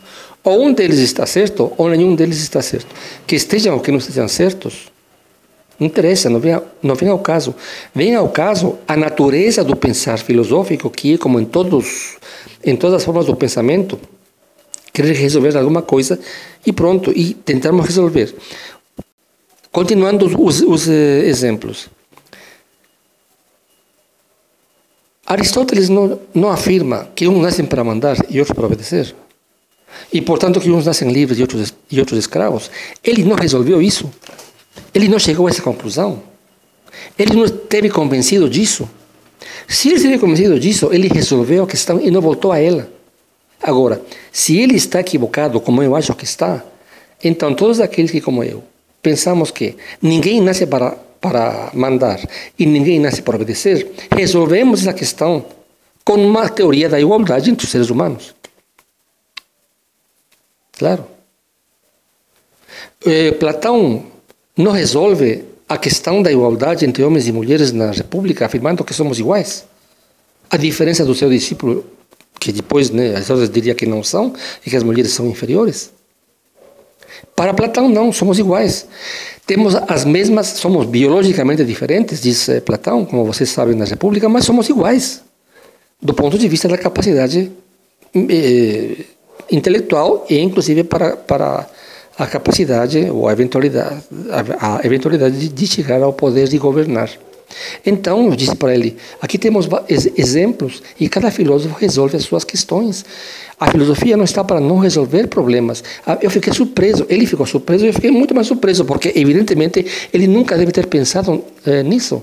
Ou 0.45 0.64
um 0.64 0.72
deles 0.72 1.01
está 1.01 1.27
certo, 1.27 1.72
ou 1.77 1.89
nenhum 1.89 2.14
deles 2.14 2.39
está 2.39 2.62
certo. 2.62 2.95
Que 3.27 3.35
estejam 3.35 3.74
ou 3.74 3.81
que 3.81 3.91
não 3.91 3.99
estejam 3.99 4.29
certos, 4.29 4.93
não 5.79 5.87
interessa, 5.87 6.31
não 6.31 6.41
vem, 6.41 6.61
não 6.83 6.95
vem 6.95 7.09
ao 7.09 7.18
caso. 7.18 7.55
Vem 7.95 8.14
ao 8.14 8.29
caso 8.29 8.79
a 8.89 8.97
natureza 8.97 9.62
do 9.62 9.77
pensar 9.77 10.18
filosófico, 10.18 10.89
que 10.89 11.18
como 11.18 11.39
em, 11.39 11.45
todos, 11.45 12.16
em 12.64 12.74
todas 12.74 12.97
as 12.97 13.05
formas 13.05 13.27
do 13.27 13.37
pensamento, 13.37 13.99
querer 14.93 15.14
resolver 15.14 15.57
alguma 15.57 15.83
coisa 15.83 16.18
e 16.64 16.72
pronto, 16.72 17.12
e 17.14 17.35
tentarmos 17.35 17.85
resolver. 17.85 18.35
Continuando 19.70 20.24
os, 20.43 20.62
os 20.62 20.89
eh, 20.89 21.27
exemplos. 21.27 21.91
Aristóteles 25.27 25.91
não, 25.91 26.18
não 26.33 26.49
afirma 26.49 27.09
que 27.14 27.29
uns 27.29 27.43
nascem 27.43 27.66
para 27.66 27.85
mandar 27.85 28.16
e 28.31 28.39
outros 28.39 28.57
para 28.57 28.66
obedecer. 28.66 29.14
E, 30.12 30.22
portanto, 30.22 30.61
que 30.61 30.70
uns 30.70 30.87
nascem 30.87 31.12
livres 31.12 31.39
e 31.39 31.43
outros, 31.43 31.74
e 31.91 32.01
outros 32.01 32.18
escravos. 32.18 32.70
Ele 33.05 33.24
não 33.24 33.37
resolveu 33.37 33.83
isso. 33.83 34.11
Ele 34.95 35.09
não 35.09 35.18
chegou 35.18 35.47
a 35.47 35.51
essa 35.51 35.62
conclusão. 35.62 36.22
Ele 37.18 37.35
não 37.35 37.45
esteve 37.45 37.91
convencido 37.91 38.49
disso. 38.49 38.89
Se 39.68 39.89
ele 39.89 39.97
esteve 39.97 40.18
convencido 40.18 40.59
disso, 40.59 40.91
ele 40.93 41.09
resolveu 41.09 41.64
a 41.64 41.66
questão 41.66 42.01
e 42.01 42.11
não 42.11 42.20
voltou 42.20 42.53
a 42.53 42.59
ela. 42.59 42.91
Agora, 43.62 44.01
se 44.33 44.59
ele 44.59 44.77
está 44.77 45.01
equivocado, 45.01 45.61
como 45.61 45.83
eu 45.83 45.97
acho 45.97 46.14
que 46.14 46.24
está, 46.24 46.64
então 47.22 47.55
todos 47.55 47.81
aqueles 47.81 48.11
que, 48.11 48.20
como 48.20 48.45
eu, 48.45 48.62
pensamos 49.03 49.51
que 49.51 49.77
ninguém 50.01 50.41
nasce 50.41 50.66
para 50.66 50.97
para 51.20 51.70
mandar 51.74 52.20
e 52.59 52.64
ninguém 52.64 53.01
nasce 53.01 53.20
para 53.20 53.37
obedecer, 53.37 53.91
resolvemos 54.14 54.83
essa 54.83 54.93
questão 54.93 55.45
com 56.05 56.14
uma 56.14 56.49
teoria 56.49 56.89
da 56.89 57.01
igualdade 57.01 57.51
entre 57.51 57.64
os 57.64 57.70
seres 57.72 57.91
humanos. 57.91 58.35
Claro. 60.72 61.05
Eh, 63.05 63.33
Platão 63.33 64.05
não 64.57 64.72
resolve 64.72 65.44
a 65.68 65.76
questão 65.76 66.22
da 66.22 66.30
igualdade 66.30 66.84
entre 66.86 67.02
homens 67.02 67.26
e 67.26 67.32
mulheres 67.32 67.72
na 67.72 67.90
República, 67.90 68.46
afirmando 68.46 68.84
que 68.84 68.94
somos 68.94 69.18
iguais. 69.18 69.64
A 70.48 70.57
diferença 70.57 71.04
do 71.04 71.14
seu 71.14 71.28
discípulo, 71.28 71.84
que 72.38 72.52
depois 72.52 72.90
né, 72.90 73.16
as 73.16 73.28
outras 73.28 73.50
diria 73.50 73.74
que 73.74 73.84
não 73.84 74.02
são, 74.02 74.32
e 74.64 74.70
que 74.70 74.76
as 74.76 74.82
mulheres 74.82 75.12
são 75.12 75.26
inferiores. 75.26 75.90
Para 77.34 77.52
Platão, 77.52 77.88
não, 77.88 78.12
somos 78.12 78.38
iguais. 78.38 78.86
Temos 79.46 79.74
as 79.74 80.04
mesmas, 80.04 80.46
somos 80.48 80.86
biologicamente 80.86 81.64
diferentes, 81.64 82.20
diz 82.20 82.48
eh, 82.48 82.61
Platão, 82.61 83.04
como 83.04 83.24
vocês 83.24 83.50
sabem 83.50 83.74
na 83.74 83.84
República, 83.84 84.28
mas 84.28 84.44
somos 84.44 84.68
iguais, 84.68 85.22
do 86.00 86.14
ponto 86.14 86.38
de 86.38 86.48
vista 86.48 86.68
da 86.68 86.78
capacidade 86.78 87.52
eh, 88.14 89.04
intelectual 89.50 90.26
e, 90.28 90.38
inclusive, 90.38 90.84
para, 90.84 91.16
para 91.16 91.68
a 92.18 92.26
capacidade 92.26 93.10
ou 93.10 93.28
a 93.28 93.32
eventualidade, 93.32 94.02
a, 94.60 94.78
a 94.78 94.86
eventualidade 94.86 95.38
de, 95.38 95.48
de 95.48 95.66
chegar 95.66 96.02
ao 96.02 96.12
poder 96.12 96.48
de 96.48 96.58
governar. 96.58 97.10
Então, 97.84 98.26
eu 98.26 98.36
disse 98.36 98.56
para 98.56 98.74
ele: 98.74 98.96
aqui 99.20 99.38
temos 99.38 99.68
exemplos 100.16 100.82
e 100.98 101.08
cada 101.08 101.30
filósofo 101.30 101.76
resolve 101.78 102.16
as 102.16 102.24
suas 102.24 102.44
questões. 102.44 103.04
A 103.58 103.70
filosofia 103.70 104.16
não 104.16 104.24
está 104.24 104.44
para 104.44 104.60
não 104.60 104.78
resolver 104.78 105.28
problemas. 105.28 105.82
Ah, 106.06 106.18
eu 106.20 106.30
fiquei 106.30 106.52
surpreso, 106.52 107.06
ele 107.08 107.24
ficou 107.24 107.46
surpreso 107.46 107.86
e 107.86 107.88
eu 107.88 107.94
fiquei 107.94 108.10
muito 108.10 108.34
mais 108.34 108.46
surpreso, 108.46 108.84
porque 108.84 109.12
evidentemente 109.14 109.86
ele 110.12 110.26
nunca 110.26 110.58
deve 110.58 110.72
ter 110.72 110.86
pensado 110.86 111.42
eh, 111.64 111.82
nisso. 111.82 112.22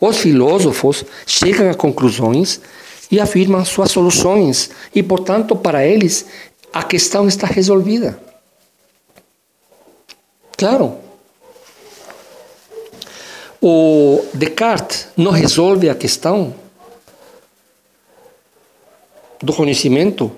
Os 0.00 0.16
filósofos 0.16 1.04
chegam 1.24 1.70
a 1.70 1.74
conclusões 1.74 2.60
e 3.10 3.20
afirmam 3.20 3.64
suas 3.64 3.92
soluções, 3.92 4.70
e 4.92 5.02
portanto, 5.02 5.54
para 5.54 5.86
eles, 5.86 6.26
a 6.72 6.82
questão 6.82 7.28
está 7.28 7.46
resolvida. 7.46 8.18
Claro. 10.56 10.98
O 13.60 14.24
Descartes 14.32 15.08
não 15.16 15.30
resolve 15.30 15.88
a 15.88 15.94
questão 15.94 16.54
do 19.42 19.52
conhecimento 19.52 20.32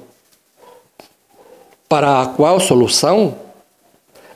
para 1.88 2.22
a 2.22 2.26
qual 2.26 2.58
solução 2.60 3.36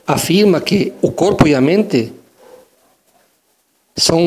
afirma 0.07 0.59
que 0.61 0.93
o 1.01 1.11
corpo 1.11 1.47
e 1.47 1.55
a 1.55 1.61
mente 1.61 2.13
são 3.95 4.19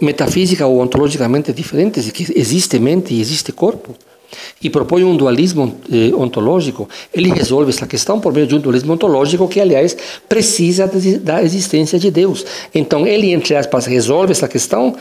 metafísica 0.00 0.66
ou 0.66 0.80
ontologicamente 0.80 1.52
diferentes 1.52 2.08
e 2.08 2.12
que 2.12 2.38
existe 2.38 2.78
mente 2.78 3.14
e 3.14 3.20
existe 3.20 3.52
corpo 3.52 3.94
e 4.62 4.68
propõe 4.68 5.04
um 5.04 5.16
dualismo 5.16 5.78
eh, 5.90 6.14
ontológico, 6.14 6.88
ele 7.12 7.30
resolve 7.30 7.70
essa 7.70 7.86
questão 7.86 8.20
por 8.20 8.32
meio 8.32 8.46
de 8.46 8.54
um 8.54 8.60
dualismo 8.60 8.92
ontológico 8.92 9.48
que, 9.48 9.60
aliás, 9.60 9.96
precisa 10.28 10.90
da 11.22 11.42
existência 11.42 11.98
de 11.98 12.10
Deus. 12.10 12.44
Então, 12.74 13.06
ele, 13.06 13.32
entre 13.32 13.54
aspas, 13.56 13.86
resolve 13.86 14.32
essa 14.32 14.48
questão 14.48 14.96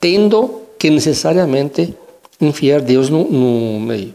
tendo 0.00 0.62
que 0.78 0.90
necessariamente 0.90 1.94
enfiar 2.40 2.80
Deus 2.80 3.08
no, 3.08 3.24
no 3.30 3.80
meio. 3.80 4.14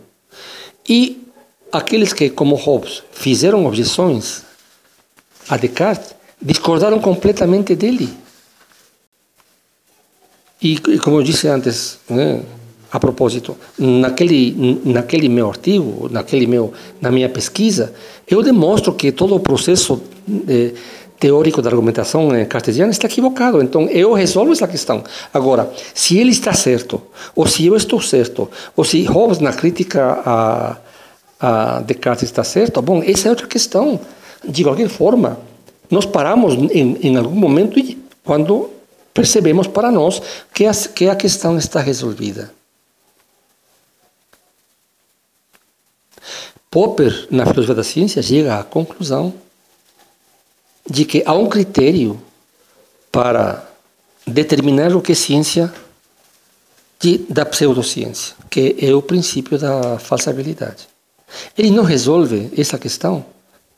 E 0.88 1.28
aqueles 1.72 2.14
que, 2.14 2.30
como 2.30 2.56
Hobbes, 2.56 3.04
fizeram 3.12 3.66
objeções 3.66 4.44
a 5.50 5.58
Descartes, 5.58 6.16
discordaram 6.42 7.00
completamente 7.00 7.76
dele. 7.76 8.10
E, 10.62 10.78
como 11.00 11.18
eu 11.18 11.24
disse 11.24 11.48
antes, 11.48 11.98
né, 12.10 12.42
a 12.92 13.00
propósito, 13.00 13.56
naquele, 13.78 14.82
naquele 14.84 15.30
meu 15.30 15.50
artigo, 15.50 16.10
naquele 16.12 16.46
meu, 16.46 16.74
na 17.00 17.10
minha 17.10 17.30
pesquisa, 17.30 17.94
eu 18.28 18.44
demonstro 18.44 18.94
que 18.94 19.12
todo 19.12 19.36
o 19.36 19.40
processo 19.40 20.02
de, 20.28 20.74
teórico 21.20 21.62
da 21.62 21.70
argumentação 21.70 22.30
cartesiana 22.50 22.92
está 22.92 23.08
equivocado. 23.08 23.62
Então, 23.62 23.84
eu 23.90 24.12
resolvo 24.14 24.52
essa 24.52 24.68
questão. 24.68 25.04
Agora, 25.34 25.72
se 25.94 26.18
ele 26.18 26.32
está 26.32 26.52
certo, 26.54 27.02
ou 27.36 27.48
se 27.48 27.66
eu 27.66 27.76
estou 27.76 28.02
certo, 28.02 28.50
ou 28.76 28.84
se 28.84 29.04
Hobbes, 29.04 29.40
na 29.40 29.54
crítica 29.54 30.20
a 30.26 30.78
a 31.42 31.82
Descartes 31.82 32.24
está 32.24 32.44
certo? 32.44 32.82
Bom, 32.82 33.02
essa 33.04 33.28
é 33.28 33.32
outra 33.32 33.48
questão. 33.48 34.00
De 34.48 34.64
qualquer 34.64 34.90
forma, 34.90 35.40
nós 35.90 36.06
paramos 36.06 36.54
em, 36.54 36.98
em 37.02 37.18
algum 37.18 37.36
momento 37.36 37.82
quando 38.24 38.70
percebemos 39.14 39.68
para 39.68 39.92
nós 39.92 40.22
que 40.54 40.66
a, 40.66 40.72
que 40.72 41.10
a 41.10 41.16
questão 41.16 41.58
está 41.58 41.80
resolvida. 41.80 42.52
Popper, 46.72 47.28
na 47.30 47.46
filosofia 47.46 47.76
da 47.76 47.84
ciência, 47.84 48.24
chega 48.24 48.58
à 48.58 48.64
conclusão 48.64 49.34
de 50.90 51.04
que 51.04 51.22
há 51.26 51.34
um 51.34 51.50
critério 51.50 52.18
para 53.12 53.70
determinar 54.26 54.96
o 54.96 55.02
que 55.02 55.12
é 55.12 55.16
ciência 55.16 55.72
de, 56.98 57.18
da 57.30 57.46
pseudociência, 57.46 58.36
que 58.50 58.78
é 58.80 58.94
o 58.94 59.02
princípio 59.02 59.60
da 59.60 60.00
falsabilidade. 60.00 60.88
Ele 61.58 61.72
não 61.72 61.84
resolve 61.84 62.50
essa 62.58 62.80
questão, 62.80 63.26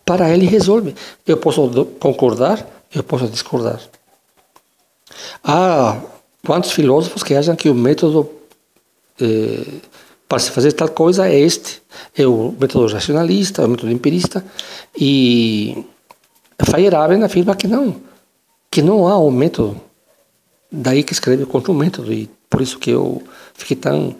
para 0.05 0.29
ele 0.29 0.45
resolve. 0.45 0.93
Eu 1.25 1.37
posso 1.37 1.85
concordar, 1.99 2.63
eu 2.93 3.03
posso 3.03 3.27
discordar. 3.27 3.81
Há 5.43 5.99
quantos 6.45 6.71
filósofos 6.71 7.23
que 7.23 7.33
acham 7.33 7.55
que 7.55 7.69
o 7.69 7.73
método 7.73 8.29
eh, 9.19 9.65
para 10.33 10.39
se 10.39 10.49
fazer 10.49 10.71
tal 10.71 10.89
coisa 10.89 11.29
é 11.29 11.39
este, 11.39 11.79
é 12.17 12.25
o 12.25 12.55
método 12.59 12.91
racionalista, 12.91 13.61
é 13.61 13.65
o 13.65 13.69
método 13.69 13.91
empirista, 13.91 14.43
e 14.99 15.85
Feyerabend 16.59 17.23
afirma 17.23 17.55
que 17.55 17.67
não, 17.67 17.97
que 18.71 18.81
não 18.81 19.07
há 19.07 19.15
um 19.19 19.29
método. 19.29 19.79
Daí 20.71 21.03
que 21.03 21.13
escreve 21.13 21.45
contra 21.45 21.71
o 21.71 21.75
método, 21.75 22.11
e 22.11 22.27
por 22.49 22.61
isso 22.61 22.79
que 22.79 22.89
eu 22.89 23.21
fiquei 23.53 23.77
tão, 23.77 24.15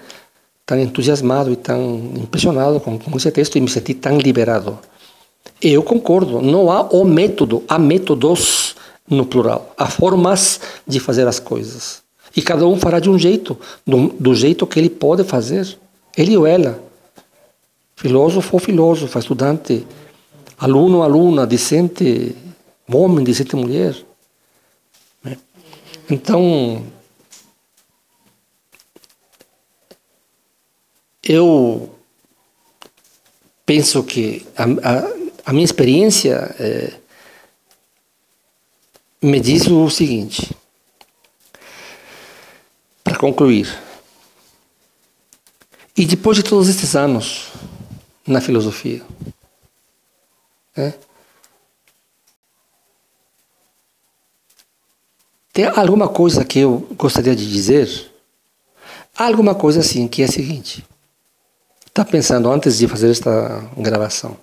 tão 0.68 0.80
entusiasmado 0.80 1.52
e 1.52 1.56
tão 1.56 2.12
impressionado 2.16 2.80
com, 2.80 3.00
com 3.00 3.18
esse 3.18 3.32
texto 3.32 3.56
e 3.56 3.62
me 3.62 3.68
senti 3.68 3.96
tão 3.96 4.20
liberado. 4.20 4.78
Eu 5.60 5.82
concordo, 5.82 6.44
não 6.44 6.70
há 6.70 6.84
o 6.84 7.04
método, 7.04 7.64
há 7.68 7.80
métodos 7.80 8.76
no 9.10 9.26
plural, 9.26 9.74
há 9.76 9.88
formas 9.88 10.60
de 10.86 11.00
fazer 11.00 11.28
as 11.28 11.40
coisas. 11.40 12.04
E 12.36 12.42
cada 12.44 12.68
um 12.68 12.78
fará 12.78 13.00
de 13.00 13.10
um 13.10 13.18
jeito, 13.18 13.58
do, 13.84 14.10
do 14.10 14.36
jeito 14.36 14.68
que 14.68 14.78
ele 14.78 14.92
pode 14.92 15.24
fazer, 15.24 15.76
ele 16.16 16.38
ou 16.38 16.46
ela. 16.46 16.84
Filósofo 17.96 18.56
ou 18.56 18.60
filósofa, 18.60 19.20
estudante, 19.20 19.86
aluno 20.58 20.98
ou 20.98 21.04
aluna, 21.04 21.46
decente 21.46 22.36
homem, 22.92 23.24
decente 23.24 23.56
mulher. 23.56 23.96
Né? 25.24 25.38
Então, 26.10 26.84
eu 31.24 31.90
penso 33.66 34.04
que 34.04 34.46
a, 34.58 34.64
a, 34.64 35.14
a 35.46 35.54
minha 35.54 35.66
experiência 35.66 36.56
é, 36.60 36.94
me 39.22 39.40
diz 39.40 39.68
o 39.68 39.90
seguinte, 39.90 40.54
para 43.04 43.18
concluir. 43.18 43.93
E 45.96 46.06
depois 46.06 46.38
de 46.38 46.44
todos 46.44 46.70
esses 46.70 46.96
anos 46.96 47.52
na 48.26 48.42
filosofia, 48.42 49.04
né, 50.76 50.94
tem 55.52 55.66
alguma 55.66 56.10
coisa 56.10 56.44
que 56.44 56.60
eu 56.60 56.80
gostaria 56.98 57.36
de 57.36 57.50
dizer? 57.50 58.12
Alguma 59.16 59.54
coisa 59.54 59.82
assim, 59.82 60.08
que 60.08 60.24
é 60.24 60.26
a 60.26 60.32
seguinte. 60.32 60.84
Está 61.86 62.04
pensando 62.04 62.52
antes 62.52 62.80
de 62.80 62.88
fazer 62.88 63.12
esta 63.12 63.60
gravação 63.78 64.36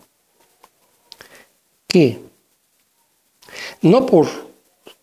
que 1.91 2.23
não 3.83 4.07
por 4.07 4.31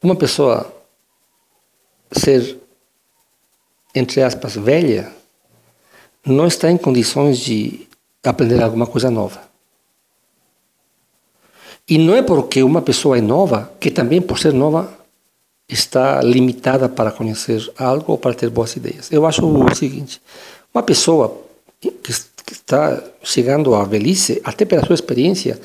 uma 0.02 0.16
pessoa 0.16 0.74
ser, 2.12 2.58
entre 3.94 4.24
aspas, 4.24 4.56
velha, 4.56 5.14
não 6.28 6.48
está 6.48 6.70
em 6.70 6.78
condições 6.78 7.40
de 7.40 7.88
aprender 8.24 8.62
alguma 8.62 8.86
coisa 8.86 9.10
nova. 9.10 9.42
E 11.90 11.98
não 11.98 12.16
é 12.16 12.22
porque 12.22 12.62
uma 12.62 12.82
pessoa 12.82 13.18
é 13.18 13.22
nova 13.22 13.72
que 13.80 13.90
também, 13.90 14.22
por 14.22 14.38
ser 14.38 14.54
nova, 14.54 14.92
está 15.70 16.22
limitada 16.22 16.90
para 16.90 17.12
conhecer 17.12 17.72
algo 17.78 18.12
ou 18.12 18.18
para 18.18 18.34
ter 18.34 18.50
boas 18.50 18.76
ideias. 18.76 19.12
Eu 19.12 19.26
acho 19.26 19.46
o 19.46 19.76
seguinte: 19.76 20.22
uma 20.74 20.84
pessoa 20.84 21.42
que 21.80 22.54
está 22.54 23.02
chegando 23.24 23.74
à 23.74 23.84
velhice, 23.86 24.42
até 24.44 24.66
pela 24.66 24.86
sua 24.86 24.96
experiência, 24.96 25.60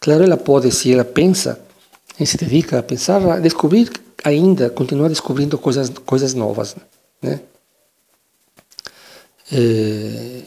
claro, 0.00 0.24
ela 0.24 0.36
pode, 0.36 0.70
se 0.72 0.92
ela 0.92 1.04
pensa, 1.04 1.60
e 2.18 2.26
se 2.26 2.36
dedica 2.36 2.78
a 2.78 2.82
pensar, 2.82 3.24
a 3.30 3.38
descobrir 3.38 3.90
ainda, 4.24 4.68
continuar 4.70 5.08
descobrindo 5.08 5.56
coisas, 5.58 5.90
coisas 6.04 6.34
novas, 6.34 6.74
né? 7.22 7.40
É... 9.52 10.42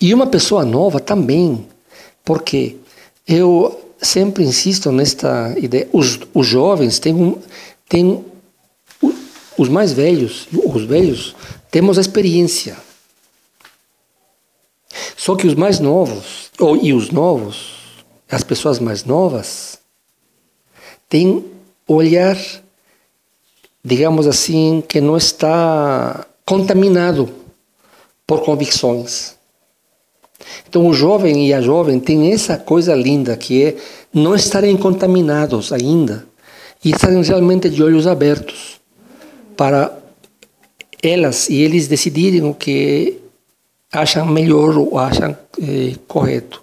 E 0.00 0.12
uma 0.12 0.26
pessoa 0.26 0.64
nova 0.64 1.00
também, 1.00 1.66
porque 2.24 2.76
eu 3.26 3.94
sempre 4.00 4.44
insisto 4.44 4.92
nesta 4.92 5.54
ideia, 5.58 5.88
os, 5.92 6.20
os 6.34 6.46
jovens 6.46 6.98
têm 6.98 7.14
um, 7.14 7.38
têm, 7.88 8.24
os 9.56 9.68
mais 9.68 9.92
velhos, 9.92 10.46
os 10.52 10.84
velhos, 10.84 11.34
temos 11.70 11.96
a 11.96 12.00
experiência, 12.00 12.76
só 15.16 15.34
que 15.34 15.46
os 15.46 15.54
mais 15.54 15.80
novos, 15.80 16.50
ou, 16.58 16.76
e 16.76 16.92
os 16.92 17.10
novos, 17.10 17.72
as 18.30 18.42
pessoas 18.42 18.78
mais 18.78 19.04
novas, 19.04 19.78
têm 21.08 21.44
olhar, 21.86 22.36
digamos 23.82 24.26
assim, 24.26 24.82
que 24.86 25.00
não 25.00 25.16
está 25.16 26.26
contaminado 26.44 27.43
por 28.26 28.42
convicções. 28.42 29.34
Então, 30.68 30.86
o 30.86 30.92
jovem 30.92 31.48
e 31.48 31.54
a 31.54 31.60
jovem 31.60 32.00
têm 32.00 32.32
essa 32.32 32.56
coisa 32.56 32.94
linda 32.94 33.36
que 33.36 33.64
é 33.64 33.76
não 34.12 34.34
estarem 34.34 34.76
contaminados 34.76 35.72
ainda 35.72 36.26
e 36.84 36.90
estarem 36.90 37.22
realmente 37.22 37.70
de 37.70 37.82
olhos 37.82 38.06
abertos 38.06 38.80
para 39.56 39.96
elas 41.02 41.48
e 41.48 41.56
eles 41.56 41.86
decidirem 41.86 42.44
o 42.44 42.54
que 42.54 43.18
acham 43.92 44.26
melhor 44.26 44.76
ou 44.76 44.98
acham 44.98 45.36
eh, 45.62 45.94
correto. 46.08 46.62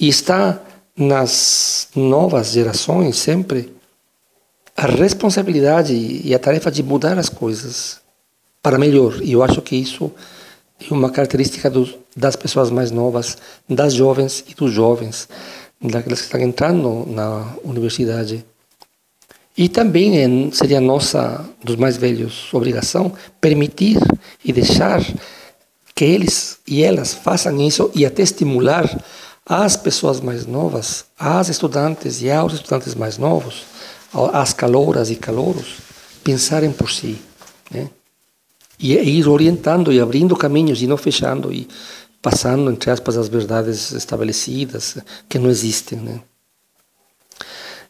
E 0.00 0.08
está 0.08 0.60
nas 0.96 1.88
novas 1.94 2.52
gerações 2.52 3.16
sempre 3.16 3.72
a 4.76 4.86
responsabilidade 4.86 5.94
e 5.94 6.34
a 6.34 6.38
tarefa 6.38 6.70
de 6.70 6.82
mudar 6.82 7.18
as 7.18 7.28
coisas 7.28 8.00
para 8.62 8.78
melhor. 8.78 9.20
E 9.22 9.32
eu 9.32 9.42
acho 9.42 9.60
que 9.60 9.76
isso 9.76 10.10
é 10.90 10.94
uma 10.94 11.10
característica 11.10 11.72
das 12.16 12.36
pessoas 12.36 12.70
mais 12.70 12.90
novas, 12.90 13.38
das 13.68 13.94
jovens 13.94 14.44
e 14.48 14.54
dos 14.54 14.72
jovens, 14.72 15.28
daqueles 15.80 16.20
que 16.20 16.26
estão 16.26 16.40
entrando 16.40 17.06
na 17.06 17.54
universidade. 17.64 18.44
E 19.56 19.68
também 19.68 20.18
é, 20.18 20.50
seria 20.52 20.80
nossa, 20.80 21.44
dos 21.62 21.76
mais 21.76 21.96
velhos, 21.96 22.52
obrigação 22.52 23.12
permitir 23.40 23.98
e 24.44 24.52
deixar 24.52 25.00
que 25.94 26.04
eles 26.04 26.58
e 26.66 26.82
elas 26.82 27.14
façam 27.14 27.60
isso 27.60 27.90
e 27.94 28.04
até 28.04 28.22
estimular 28.22 28.84
as 29.46 29.76
pessoas 29.76 30.20
mais 30.20 30.46
novas, 30.46 31.04
as 31.18 31.48
estudantes 31.48 32.20
e 32.22 32.30
aos 32.30 32.54
estudantes 32.54 32.94
mais 32.94 33.16
novos, 33.16 33.64
as 34.32 34.52
calouras 34.52 35.10
e 35.10 35.16
calouros, 35.16 35.76
pensarem 36.24 36.72
por 36.72 36.90
si. 36.90 37.18
Né? 37.70 37.88
E 38.84 38.92
ir 38.92 39.26
orientando 39.26 39.90
e 39.90 39.98
abrindo 39.98 40.36
caminhos 40.36 40.82
e 40.82 40.86
não 40.86 40.98
fechando 40.98 41.50
e 41.50 41.66
passando, 42.20 42.70
entre 42.70 42.90
aspas, 42.90 43.16
as 43.16 43.28
verdades 43.28 43.92
estabelecidas 43.92 44.98
que 45.26 45.38
não 45.38 45.48
existem. 45.48 45.98
Né? 45.98 46.20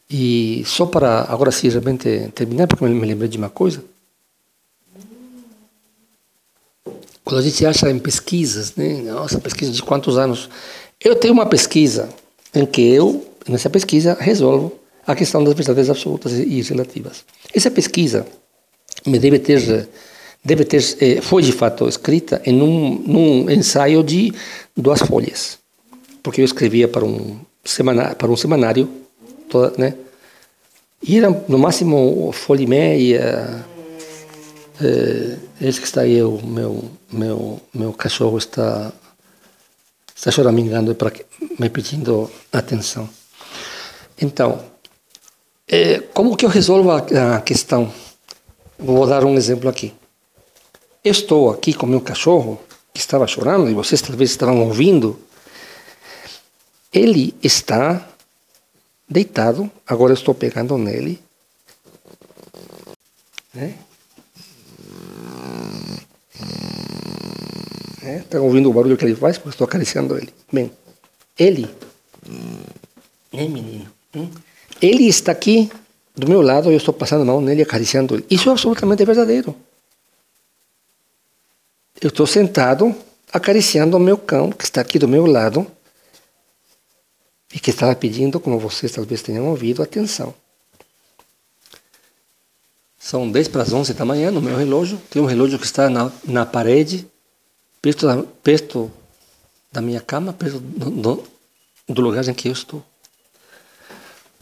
E 0.09 0.63
só 0.65 0.85
para 0.85 1.23
agora 1.23 1.51
sim 1.51 1.67
realmente 1.67 2.31
terminar, 2.33 2.65
porque 2.65 2.85
me 2.85 3.05
lembrei 3.05 3.27
de 3.27 3.37
uma 3.37 3.49
coisa. 3.49 3.83
Quando 7.25 7.39
a 7.39 7.43
gente 7.43 7.65
acha 7.65 7.89
em 7.89 7.99
pesquisas, 7.99 8.73
né? 8.77 9.01
Nossa, 9.01 9.37
pesquisa 9.37 9.73
de 9.73 9.83
quantos 9.83 10.17
anos? 10.17 10.49
Eu 11.03 11.17
tenho 11.17 11.33
uma 11.33 11.45
pesquisa 11.45 12.07
em 12.53 12.65
que 12.65 12.81
eu, 12.81 13.25
nessa 13.49 13.69
pesquisa, 13.69 14.15
resolvo 14.17 14.79
a 15.05 15.13
questão 15.13 15.43
das 15.43 15.55
verdades 15.55 15.89
absolutas 15.89 16.31
e 16.31 16.61
relativas. 16.61 17.25
Essa 17.53 17.69
pesquisa 17.69 18.25
me 19.05 19.19
deve 19.19 19.39
ter, 19.39 19.89
deve 20.45 20.63
ter, 20.63 20.81
eh, 21.01 21.21
foi 21.21 21.41
de 21.41 21.51
fato 21.51 21.89
escrita 21.89 22.41
em 22.45 22.61
um, 22.61 23.03
num 23.05 23.49
ensaio 23.49 24.03
de 24.03 24.31
duas 24.77 25.01
folhas, 25.01 25.57
porque 26.21 26.39
eu 26.41 26.45
escrevia 26.45 26.87
para 26.87 27.03
um 27.03 27.39
semanário, 27.63 28.15
para 28.15 28.31
um 28.31 28.37
semanário, 28.37 28.87
toda, 29.49 29.73
né? 29.77 29.95
E 31.01 31.17
era 31.17 31.29
no 31.47 31.57
máximo 31.57 32.31
folha 32.31 32.63
e 32.63 32.67
meia 32.67 33.65
é, 34.81 35.37
eis 35.61 35.79
que 35.79 35.85
está 35.85 36.01
aí 36.01 36.21
o 36.21 36.41
meu, 36.45 36.83
meu, 37.11 37.61
meu 37.73 37.93
cachorro 37.93 38.37
está, 38.37 38.91
está 40.15 40.31
choramingando 40.31 40.93
para 40.95 41.11
me 41.57 41.69
pedindo 41.69 42.29
atenção. 42.51 43.09
Então, 44.21 44.61
é, 45.67 45.99
como 45.99 46.35
que 46.35 46.45
eu 46.45 46.49
resolvo 46.49 46.91
a, 46.91 47.37
a 47.37 47.41
questão? 47.41 47.91
Vou 48.77 49.07
dar 49.07 49.23
um 49.23 49.35
exemplo 49.35 49.69
aqui. 49.69 49.93
Estou 51.05 51.51
aqui 51.51 51.71
com 51.71 51.85
meu 51.85 52.01
cachorro, 52.01 52.59
que 52.91 52.99
estava 52.99 53.27
chorando, 53.27 53.69
e 53.69 53.75
vocês 53.75 54.01
talvez 54.01 54.31
estavam 54.31 54.59
ouvindo, 54.63 55.19
ele 56.91 57.35
está 57.43 58.09
deitado, 59.07 59.69
agora 59.85 60.15
estou 60.15 60.33
pegando 60.33 60.75
nele. 60.79 61.21
Né? 63.53 63.75
É, 68.01 68.39
ouvindo 68.39 68.71
o 68.71 68.73
barulho 68.73 68.97
que 68.97 69.05
ele 69.05 69.15
faz 69.15 69.37
porque 69.37 69.49
estou 69.49 69.65
acariciando 69.65 70.17
ele. 70.17 70.33
Bem, 70.51 70.71
ele, 71.37 71.69
né, 73.31 73.47
menino? 73.47 73.91
Hum? 74.15 74.27
Ele 74.81 75.07
está 75.07 75.31
aqui 75.31 75.71
do 76.15 76.27
meu 76.27 76.41
lado, 76.41 76.71
eu 76.71 76.77
estou 76.77 76.95
passando 76.95 77.21
a 77.21 77.25
mão 77.25 77.41
nele, 77.41 77.61
acariciando 77.61 78.15
ele. 78.15 78.25
Isso 78.27 78.49
é 78.49 78.51
absolutamente 78.51 79.05
verdadeiro. 79.05 79.55
Eu 82.01 82.09
estou 82.09 82.27
sentado, 82.27 82.93
acariciando 83.31 83.95
o 83.95 83.99
meu 83.99 84.17
cão, 84.17 84.51
que 84.51 84.63
está 84.63 84.81
aqui 84.81 84.99
do 84.99 85.07
meu 85.07 85.25
lado, 85.25 85.65
e 87.53 87.59
que 87.59 87.69
estava 87.69 87.95
pedindo, 87.95 88.39
como 88.39 88.59
vocês 88.59 88.91
talvez 88.91 89.21
tenham 89.21 89.47
ouvido, 89.47 89.81
atenção. 89.81 90.33
São 92.99 93.31
10 93.31 93.47
para 93.47 93.61
as 93.61 93.71
11 93.71 93.93
da 93.93 94.03
manhã 94.03 94.31
no 94.31 94.41
meu 94.41 94.57
relógio. 94.57 94.99
Tem 95.09 95.21
um 95.21 95.25
relógio 95.25 95.57
que 95.57 95.65
está 95.65 95.89
na, 95.89 96.11
na 96.23 96.45
parede, 96.45 97.07
perto 97.81 98.07
da, 98.07 98.23
perto 98.43 98.91
da 99.71 99.79
minha 99.79 100.01
cama, 100.01 100.33
perto 100.33 100.59
do, 100.59 100.89
do, 100.89 101.23
do 101.87 102.01
lugar 102.01 102.27
em 102.27 102.33
que 102.33 102.47
eu 102.49 102.51
estou. 102.51 102.83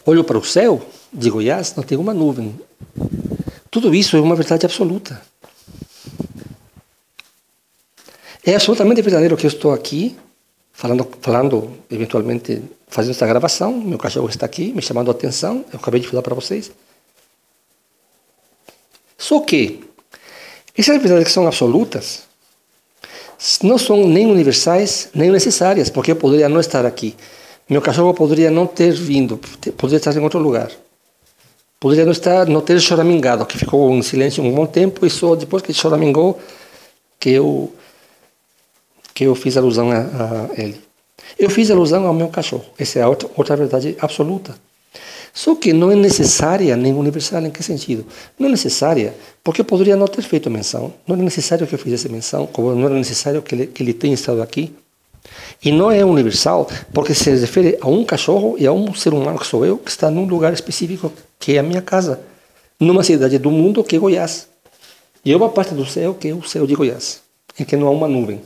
Olho 0.06 0.24
para 0.24 0.38
o 0.38 0.44
céu 0.44 0.82
de 1.12 1.30
Goiás, 1.30 1.76
não 1.76 1.84
tem 1.84 1.98
uma 1.98 2.14
nuvem. 2.14 2.60
Tudo 3.70 3.94
isso 3.94 4.18
é 4.18 4.22
uma 4.22 4.36
verdade 4.36 4.66
absoluta. 4.66 5.22
É 8.46 8.56
absolutamente 8.56 9.02
verdadeiro 9.02 9.38
que 9.38 9.46
eu 9.46 9.50
estou 9.50 9.72
aqui 9.72 10.18
falando, 10.74 11.08
falando 11.22 11.72
eventualmente 11.90 12.62
fazendo 12.88 13.12
essa 13.12 13.26
gravação. 13.26 13.72
Meu 13.72 13.98
cachorro 13.98 14.28
está 14.28 14.46
aqui 14.46 14.74
me 14.74 14.82
chamando 14.82 15.10
a 15.10 15.12
atenção. 15.12 15.64
Eu 15.72 15.80
acabei 15.80 16.02
de 16.02 16.08
falar 16.08 16.22
para 16.22 16.36
vocês. 16.36 16.70
Só 19.18 19.40
que 19.40 19.82
essas 20.78 20.98
verdades 21.02 21.24
que 21.24 21.32
são 21.32 21.48
absolutas 21.48 22.24
não 23.62 23.78
são 23.78 24.08
nem 24.08 24.26
universais 24.26 25.10
nem 25.14 25.32
necessárias, 25.32 25.90
porque 25.90 26.12
eu 26.12 26.16
poderia 26.18 26.50
não 26.50 26.60
estar 26.60 26.86
aqui. 26.86 27.16
Meu 27.70 27.82
cachorro 27.82 28.14
poderia 28.14 28.52
não 28.52 28.68
ter 28.68 28.92
vindo, 28.92 29.40
poderia 29.78 29.98
estar 29.98 30.14
em 30.14 30.20
outro 30.20 30.40
lugar. 30.40 30.70
Poderia 31.80 32.04
não 32.04 32.12
estar, 32.12 32.48
não 32.48 32.60
ter 32.60 32.80
choramingado, 32.82 33.46
que 33.46 33.58
ficou 33.58 33.90
em 33.92 34.02
silêncio 34.02 34.44
um 34.44 34.54
bom 34.54 34.66
tempo 34.66 35.06
e 35.06 35.10
só 35.10 35.34
depois 35.36 35.64
que 35.64 35.74
choramingou 35.74 36.40
que 37.20 37.30
eu 37.30 37.74
que 39.14 39.26
eu 39.26 39.36
fiz 39.36 39.58
alusão 39.58 39.92
a, 39.92 39.98
a 39.98 40.62
ele. 40.62 40.80
Eu 41.38 41.50
fiz 41.50 41.70
alusão 41.70 42.06
ao 42.06 42.14
meu 42.14 42.28
cachorro. 42.30 42.66
Essa 42.78 43.00
é 43.00 43.08
outra, 43.08 43.30
outra 43.36 43.56
verdade 43.56 43.96
absoluta. 44.00 44.56
Só 45.34 45.56
que 45.56 45.74
não 45.74 45.92
é 45.92 45.96
necessária 45.96 46.78
nem 46.78 46.94
universal. 46.94 47.44
Em 47.44 47.50
que 47.50 47.64
sentido? 47.64 48.06
Não 48.38 48.48
é 48.48 48.52
necessária 48.52 49.16
porque 49.44 49.62
eu 49.62 49.66
poderia 49.66 49.96
não 49.96 50.08
ter 50.08 50.22
feito 50.22 50.50
menção. 50.50 50.94
Não 51.08 51.16
é 51.16 51.20
necessário 51.20 51.66
que 51.66 51.74
eu 51.74 51.80
fizesse 51.80 52.08
menção, 52.08 52.46
como 52.46 52.74
não 52.76 52.86
era 52.86 52.96
necessário 52.96 53.42
que 53.42 53.56
ele, 53.56 53.68
que 53.68 53.82
ele 53.82 53.94
tenha 53.94 54.14
estado 54.14 54.42
aqui. 54.42 54.74
E 55.64 55.72
não 55.72 55.90
é 55.90 56.04
universal 56.06 56.70
porque 56.94 57.16
se 57.16 57.32
refere 57.32 57.78
a 57.82 57.88
um 57.88 58.04
cachorro 58.04 58.56
e 58.60 58.68
a 58.68 58.72
um 58.72 58.94
ser 58.94 59.14
humano 59.14 59.40
que 59.40 59.48
sou 59.48 59.66
eu, 59.66 59.78
que 59.78 59.90
está 59.90 60.12
num 60.12 60.26
lugar 60.26 60.54
específico, 60.54 61.12
que 61.40 61.54
é 61.54 61.60
a 61.60 61.64
minha 61.64 61.82
casa, 61.82 62.20
numa 62.80 63.04
cidade 63.04 63.40
do 63.40 63.50
mundo 63.50 63.84
que 63.84 63.96
é 63.96 64.00
Goiás. 64.00 64.48
E 65.26 65.34
uma 65.34 65.50
parte 65.50 65.74
do 65.74 65.86
céu 65.86 66.14
que 66.14 66.28
é 66.28 66.34
o 66.34 66.44
céu 66.44 66.68
de 66.68 66.76
Goiás, 66.76 67.22
em 67.58 67.64
que 67.64 67.78
não 67.78 67.88
há 67.88 67.92
uma 67.92 68.08
nuvem. 68.08 68.42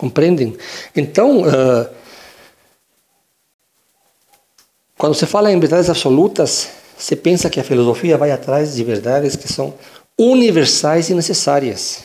Compreendem? 0.00 0.56
Então, 0.96 1.42
uh, 1.42 1.86
quando 4.96 5.14
se 5.14 5.26
fala 5.26 5.52
em 5.52 5.60
verdades 5.60 5.90
absolutas, 5.90 6.70
se 6.96 7.14
pensa 7.14 7.50
que 7.50 7.60
a 7.60 7.64
filosofia 7.64 8.16
vai 8.16 8.30
atrás 8.30 8.74
de 8.74 8.82
verdades 8.82 9.36
que 9.36 9.46
são 9.46 9.74
universais 10.16 11.10
e 11.10 11.14
necessárias. 11.14 12.00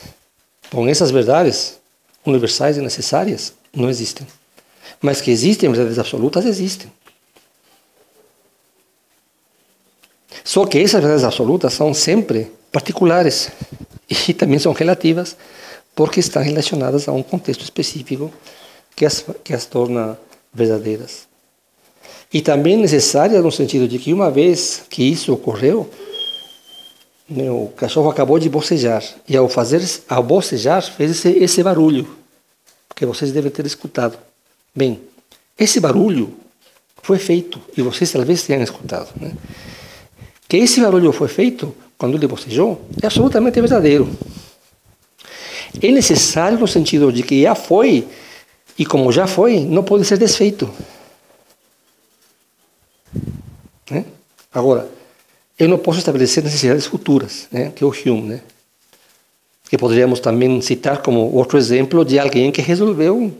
Bom, 0.70 0.86
essas 0.86 1.10
verdades 1.10 1.78
universais 2.26 2.76
e 2.76 2.82
necessárias 2.82 3.54
não 3.74 3.88
existem. 3.88 4.26
Mas 5.00 5.22
que 5.22 5.30
existem 5.30 5.72
verdades 5.72 5.98
absolutas, 5.98 6.44
existem. 6.44 6.92
Só 10.44 10.66
que 10.66 10.78
essas 10.78 11.00
verdades 11.00 11.24
absolutas 11.24 11.72
são 11.72 11.94
sempre 11.94 12.52
particulares 12.70 13.48
e 14.28 14.34
também 14.34 14.58
são 14.58 14.74
relativas 14.74 15.34
porque 15.96 16.20
estão 16.20 16.42
relacionadas 16.42 17.08
a 17.08 17.12
um 17.12 17.22
contexto 17.22 17.62
específico 17.64 18.30
que 18.94 19.06
as, 19.06 19.24
que 19.42 19.54
as 19.54 19.64
torna 19.64 20.18
verdadeiras. 20.52 21.26
E 22.32 22.42
também 22.42 22.76
necessárias 22.76 23.42
no 23.42 23.50
sentido 23.50 23.88
de 23.88 23.98
que 23.98 24.12
uma 24.12 24.30
vez 24.30 24.82
que 24.90 25.02
isso 25.02 25.32
ocorreu, 25.32 25.88
o 27.30 27.68
cachorro 27.74 28.10
acabou 28.10 28.38
de 28.38 28.48
bocejar 28.48 29.02
e 29.26 29.36
ao 29.36 29.48
fazer 29.48 29.82
ao 30.08 30.22
bocejar 30.22 30.82
fez 30.82 31.12
esse, 31.12 31.30
esse 31.30 31.62
barulho 31.62 32.06
que 32.94 33.06
vocês 33.06 33.32
devem 33.32 33.50
ter 33.50 33.64
escutado. 33.64 34.18
Bem, 34.74 35.00
esse 35.58 35.80
barulho 35.80 36.34
foi 37.02 37.18
feito 37.18 37.60
e 37.76 37.80
vocês 37.80 38.12
talvez 38.12 38.42
tenham 38.42 38.62
escutado. 38.62 39.08
Né? 39.18 39.32
Que 40.46 40.58
esse 40.58 40.78
barulho 40.80 41.10
foi 41.10 41.28
feito 41.28 41.74
quando 41.96 42.16
ele 42.16 42.26
bocejou 42.26 42.82
é 43.02 43.06
absolutamente 43.06 43.60
verdadeiro 43.60 44.08
é 45.82 45.90
necessário 45.90 46.58
no 46.58 46.66
sentido 46.66 47.12
de 47.12 47.22
que 47.22 47.42
já 47.42 47.54
foi, 47.54 48.06
e 48.78 48.84
como 48.84 49.10
já 49.10 49.26
foi, 49.26 49.60
não 49.60 49.82
pode 49.82 50.04
ser 50.04 50.18
desfeito. 50.18 50.70
Né? 53.90 54.04
Agora, 54.52 54.88
eu 55.58 55.68
não 55.68 55.78
posso 55.78 55.98
estabelecer 55.98 56.42
necessidades 56.42 56.86
futuras, 56.86 57.48
né? 57.50 57.72
que 57.74 57.82
é 57.82 57.86
o 57.86 57.90
Hume, 57.90 58.28
né? 58.28 58.40
que 59.68 59.78
poderíamos 59.78 60.20
também 60.20 60.60
citar 60.60 61.02
como 61.02 61.32
outro 61.32 61.58
exemplo 61.58 62.04
de 62.04 62.18
alguém 62.18 62.52
que 62.52 62.62
resolveu 62.62 63.34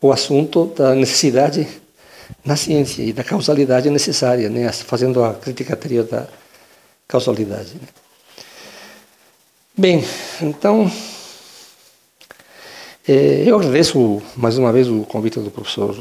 o 0.00 0.12
assunto 0.12 0.66
da 0.76 0.94
necessidade 0.94 1.68
na 2.44 2.56
ciência 2.56 3.02
e 3.02 3.12
da 3.12 3.22
causalidade 3.22 3.88
necessária, 3.90 4.48
né? 4.48 4.72
fazendo 4.72 5.22
a 5.22 5.34
crítica 5.34 5.74
anterior 5.74 6.04
da 6.04 6.26
causalidade. 7.06 7.74
Né? 7.74 7.88
Bem, 9.76 10.04
então 10.40 10.90
eu 13.06 13.56
agradeço 13.56 14.22
mais 14.36 14.56
uma 14.56 14.72
vez 14.72 14.86
o 14.86 15.02
convite 15.02 15.40
do 15.40 15.50
professor 15.50 15.96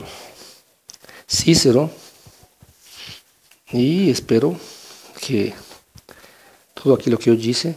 Cícero 1.27 1.89
e 3.73 4.11
espero 4.11 4.55
que 5.19 5.51
tudo 6.75 6.93
aquilo 6.93 7.17
que 7.17 7.27
eu 7.27 7.35
disse 7.35 7.75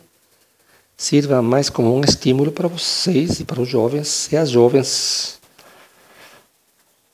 sirva 0.94 1.40
mais 1.40 1.70
como 1.70 1.96
um 1.96 2.02
estímulo 2.02 2.52
para 2.52 2.68
vocês 2.68 3.40
e 3.40 3.44
para 3.44 3.62
os 3.62 3.68
jovens 3.68 4.30
e 4.30 4.36
as 4.36 4.50
jovens 4.50 5.40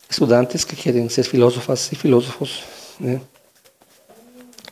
estudantes 0.08 0.64
que 0.64 0.74
querem 0.74 1.08
ser 1.08 1.22
filósofas 1.22 1.92
e 1.92 1.94
filósofos, 1.94 2.64
né? 2.98 3.20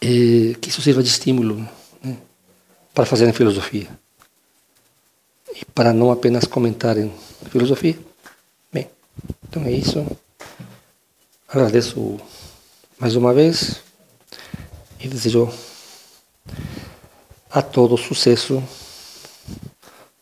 E 0.03 0.57
que 0.61 0.71
isso 0.71 0.83
sirva 0.83 1.05
de 1.05 1.09
estímulo 1.09 1.57
né? 2.03 2.17
para 2.93 3.07
fazerem 3.07 3.33
filosofia 3.33 3.89
e 5.61 5.65
para 5.65 5.93
não 5.93 6.11
apenas 6.11 6.45
comentarem 6.45 7.13
filosofia. 7.51 7.99
Bem, 8.73 8.89
então 9.49 9.65
é 9.65 9.73
isso. 9.73 10.07
Agradeço 11.49 12.21
mais 12.99 13.17
uma 13.17 13.33
vez 13.33 13.81
e 15.01 15.09
desejo 15.09 15.53
a 17.51 17.63
todos 17.63 18.01
sucesso 18.01 18.63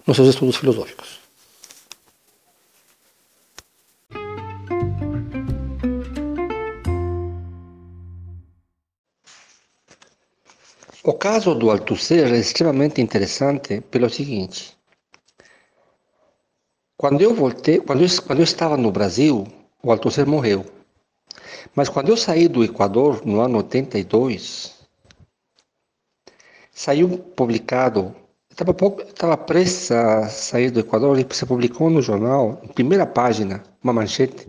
nos 0.07 0.17
seus 0.17 0.29
estudos 0.29 0.57
filosóficos. 0.57 1.21
O 11.03 11.13
caso 11.13 11.55
do 11.55 11.71
Althusser 11.71 12.33
é 12.33 12.39
extremamente 12.39 13.01
interessante 13.01 13.81
pelo 13.81 14.11
seguinte. 14.11 14.76
Quando 16.99 17.21
eu 17.21 17.35
voltei, 17.35 17.79
quando 17.79 18.03
eu, 18.03 18.09
quando 18.27 18.39
eu 18.39 18.45
estava 18.45 18.75
no 18.77 18.91
Brasil, 18.91 19.47
o 19.83 19.93
Althusser 19.93 20.27
morreu. 20.27 20.65
Mas 21.75 21.91
quando 21.91 22.09
eu 22.09 22.17
saí 22.17 22.49
do 22.49 22.65
Equador, 22.65 23.25
no 23.27 23.41
ano 23.41 23.59
82, 23.59 24.75
saiu 26.73 27.19
publicado, 27.37 28.17
estava, 28.51 28.75
estava 29.09 29.37
prestes 29.37 29.91
a 29.91 30.27
sair 30.29 30.71
do 30.71 30.81
Equador 30.81 31.19
e 31.19 31.27
se 31.35 31.45
publicou 31.45 31.91
no 31.91 32.01
jornal, 32.01 32.63
em 32.65 32.69
primeira 32.69 33.07
página, 33.07 33.63
uma 33.83 33.93
manchete, 33.93 34.49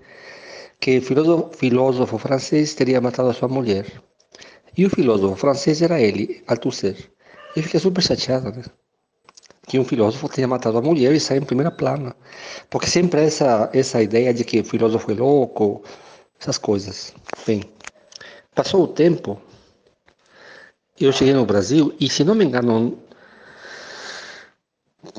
que 0.79 0.99
o 0.99 1.01
filósofo, 1.01 1.57
filósofo 1.57 2.17
francês 2.17 2.73
teria 2.73 3.01
matado 3.01 3.29
a 3.29 3.33
sua 3.33 3.49
mulher. 3.49 3.85
E 4.77 4.85
o 4.85 4.89
filósofo 4.89 5.35
francês 5.35 5.81
era 5.81 5.99
ele, 5.99 6.43
Althusser. 6.47 7.11
Eu 7.57 7.63
fiquei 7.63 7.79
super 7.79 8.01
chateado, 8.01 8.51
né? 8.51 8.63
Que 9.67 9.77
um 9.77 9.83
filósofo 9.83 10.29
tenha 10.29 10.47
matado 10.47 10.77
a 10.77 10.81
mulher 10.81 11.13
e 11.13 11.19
sai 11.19 11.37
em 11.37 11.43
primeira 11.43 11.69
plana. 11.69 12.15
Porque 12.69 12.87
sempre 12.87 13.25
essa, 13.25 13.69
essa 13.73 14.01
ideia 14.01 14.33
de 14.33 14.45
que 14.45 14.61
o 14.61 14.65
filósofo 14.65 15.11
é 15.11 15.15
louco, 15.15 15.83
essas 16.39 16.57
coisas. 16.57 17.13
Bem, 17.45 17.65
passou 18.55 18.83
o 18.83 18.87
tempo, 18.87 19.37
eu 20.99 21.11
cheguei 21.11 21.33
no 21.33 21.45
Brasil 21.45 21.93
e, 21.99 22.09
se 22.09 22.23
não 22.23 22.33
me 22.33 22.45
engano, 22.45 22.97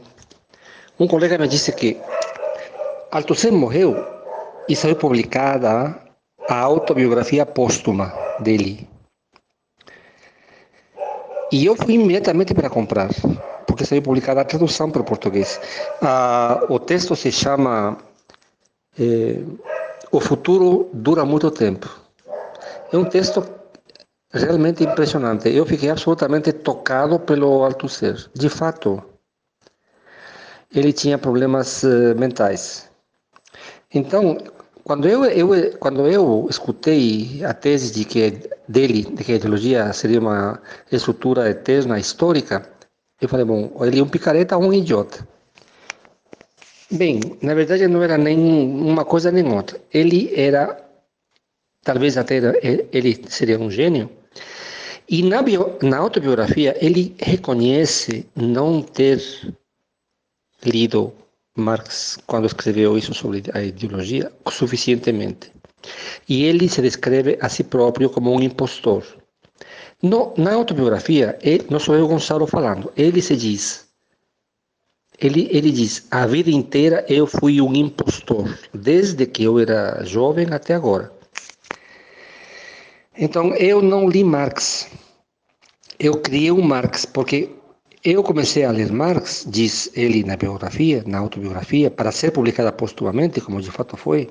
um 1.01 1.09
colega 1.09 1.39
me 1.39 1.49
disse 1.49 1.73
que 1.73 1.99
Althusser 3.11 3.53
morreu 3.53 3.97
e 4.69 4.77
saiu 4.77 4.97
publicada 4.97 6.06
a 6.49 6.59
autobiografia 6.59 7.45
póstuma 7.45 8.13
dele. 8.41 8.89
E 11.53 11.65
eu 11.65 11.77
fui 11.77 11.95
imediatamente 11.95 12.55
para 12.55 12.69
comprar, 12.69 13.09
porque 13.67 13.85
saiu 13.85 14.03
publicada 14.03 14.41
a 14.41 14.45
tradução 14.45 14.91
para 14.91 15.03
o 15.03 15.05
português. 15.05 15.61
Ah, 16.03 16.65
o 16.69 16.79
texto 16.79 17.15
se 17.15 17.31
chama 17.31 17.97
eh, 18.99 19.43
O 20.11 20.21
Futuro 20.21 20.91
Dura 20.93 21.25
Muito 21.25 21.51
Tempo. 21.51 21.89
É 22.93 22.97
um 22.97 23.05
texto 23.05 23.45
realmente 24.33 24.85
impressionante. 24.85 25.49
Eu 25.49 25.65
fiquei 25.67 25.91
absolutamente 25.91 26.53
tocado 26.53 27.19
pelo 27.21 27.65
Althusser. 27.65 28.29
De 28.35 28.49
fato, 28.49 29.03
ele 30.75 30.93
tinha 30.93 31.19
problemas 31.19 31.83
uh, 31.83 32.15
mentais. 32.17 32.89
Então, 33.93 34.37
quando 34.87 35.09
eu, 35.09 35.25
eu, 35.25 35.77
quando 35.79 36.07
eu 36.07 36.47
escutei 36.49 37.45
a 37.45 37.53
tese 37.53 37.93
de 37.93 38.05
que 38.05 38.49
dele, 38.69 39.03
de 39.03 39.25
que 39.25 39.33
a 39.33 39.35
ideologia 39.35 39.93
seria 39.93 40.21
uma 40.21 40.63
estrutura 40.93 41.51
eterna 41.51 41.99
histórica, 41.99 42.71
eu 43.21 43.29
falei, 43.29 43.45
bom, 43.45 43.77
ele 43.85 43.99
é 43.99 44.03
um 44.05 44.09
picareta 44.09 44.57
ou 44.57 44.63
um 44.63 44.73
idiota. 44.73 45.27
Bem, 46.89 47.19
na 47.43 47.53
verdade 47.53 47.89
não 47.89 48.01
era 48.01 48.17
nem 48.17 48.39
uma 48.39 49.05
coisa 49.05 49.33
nem 49.33 49.53
outra. 49.53 49.77
Ele 49.93 50.33
era, 50.37 50.81
talvez 51.83 52.17
até 52.17 52.37
ele 52.93 53.25
seria 53.29 53.59
um 53.59 53.69
gênio. 53.69 54.09
E 55.09 55.21
na, 55.25 55.43
bio, 55.43 55.77
na 55.83 55.99
autobiografia 55.99 56.77
ele 56.81 57.13
reconhece 57.19 58.25
não 58.37 58.83
ter 58.83 59.21
lido 60.65 61.13
Marx, 61.57 62.19
quando 62.27 62.47
escreveu 62.47 62.97
isso 62.97 63.15
sobre 63.15 63.43
a 63.55 63.63
ideologia, 63.63 64.31
suficientemente. 64.51 65.51
E 66.29 66.45
ele 66.45 66.69
se 66.69 66.83
descreve 66.83 67.39
a 67.41 67.49
si 67.49 67.65
próprio 67.65 68.11
como 68.11 68.33
um 68.33 68.43
impostor. 68.43 69.03
No, 70.03 70.35
na 70.37 70.53
autobiografia, 70.55 71.39
ele, 71.43 71.67
não 71.71 71.79
sou 71.81 71.95
eu, 71.95 72.07
Gonçalo, 72.07 72.47
falando, 72.47 72.93
ele 72.97 73.23
se 73.23 73.35
diz, 73.35 73.87
ele, 75.19 75.49
ele 75.51 75.73
diz, 75.73 76.07
a 76.11 76.27
vida 76.27 76.51
inteira 76.51 77.05
eu 77.09 77.27
fui 77.27 77.61
um 77.61 77.75
impostor, 77.75 78.59
desde 78.75 79.25
que 79.27 79.45
eu 79.45 79.59
era 79.59 80.05
jovem 80.05 80.49
até 80.53 80.75
agora. 80.75 81.11
Então, 83.17 83.55
eu 83.55 83.81
não 83.81 84.07
li 84.07 84.23
Marx, 84.23 84.91
eu 85.99 86.21
criei 86.21 86.53
um 86.53 86.61
Marx, 86.61 87.07
porque 87.07 87.56
eu 88.07 88.23
comecei 88.23 88.63
a 88.65 88.71
ler 88.71 88.93
Marx, 88.93 89.45
diz 89.49 89.91
ele 89.95 90.23
na 90.23 90.37
biografia, 90.37 91.03
na 91.05 91.19
autobiografia, 91.19 91.91
para 91.91 92.13
ser 92.13 92.31
publicada 92.31 92.71
postumamente, 92.71 93.41
como 93.41 93.61
de 93.61 93.71
fato 93.71 93.97
foi. 93.97 94.31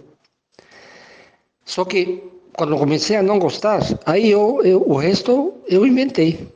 Só 1.66 1.84
que 1.84 2.24
quando 2.54 2.78
comecei 2.78 3.18
a 3.18 3.24
não 3.24 3.38
gostar, 3.38 3.82
aí 4.06 4.32
eu, 4.32 4.62
eu, 4.64 4.82
o 4.88 4.96
resto 4.96 5.54
eu 5.68 5.86
inventei. 5.86 6.48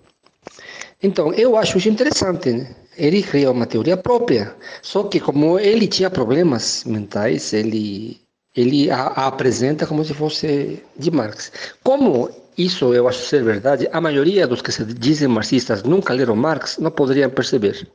Então, 1.03 1.34
eu 1.34 1.57
acho 1.57 1.78
isso 1.78 1.89
interessante. 1.89 2.51
Né? 2.51 2.74
Ele 2.97 3.22
criou 3.22 3.53
uma 3.53 3.65
teoria 3.65 3.97
própria. 3.97 4.55
Só 4.82 5.03
que 5.03 5.20
como 5.20 5.59
ele 5.59 5.88
tinha 5.88 6.09
problemas 6.09 6.86
mentais, 6.86 7.51
ele, 7.51 8.22
ele 8.55 8.89
a, 8.89 9.07
a 9.07 9.28
apresenta 9.28 9.86
como 9.86 10.05
se 10.05 10.13
fosse 10.13 10.82
de 10.97 11.11
Marx. 11.11 11.51
Como 11.84 12.30
isso 12.66 12.93
eu 12.93 13.07
acho 13.07 13.22
ser 13.26 13.43
verdade, 13.43 13.88
a 13.91 14.01
maioria 14.01 14.45
dos 14.45 14.62
que 14.62 14.72
se 14.72 14.84
dizem 14.84 15.28
marxistas 15.28 15.84
nunca 15.84 16.14
leram 16.14 16.36
Marx 16.36 16.78
não 16.78 16.91
poderiam 16.91 17.30
perceber. 17.30 17.88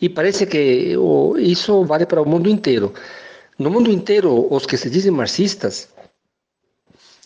E 0.00 0.08
parece 0.08 0.46
que 0.46 0.94
isso 1.38 1.84
vale 1.84 2.06
para 2.06 2.22
o 2.22 2.28
mundo 2.28 2.48
inteiro. 2.48 2.92
No 3.58 3.70
mundo 3.70 3.90
inteiro, 3.90 4.46
os 4.52 4.66
que 4.66 4.76
se 4.76 4.88
dizem 4.88 5.10
marxistas, 5.10 5.88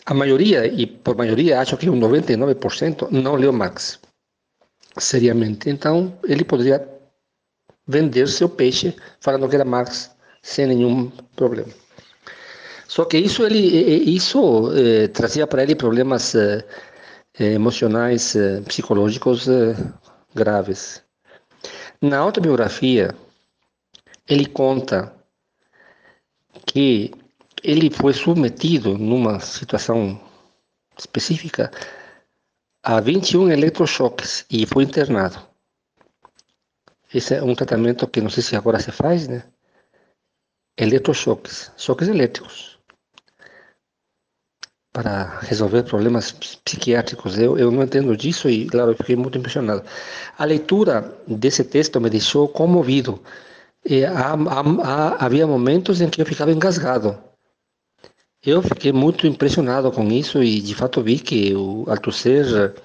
a 0.05 0.13
maioria, 0.13 0.65
e 0.65 0.87
por 0.87 1.15
maioria 1.15 1.59
acho 1.59 1.77
que 1.77 1.89
um 1.89 1.99
99%, 1.99 3.11
não 3.11 3.35
leu 3.35 3.53
Marx 3.53 3.99
seriamente. 4.97 5.69
Então, 5.69 6.17
ele 6.23 6.43
poderia 6.43 6.87
vender 7.85 8.27
seu 8.27 8.49
peixe 8.49 8.95
falando 9.19 9.47
que 9.47 9.55
era 9.55 9.65
Marx 9.65 10.11
sem 10.41 10.67
nenhum 10.67 11.11
problema. 11.35 11.69
Só 12.87 13.05
que 13.05 13.17
isso 13.17 13.43
ele 13.43 13.59
isso 14.15 14.71
eh, 14.73 15.07
trazia 15.07 15.47
para 15.47 15.63
ele 15.63 15.75
problemas 15.75 16.35
eh, 16.35 16.65
emocionais, 17.39 18.35
eh, 18.35 18.61
psicológicos 18.61 19.47
graves. 20.35 21.03
Na 22.01 22.19
autobiografia, 22.19 23.15
ele 24.27 24.45
conta 24.45 25.13
que 26.65 27.11
ele 27.63 27.89
foi 27.89 28.13
submetido 28.13 28.97
numa 28.97 29.39
situação 29.39 30.19
específica 30.97 31.71
a 32.83 32.99
21 32.99 33.51
eletrochoques 33.51 34.45
e 34.49 34.65
foi 34.65 34.83
internado. 34.83 35.39
Esse 37.13 37.35
é 37.35 37.43
um 37.43 37.55
tratamento 37.55 38.07
que 38.07 38.21
não 38.21 38.29
sei 38.29 38.43
se 38.43 38.55
agora 38.55 38.79
se 38.79 38.91
faz, 38.91 39.27
né? 39.27 39.43
Eletrochoques, 40.77 41.71
choques 41.77 42.07
elétricos 42.07 42.72
para 44.93 45.39
resolver 45.41 45.83
problemas 45.83 46.31
psiquiátricos. 46.31 47.37
Eu, 47.37 47.57
eu 47.57 47.71
não 47.71 47.83
entendo 47.83 48.15
disso 48.15 48.47
e, 48.47 48.67
claro, 48.67 48.95
fiquei 48.95 49.15
muito 49.15 49.37
impressionado. 49.37 49.83
A 50.37 50.45
leitura 50.45 51.17
desse 51.27 51.63
texto 51.63 51.99
me 51.99 52.09
deixou 52.09 52.47
comovido. 52.47 53.19
E 53.83 54.05
há, 54.05 54.33
há, 54.33 55.25
havia 55.25 55.47
momentos 55.47 55.99
em 55.99 56.09
que 56.09 56.21
eu 56.21 56.25
ficava 56.25 56.51
engasgado. 56.51 57.17
Eu 58.45 58.61
fiquei 58.61 58.91
muito 58.91 59.25
impressionado 59.25 59.91
com 59.91 60.07
isso 60.11 60.43
e, 60.43 60.61
de 60.61 60.75
fato, 60.75 61.01
vi 61.01 61.17
que 61.19 61.55
o 61.55 61.85
Althusser 61.87 62.75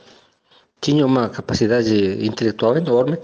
tinha 0.81 1.05
uma 1.05 1.29
capacidade 1.29 2.25
intelectual 2.25 2.77
enorme, 2.77 3.19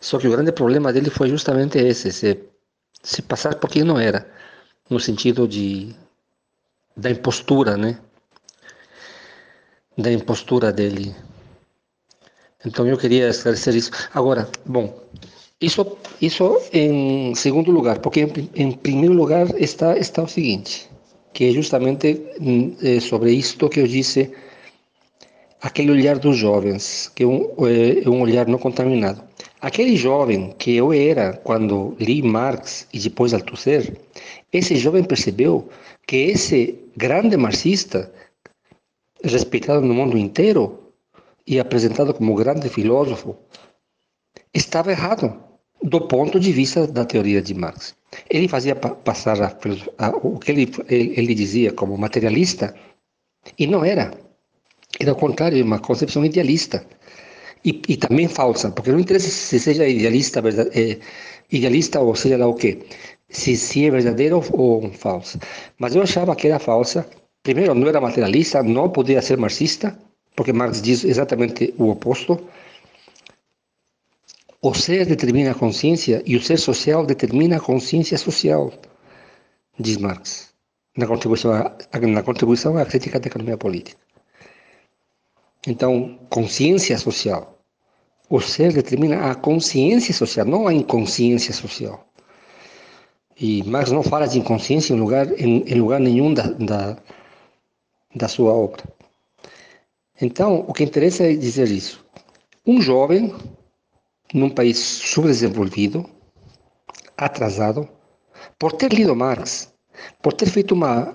só 0.00 0.18
que 0.18 0.26
o 0.28 0.30
grande 0.32 0.52
problema 0.52 0.92
dele 0.92 1.10
foi 1.10 1.28
justamente 1.28 1.78
esse, 1.78 2.12
se, 2.12 2.40
se 3.02 3.22
passar 3.22 3.54
por 3.54 3.70
quem 3.70 3.84
não 3.84 3.98
era, 3.98 4.28
no 4.90 4.98
sentido 5.00 5.46
de 5.46 5.94
da 6.96 7.10
impostura, 7.10 7.76
né? 7.76 7.98
Da 9.96 10.12
impostura 10.12 10.72
dele. 10.72 11.14
Então 12.64 12.86
eu 12.86 12.98
queria 12.98 13.28
esclarecer 13.28 13.74
isso. 13.74 13.90
Agora, 14.12 14.48
bom, 14.64 14.98
isso, 15.60 15.96
isso 16.20 16.60
em 16.72 17.34
segundo 17.34 17.70
lugar, 17.70 18.00
porque 18.00 18.20
em, 18.20 18.50
em 18.54 18.72
primeiro 18.72 19.14
lugar 19.14 19.46
está, 19.60 19.96
está 19.96 20.22
o 20.22 20.28
seguinte, 20.28 20.88
que 21.32 21.44
é 21.48 21.50
justamente 21.50 22.22
é, 22.82 23.00
sobre 23.00 23.32
isto 23.32 23.68
que 23.68 23.80
eu 23.80 23.86
disse, 23.86 24.30
aquele 25.62 25.92
olhar 25.92 26.18
dos 26.18 26.36
jovens, 26.36 27.10
que 27.14 27.22
é 27.22 27.26
um, 27.26 27.50
é 28.04 28.08
um 28.08 28.20
olhar 28.20 28.46
não 28.46 28.58
contaminado. 28.58 29.22
Aquele 29.60 29.96
jovem 29.96 30.54
que 30.58 30.76
eu 30.76 30.92
era 30.92 31.32
quando 31.32 31.96
li 31.98 32.22
Marx 32.22 32.86
e 32.92 32.98
depois 32.98 33.32
Althusser, 33.32 33.96
esse 34.52 34.76
jovem 34.76 35.02
percebeu 35.02 35.68
que 36.06 36.16
esse 36.16 36.78
grande 36.96 37.36
marxista 37.36 38.12
respeitado 39.22 39.80
no 39.80 39.94
mundo 39.94 40.16
inteiro 40.16 40.92
e 41.46 41.58
apresentado 41.58 42.12
como 42.12 42.34
grande 42.34 42.68
filósofo, 42.68 43.36
estava 44.52 44.90
errado 44.90 45.42
do 45.82 46.00
ponto 46.08 46.40
de 46.40 46.52
vista 46.52 46.86
da 46.86 47.04
teoria 47.04 47.40
de 47.40 47.54
Marx. 47.54 47.94
Ele 48.30 48.48
fazia 48.48 48.74
passar 48.74 49.40
a, 49.42 49.56
a, 49.98 50.08
o 50.16 50.38
que 50.38 50.50
ele, 50.50 50.72
ele 50.88 51.34
dizia 51.34 51.72
como 51.72 51.96
materialista 51.96 52.74
e 53.58 53.66
não 53.66 53.84
era. 53.84 54.12
Era 54.98 55.10
ao 55.10 55.16
contrário, 55.16 55.62
uma 55.64 55.78
concepção 55.78 56.24
idealista. 56.24 56.84
E, 57.64 57.82
e, 57.88 57.96
também 57.96 58.28
falsa, 58.28 58.70
porque 58.70 58.92
não 58.92 59.00
interessa 59.00 59.28
se 59.28 59.58
seja 59.58 59.88
idealista, 59.88 60.40
verdade, 60.40 60.70
é, 60.78 60.98
idealista 61.50 62.00
ou 62.00 62.14
seja 62.14 62.36
lá 62.36 62.46
o 62.46 62.54
quê, 62.54 62.78
se, 63.28 63.56
se 63.56 63.86
é 63.86 63.90
verdadeiro 63.90 64.40
ou, 64.52 64.84
ou 64.84 64.92
falsa. 64.92 65.40
Mas 65.78 65.96
eu 65.96 66.02
achava 66.02 66.36
que 66.36 66.46
era 66.46 66.60
falsa 66.60 67.08
Primeiro, 67.46 67.76
não 67.76 67.86
era 67.86 68.00
materialista, 68.00 68.60
não 68.60 68.90
podia 68.90 69.22
ser 69.22 69.38
marxista, 69.38 69.96
porque 70.34 70.52
Marx 70.52 70.82
diz 70.82 71.04
exatamente 71.04 71.72
o 71.78 71.90
oposto. 71.90 72.44
O 74.60 74.74
ser 74.74 75.06
determina 75.06 75.52
a 75.52 75.54
consciência 75.54 76.24
e 76.26 76.34
o 76.34 76.42
ser 76.42 76.58
social 76.58 77.06
determina 77.06 77.58
a 77.58 77.60
consciência 77.60 78.18
social, 78.18 78.72
diz 79.78 79.96
Marx, 79.96 80.52
na 80.96 81.06
contribuição 81.06 82.76
à, 82.76 82.84
crítica 82.84 83.20
da 83.20 83.28
economia 83.28 83.56
política. 83.56 83.96
Então, 85.68 86.18
consciência 86.28 86.98
social. 86.98 87.56
O 88.28 88.40
ser 88.40 88.72
determina 88.72 89.30
a 89.30 89.36
consciência 89.36 90.12
social, 90.12 90.44
não 90.46 90.66
a 90.66 90.74
inconsciência 90.74 91.54
social. 91.54 92.08
E 93.40 93.62
Marx 93.62 93.92
não 93.92 94.02
fala 94.02 94.26
de 94.26 94.36
inconsciência 94.36 94.92
em 94.92 94.98
lugar, 94.98 95.30
em, 95.40 95.62
em 95.62 95.74
lugar 95.80 96.00
nenhum 96.00 96.34
da, 96.34 96.96
da 98.16 98.28
sua 98.28 98.52
obra. 98.52 98.82
Então, 100.20 100.64
o 100.66 100.72
que 100.72 100.82
interessa 100.82 101.24
é 101.24 101.34
dizer 101.34 101.68
isso. 101.68 102.04
Um 102.66 102.80
jovem, 102.80 103.34
num 104.32 104.48
país 104.48 104.78
subdesenvolvido, 104.78 106.08
atrasado, 107.16 107.88
por 108.58 108.72
ter 108.72 108.92
lido 108.92 109.14
Marx, 109.14 109.72
por 110.22 110.32
ter 110.32 110.46
feito 110.46 110.72
uma 110.72 111.14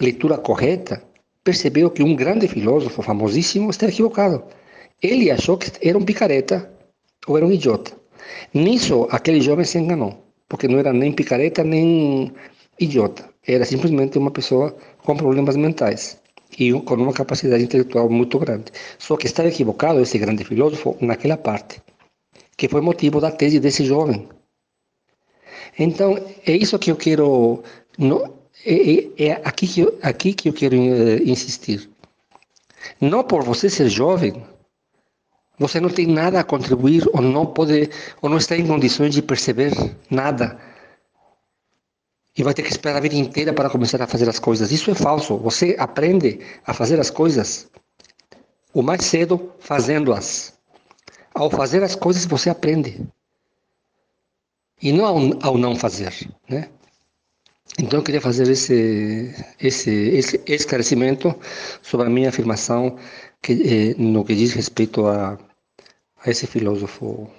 leitura 0.00 0.38
correta, 0.38 1.02
percebeu 1.44 1.90
que 1.90 2.02
um 2.02 2.16
grande 2.16 2.48
filósofo 2.48 3.02
famosíssimo 3.02 3.70
estava 3.70 3.92
equivocado. 3.92 4.42
Ele 5.02 5.30
achou 5.30 5.58
que 5.58 5.70
era 5.86 5.96
um 5.96 6.04
picareta 6.04 6.72
ou 7.26 7.36
era 7.36 7.46
um 7.46 7.52
idiota. 7.52 7.92
Nisso, 8.52 9.06
aquele 9.10 9.40
jovem 9.40 9.64
se 9.64 9.78
enganou 9.78 10.28
porque 10.48 10.66
não 10.66 10.78
era 10.78 10.92
nem 10.92 11.12
picareta 11.12 11.62
nem 11.62 12.32
idiota. 12.80 13.28
Era 13.46 13.64
simplesmente 13.64 14.18
uma 14.18 14.30
pessoa 14.30 14.74
com 15.04 15.16
problemas 15.16 15.56
mentais 15.56 16.18
e 16.58 16.72
com 16.72 16.94
uma 16.94 17.12
capacidade 17.12 17.62
intelectual 17.62 18.08
muito 18.10 18.38
grande. 18.38 18.72
Só 18.98 19.16
que 19.16 19.26
estava 19.26 19.48
equivocado 19.48 20.00
esse 20.00 20.18
grande 20.18 20.44
filósofo 20.44 20.96
naquela 21.00 21.36
parte, 21.36 21.80
que 22.56 22.68
foi 22.68 22.80
motivo 22.80 23.20
da 23.20 23.30
tese 23.30 23.60
desse 23.60 23.84
jovem. 23.84 24.28
Então, 25.78 26.18
é 26.46 26.52
isso 26.52 26.78
que 26.78 26.90
eu 26.90 26.96
quero. 26.96 27.62
É, 28.66 28.74
é, 28.74 29.28
é 29.28 29.32
aqui, 29.44 29.68
que 29.68 29.80
eu, 29.80 29.98
aqui 30.02 30.34
que 30.34 30.48
eu 30.48 30.52
quero 30.52 30.76
uh, 30.76 31.22
insistir. 31.24 31.88
Não 33.00 33.22
por 33.22 33.42
você 33.44 33.70
ser 33.70 33.88
jovem, 33.88 34.42
você 35.58 35.80
não 35.80 35.88
tem 35.88 36.06
nada 36.06 36.40
a 36.40 36.44
contribuir 36.44 37.04
ou 37.12 37.20
não 37.20 37.46
pode 37.46 37.90
ou 38.20 38.28
não 38.28 38.38
está 38.38 38.56
em 38.56 38.66
condições 38.66 39.14
de 39.14 39.22
perceber 39.22 39.72
nada. 40.10 40.58
E 42.38 42.42
vai 42.42 42.54
ter 42.54 42.62
que 42.62 42.70
esperar 42.70 42.96
a 42.98 43.00
vida 43.00 43.16
inteira 43.16 43.52
para 43.52 43.68
começar 43.68 44.00
a 44.00 44.06
fazer 44.06 44.28
as 44.28 44.38
coisas. 44.38 44.70
Isso 44.70 44.90
é 44.90 44.94
falso. 44.94 45.36
Você 45.38 45.74
aprende 45.78 46.38
a 46.64 46.72
fazer 46.72 47.00
as 47.00 47.10
coisas 47.10 47.68
o 48.72 48.80
mais 48.80 49.04
cedo 49.04 49.52
fazendo-as. 49.58 50.56
Ao 51.34 51.50
fazer 51.50 51.82
as 51.82 51.96
coisas 51.96 52.24
você 52.24 52.48
aprende. 52.48 53.04
E 54.80 54.92
não 54.92 55.04
ao, 55.04 55.18
ao 55.42 55.58
não 55.58 55.74
fazer, 55.74 56.14
né? 56.48 56.70
Então 57.78 57.98
eu 57.98 58.04
queria 58.04 58.20
fazer 58.20 58.48
esse, 58.48 59.34
esse, 59.60 59.90
esse 59.90 60.40
esclarecimento 60.46 61.34
sobre 61.82 62.06
a 62.06 62.10
minha 62.10 62.28
afirmação 62.28 62.96
que, 63.42 63.52
eh, 63.52 63.94
no 63.98 64.24
que 64.24 64.34
diz 64.34 64.52
respeito 64.52 65.06
a 65.06 65.38
a 66.24 66.30
esse 66.30 66.46
filósofo 66.46 67.30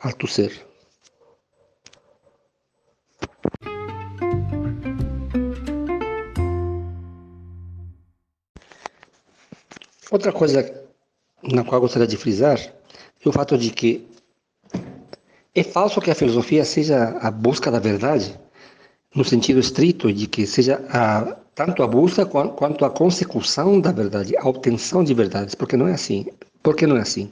Althusser. 0.00 0.66
Outra 10.10 10.32
coisa 10.32 10.88
na 11.42 11.62
qual 11.62 11.80
gostaria 11.80 12.06
de 12.06 12.16
frisar 12.16 12.58
é 12.58 13.28
o 13.28 13.32
fato 13.32 13.56
de 13.56 13.70
que 13.70 14.06
é 15.54 15.62
falso 15.62 16.00
que 16.00 16.10
a 16.10 16.14
filosofia 16.14 16.64
seja 16.64 17.16
a 17.20 17.30
busca 17.30 17.70
da 17.70 17.78
verdade, 17.78 18.38
no 19.14 19.24
sentido 19.24 19.60
estrito 19.60 20.12
de 20.12 20.26
que 20.26 20.46
seja 20.46 20.84
a, 20.88 21.36
tanto 21.54 21.82
a 21.82 21.86
busca 21.86 22.26
quanto 22.26 22.84
a 22.84 22.90
consecução 22.90 23.80
da 23.80 23.92
verdade, 23.92 24.36
a 24.36 24.48
obtenção 24.48 25.04
de 25.04 25.14
verdades, 25.14 25.54
porque 25.54 25.76
não 25.76 25.86
é 25.86 25.92
assim. 25.92 26.26
Por 26.62 26.74
que 26.74 26.86
não 26.86 26.96
é 26.96 27.02
assim? 27.02 27.30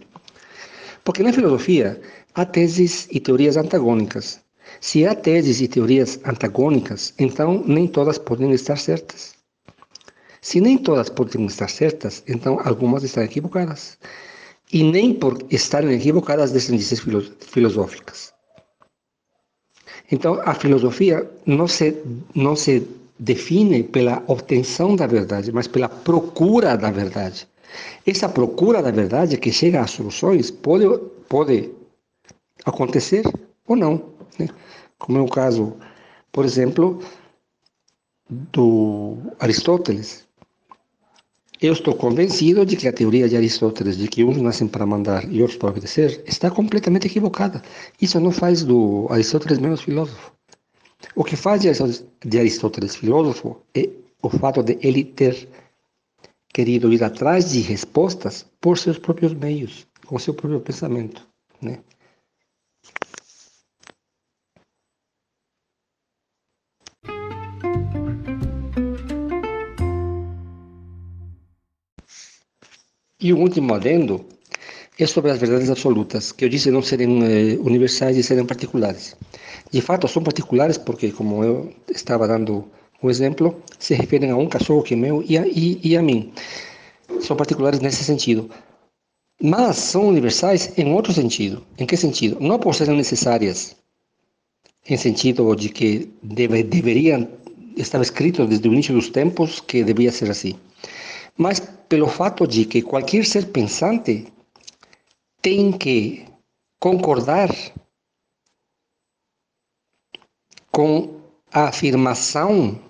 Porque 1.02 1.22
na 1.22 1.32
filosofia 1.32 2.00
há 2.34 2.44
teses 2.44 3.08
e 3.10 3.18
teorias 3.18 3.56
antagônicas. 3.56 4.40
Se 4.80 5.06
há 5.06 5.14
teses 5.14 5.60
e 5.60 5.66
teorias 5.66 6.20
antagônicas, 6.24 7.12
então 7.18 7.64
nem 7.66 7.88
todas 7.88 8.18
podem 8.18 8.52
estar 8.52 8.78
certas. 8.78 9.37
Se 10.48 10.62
nem 10.62 10.78
todas 10.78 11.10
podem 11.10 11.44
estar 11.44 11.68
certas, 11.68 12.22
então 12.26 12.58
algumas 12.64 13.04
estão 13.04 13.22
equivocadas. 13.22 13.98
E 14.72 14.82
nem 14.82 15.12
por 15.12 15.36
estarem 15.50 15.92
equivocadas 15.92 16.52
deixam 16.52 16.74
de 16.74 16.84
ser 16.84 16.96
filosóficas. 17.40 18.32
Então 20.10 20.40
a 20.46 20.54
filosofia 20.54 21.30
não 21.44 21.68
se, 21.68 22.02
não 22.34 22.56
se 22.56 22.88
define 23.18 23.82
pela 23.82 24.22
obtenção 24.26 24.96
da 24.96 25.06
verdade, 25.06 25.52
mas 25.52 25.66
pela 25.66 25.86
procura 25.86 26.78
da 26.78 26.90
verdade. 26.90 27.46
Essa 28.06 28.26
procura 28.26 28.82
da 28.82 28.90
verdade 28.90 29.36
que 29.36 29.52
chega 29.52 29.82
às 29.82 29.90
soluções 29.90 30.50
pode, 30.50 30.86
pode 31.28 31.70
acontecer 32.64 33.22
ou 33.66 33.76
não. 33.76 34.02
Né? 34.38 34.48
Como 34.98 35.18
é 35.18 35.20
o 35.20 35.28
caso, 35.28 35.76
por 36.32 36.46
exemplo, 36.46 37.02
do 38.30 39.18
Aristóteles. 39.38 40.26
Eu 41.60 41.72
estou 41.72 41.92
convencido 41.92 42.64
de 42.64 42.76
que 42.76 42.86
a 42.86 42.92
teoria 42.92 43.28
de 43.28 43.36
Aristóteles, 43.36 43.96
de 43.96 44.06
que 44.06 44.22
uns 44.22 44.36
nascem 44.36 44.68
para 44.68 44.86
mandar 44.86 45.28
e 45.28 45.42
outros 45.42 45.58
para 45.58 45.70
obedecer, 45.70 46.22
está 46.24 46.48
completamente 46.50 47.08
equivocada. 47.08 47.60
Isso 48.00 48.20
não 48.20 48.30
faz 48.30 48.62
do 48.62 49.08
Aristóteles 49.10 49.58
menos 49.58 49.80
filósofo. 49.80 50.32
O 51.16 51.24
que 51.24 51.34
faz 51.34 51.62
de 51.62 52.38
Aristóteles 52.38 52.94
filósofo 52.94 53.56
é 53.74 53.88
o 54.22 54.30
fato 54.30 54.62
de 54.62 54.78
ele 54.80 55.02
ter 55.02 55.48
querido 56.52 56.92
ir 56.92 57.02
atrás 57.02 57.50
de 57.50 57.60
respostas 57.60 58.46
por 58.60 58.78
seus 58.78 58.98
próprios 58.98 59.34
meios, 59.34 59.84
com 60.06 60.16
seu 60.16 60.34
próprio 60.34 60.60
pensamento, 60.60 61.26
né? 61.60 61.80
E 73.20 73.32
o 73.32 73.38
último 73.38 73.74
adendo 73.74 74.24
é 74.96 75.04
sobre 75.04 75.32
as 75.32 75.38
verdades 75.38 75.68
absolutas, 75.70 76.30
que 76.30 76.44
eu 76.44 76.48
disse 76.48 76.70
não 76.70 76.82
serem 76.82 77.22
eh, 77.24 77.58
universais 77.58 78.16
e 78.16 78.22
serem 78.22 78.46
particulares. 78.46 79.16
De 79.72 79.80
fato, 79.80 80.06
são 80.06 80.22
particulares 80.22 80.78
porque, 80.78 81.10
como 81.10 81.42
eu 81.42 81.72
estava 81.88 82.28
dando 82.28 82.64
o 83.02 83.10
exemplo 83.10 83.60
se 83.78 83.94
referem 83.94 84.30
a 84.30 84.36
um 84.36 84.48
cachorro 84.48 84.82
que 84.82 84.94
é 84.94 84.96
meu 84.96 85.24
e 85.28 85.36
a, 85.36 85.46
e, 85.46 85.80
e 85.82 85.96
a 85.96 86.02
mim. 86.02 86.32
São 87.20 87.36
particulares 87.36 87.80
nesse 87.80 88.04
sentido. 88.04 88.48
Mas 89.42 89.76
são 89.76 90.08
universais 90.08 90.72
em 90.76 90.92
outro 90.92 91.12
sentido. 91.12 91.64
Em 91.76 91.86
que 91.86 91.96
sentido? 91.96 92.38
Não 92.40 92.58
por 92.58 92.74
serem 92.74 92.96
necessárias, 92.96 93.76
em 94.88 94.96
sentido 94.96 95.56
de 95.56 95.68
que 95.68 96.08
deve, 96.22 96.62
deveriam 96.62 97.28
estar 97.76 98.00
escrito 98.00 98.46
desde 98.46 98.68
o 98.68 98.72
início 98.72 98.94
dos 98.94 99.08
tempos 99.10 99.60
que 99.60 99.82
devia 99.84 100.10
ser 100.10 100.30
assim, 100.30 100.56
mas 101.38 101.60
pelo 101.88 102.08
fato 102.08 102.46
de 102.46 102.64
que 102.64 102.82
qualquer 102.82 103.24
ser 103.24 103.46
pensante 103.52 104.26
tem 105.40 105.70
que 105.70 106.26
concordar 106.80 107.48
com 110.72 111.20
a 111.52 111.68
afirmação 111.68 112.82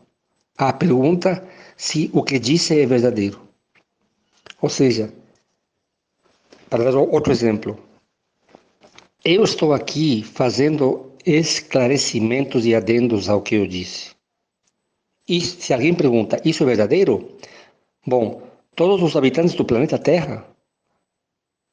a 0.56 0.72
pergunta 0.72 1.46
se 1.76 2.10
o 2.12 2.24
que 2.24 2.38
disse 2.38 2.80
é 2.80 2.86
verdadeiro. 2.86 3.40
Ou 4.60 4.68
seja, 4.68 5.12
para 6.68 6.84
dar 6.84 6.96
outro 6.96 7.30
exemplo, 7.30 7.78
eu 9.24 9.44
estou 9.44 9.72
aqui 9.72 10.24
fazendo 10.24 11.12
esclarecimentos 11.24 12.64
e 12.64 12.74
adendos 12.74 13.28
ao 13.28 13.42
que 13.42 13.54
eu 13.54 13.66
disse. 13.66 14.16
E 15.28 15.40
se 15.40 15.74
alguém 15.74 15.94
pergunta, 15.94 16.40
isso 16.44 16.62
é 16.62 16.66
verdadeiro? 16.66 17.36
Bom, 18.06 18.42
todos 18.74 19.02
os 19.02 19.16
habitantes 19.16 19.54
do 19.54 19.64
planeta 19.64 19.98
Terra 19.98 20.46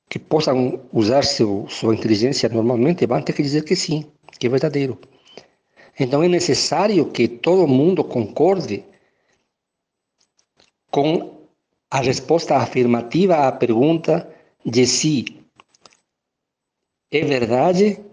que 0.09 0.19
possam 0.19 0.81
usar 0.93 1.23
seu, 1.23 1.67
sua 1.67 1.95
inteligência 1.95 2.47
normalmente 2.49 3.05
vão 3.05 3.21
ter 3.21 3.33
que 3.33 3.41
dizer 3.41 3.63
que 3.63 3.75
sim, 3.75 4.05
que 4.39 4.47
é 4.47 4.49
verdadeiro. 4.49 4.99
Então 5.99 6.23
é 6.23 6.27
necessário 6.27 7.09
que 7.11 7.27
todo 7.27 7.67
mundo 7.67 8.03
concorde 8.03 8.83
com 10.91 11.47
a 11.89 11.99
resposta 11.99 12.57
afirmativa 12.57 13.47
à 13.47 13.51
pergunta 13.51 14.29
de 14.65 14.85
se 14.85 15.25
é 17.11 17.21
verdade 17.23 18.03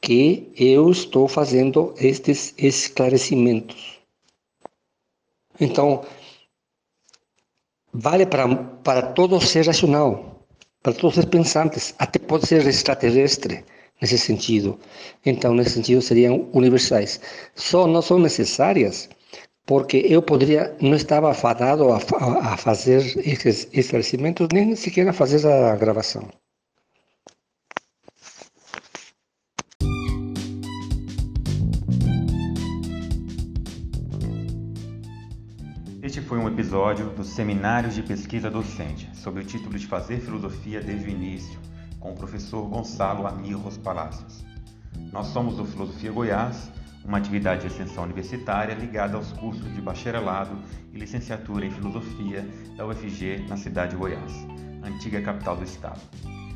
que 0.00 0.52
eu 0.56 0.90
estou 0.90 1.28
fazendo 1.28 1.94
estes 1.98 2.54
esclarecimentos. 2.58 4.00
Então, 5.58 6.04
vale 7.92 8.26
para, 8.26 8.46
para 8.84 9.02
todo 9.02 9.40
ser 9.40 9.66
racional, 9.66 10.46
para 10.82 10.92
todos 10.92 11.16
ser 11.16 11.26
pensantes, 11.26 11.94
até 11.98 12.18
pode 12.18 12.46
ser 12.46 12.66
extraterrestre 12.66 13.64
nesse 14.00 14.18
sentido. 14.18 14.78
Então, 15.24 15.54
nesse 15.54 15.70
sentido, 15.70 16.00
seriam 16.00 16.48
universais. 16.52 17.20
Só 17.54 17.86
não 17.86 18.02
são 18.02 18.18
necessárias 18.18 19.08
porque 19.66 19.98
eu 20.08 20.22
poderia, 20.22 20.74
não 20.80 20.96
estava 20.96 21.32
fadado 21.34 21.92
a, 21.92 21.98
a, 21.98 22.54
a 22.54 22.56
fazer 22.56 23.00
esses 23.18 23.68
esclarecimentos, 23.72 24.48
nem 24.52 24.74
sequer 24.74 25.06
a 25.08 25.12
fazer 25.12 25.46
a 25.46 25.76
gravação. 25.76 26.28
Um 36.40 36.48
episódio 36.48 37.10
do 37.10 37.22
Seminários 37.22 37.94
de 37.94 38.02
Pesquisa 38.02 38.50
Docente, 38.50 39.10
sob 39.14 39.40
o 39.40 39.44
título 39.44 39.78
de 39.78 39.86
Fazer 39.86 40.20
Filosofia 40.20 40.80
desde 40.80 41.06
o 41.06 41.10
Início, 41.10 41.60
com 41.98 42.12
o 42.12 42.14
professor 42.14 42.66
Gonçalo 42.66 43.26
Amirros 43.26 43.76
Palacios. 43.76 44.42
Nós 45.12 45.26
somos 45.26 45.56
do 45.56 45.66
Filosofia 45.66 46.10
Goiás, 46.10 46.72
uma 47.04 47.18
atividade 47.18 47.60
de 47.60 47.66
extensão 47.66 48.04
universitária 48.04 48.72
ligada 48.74 49.18
aos 49.18 49.32
cursos 49.32 49.70
de 49.74 49.82
bacharelado 49.82 50.58
e 50.94 50.98
licenciatura 50.98 51.66
em 51.66 51.70
Filosofia 51.70 52.48
da 52.74 52.86
UFG 52.86 53.44
na 53.46 53.58
cidade 53.58 53.90
de 53.90 53.98
Goiás, 53.98 54.32
antiga 54.82 55.20
capital 55.20 55.56
do 55.56 55.64
estado. 55.64 56.00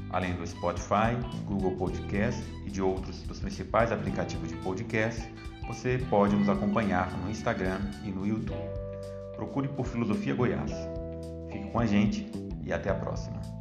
Além 0.09 0.33
do 0.33 0.47
Spotify, 0.47 1.15
Google 1.45 1.77
Podcast 1.77 2.43
e 2.65 2.71
de 2.71 2.81
outros 2.81 3.23
dos 3.25 3.39
principais 3.39 3.93
aplicativos 3.93 4.49
de 4.49 4.57
podcast, 4.57 5.31
você 5.67 5.99
pode 6.09 6.35
nos 6.35 6.49
acompanhar 6.49 7.13
no 7.19 7.31
Instagram 7.31 7.81
e 8.03 8.11
no 8.11 8.27
YouTube 8.27 8.84
procure 9.37 9.69
por 9.69 9.87
Filosofia 9.87 10.35
Goiás. 10.35 10.73
Fique 11.51 11.71
com 11.71 11.79
a 11.79 11.87
gente 11.87 12.31
e 12.65 12.73
até 12.73 12.91
a 12.91 12.95
próxima. 12.95 13.54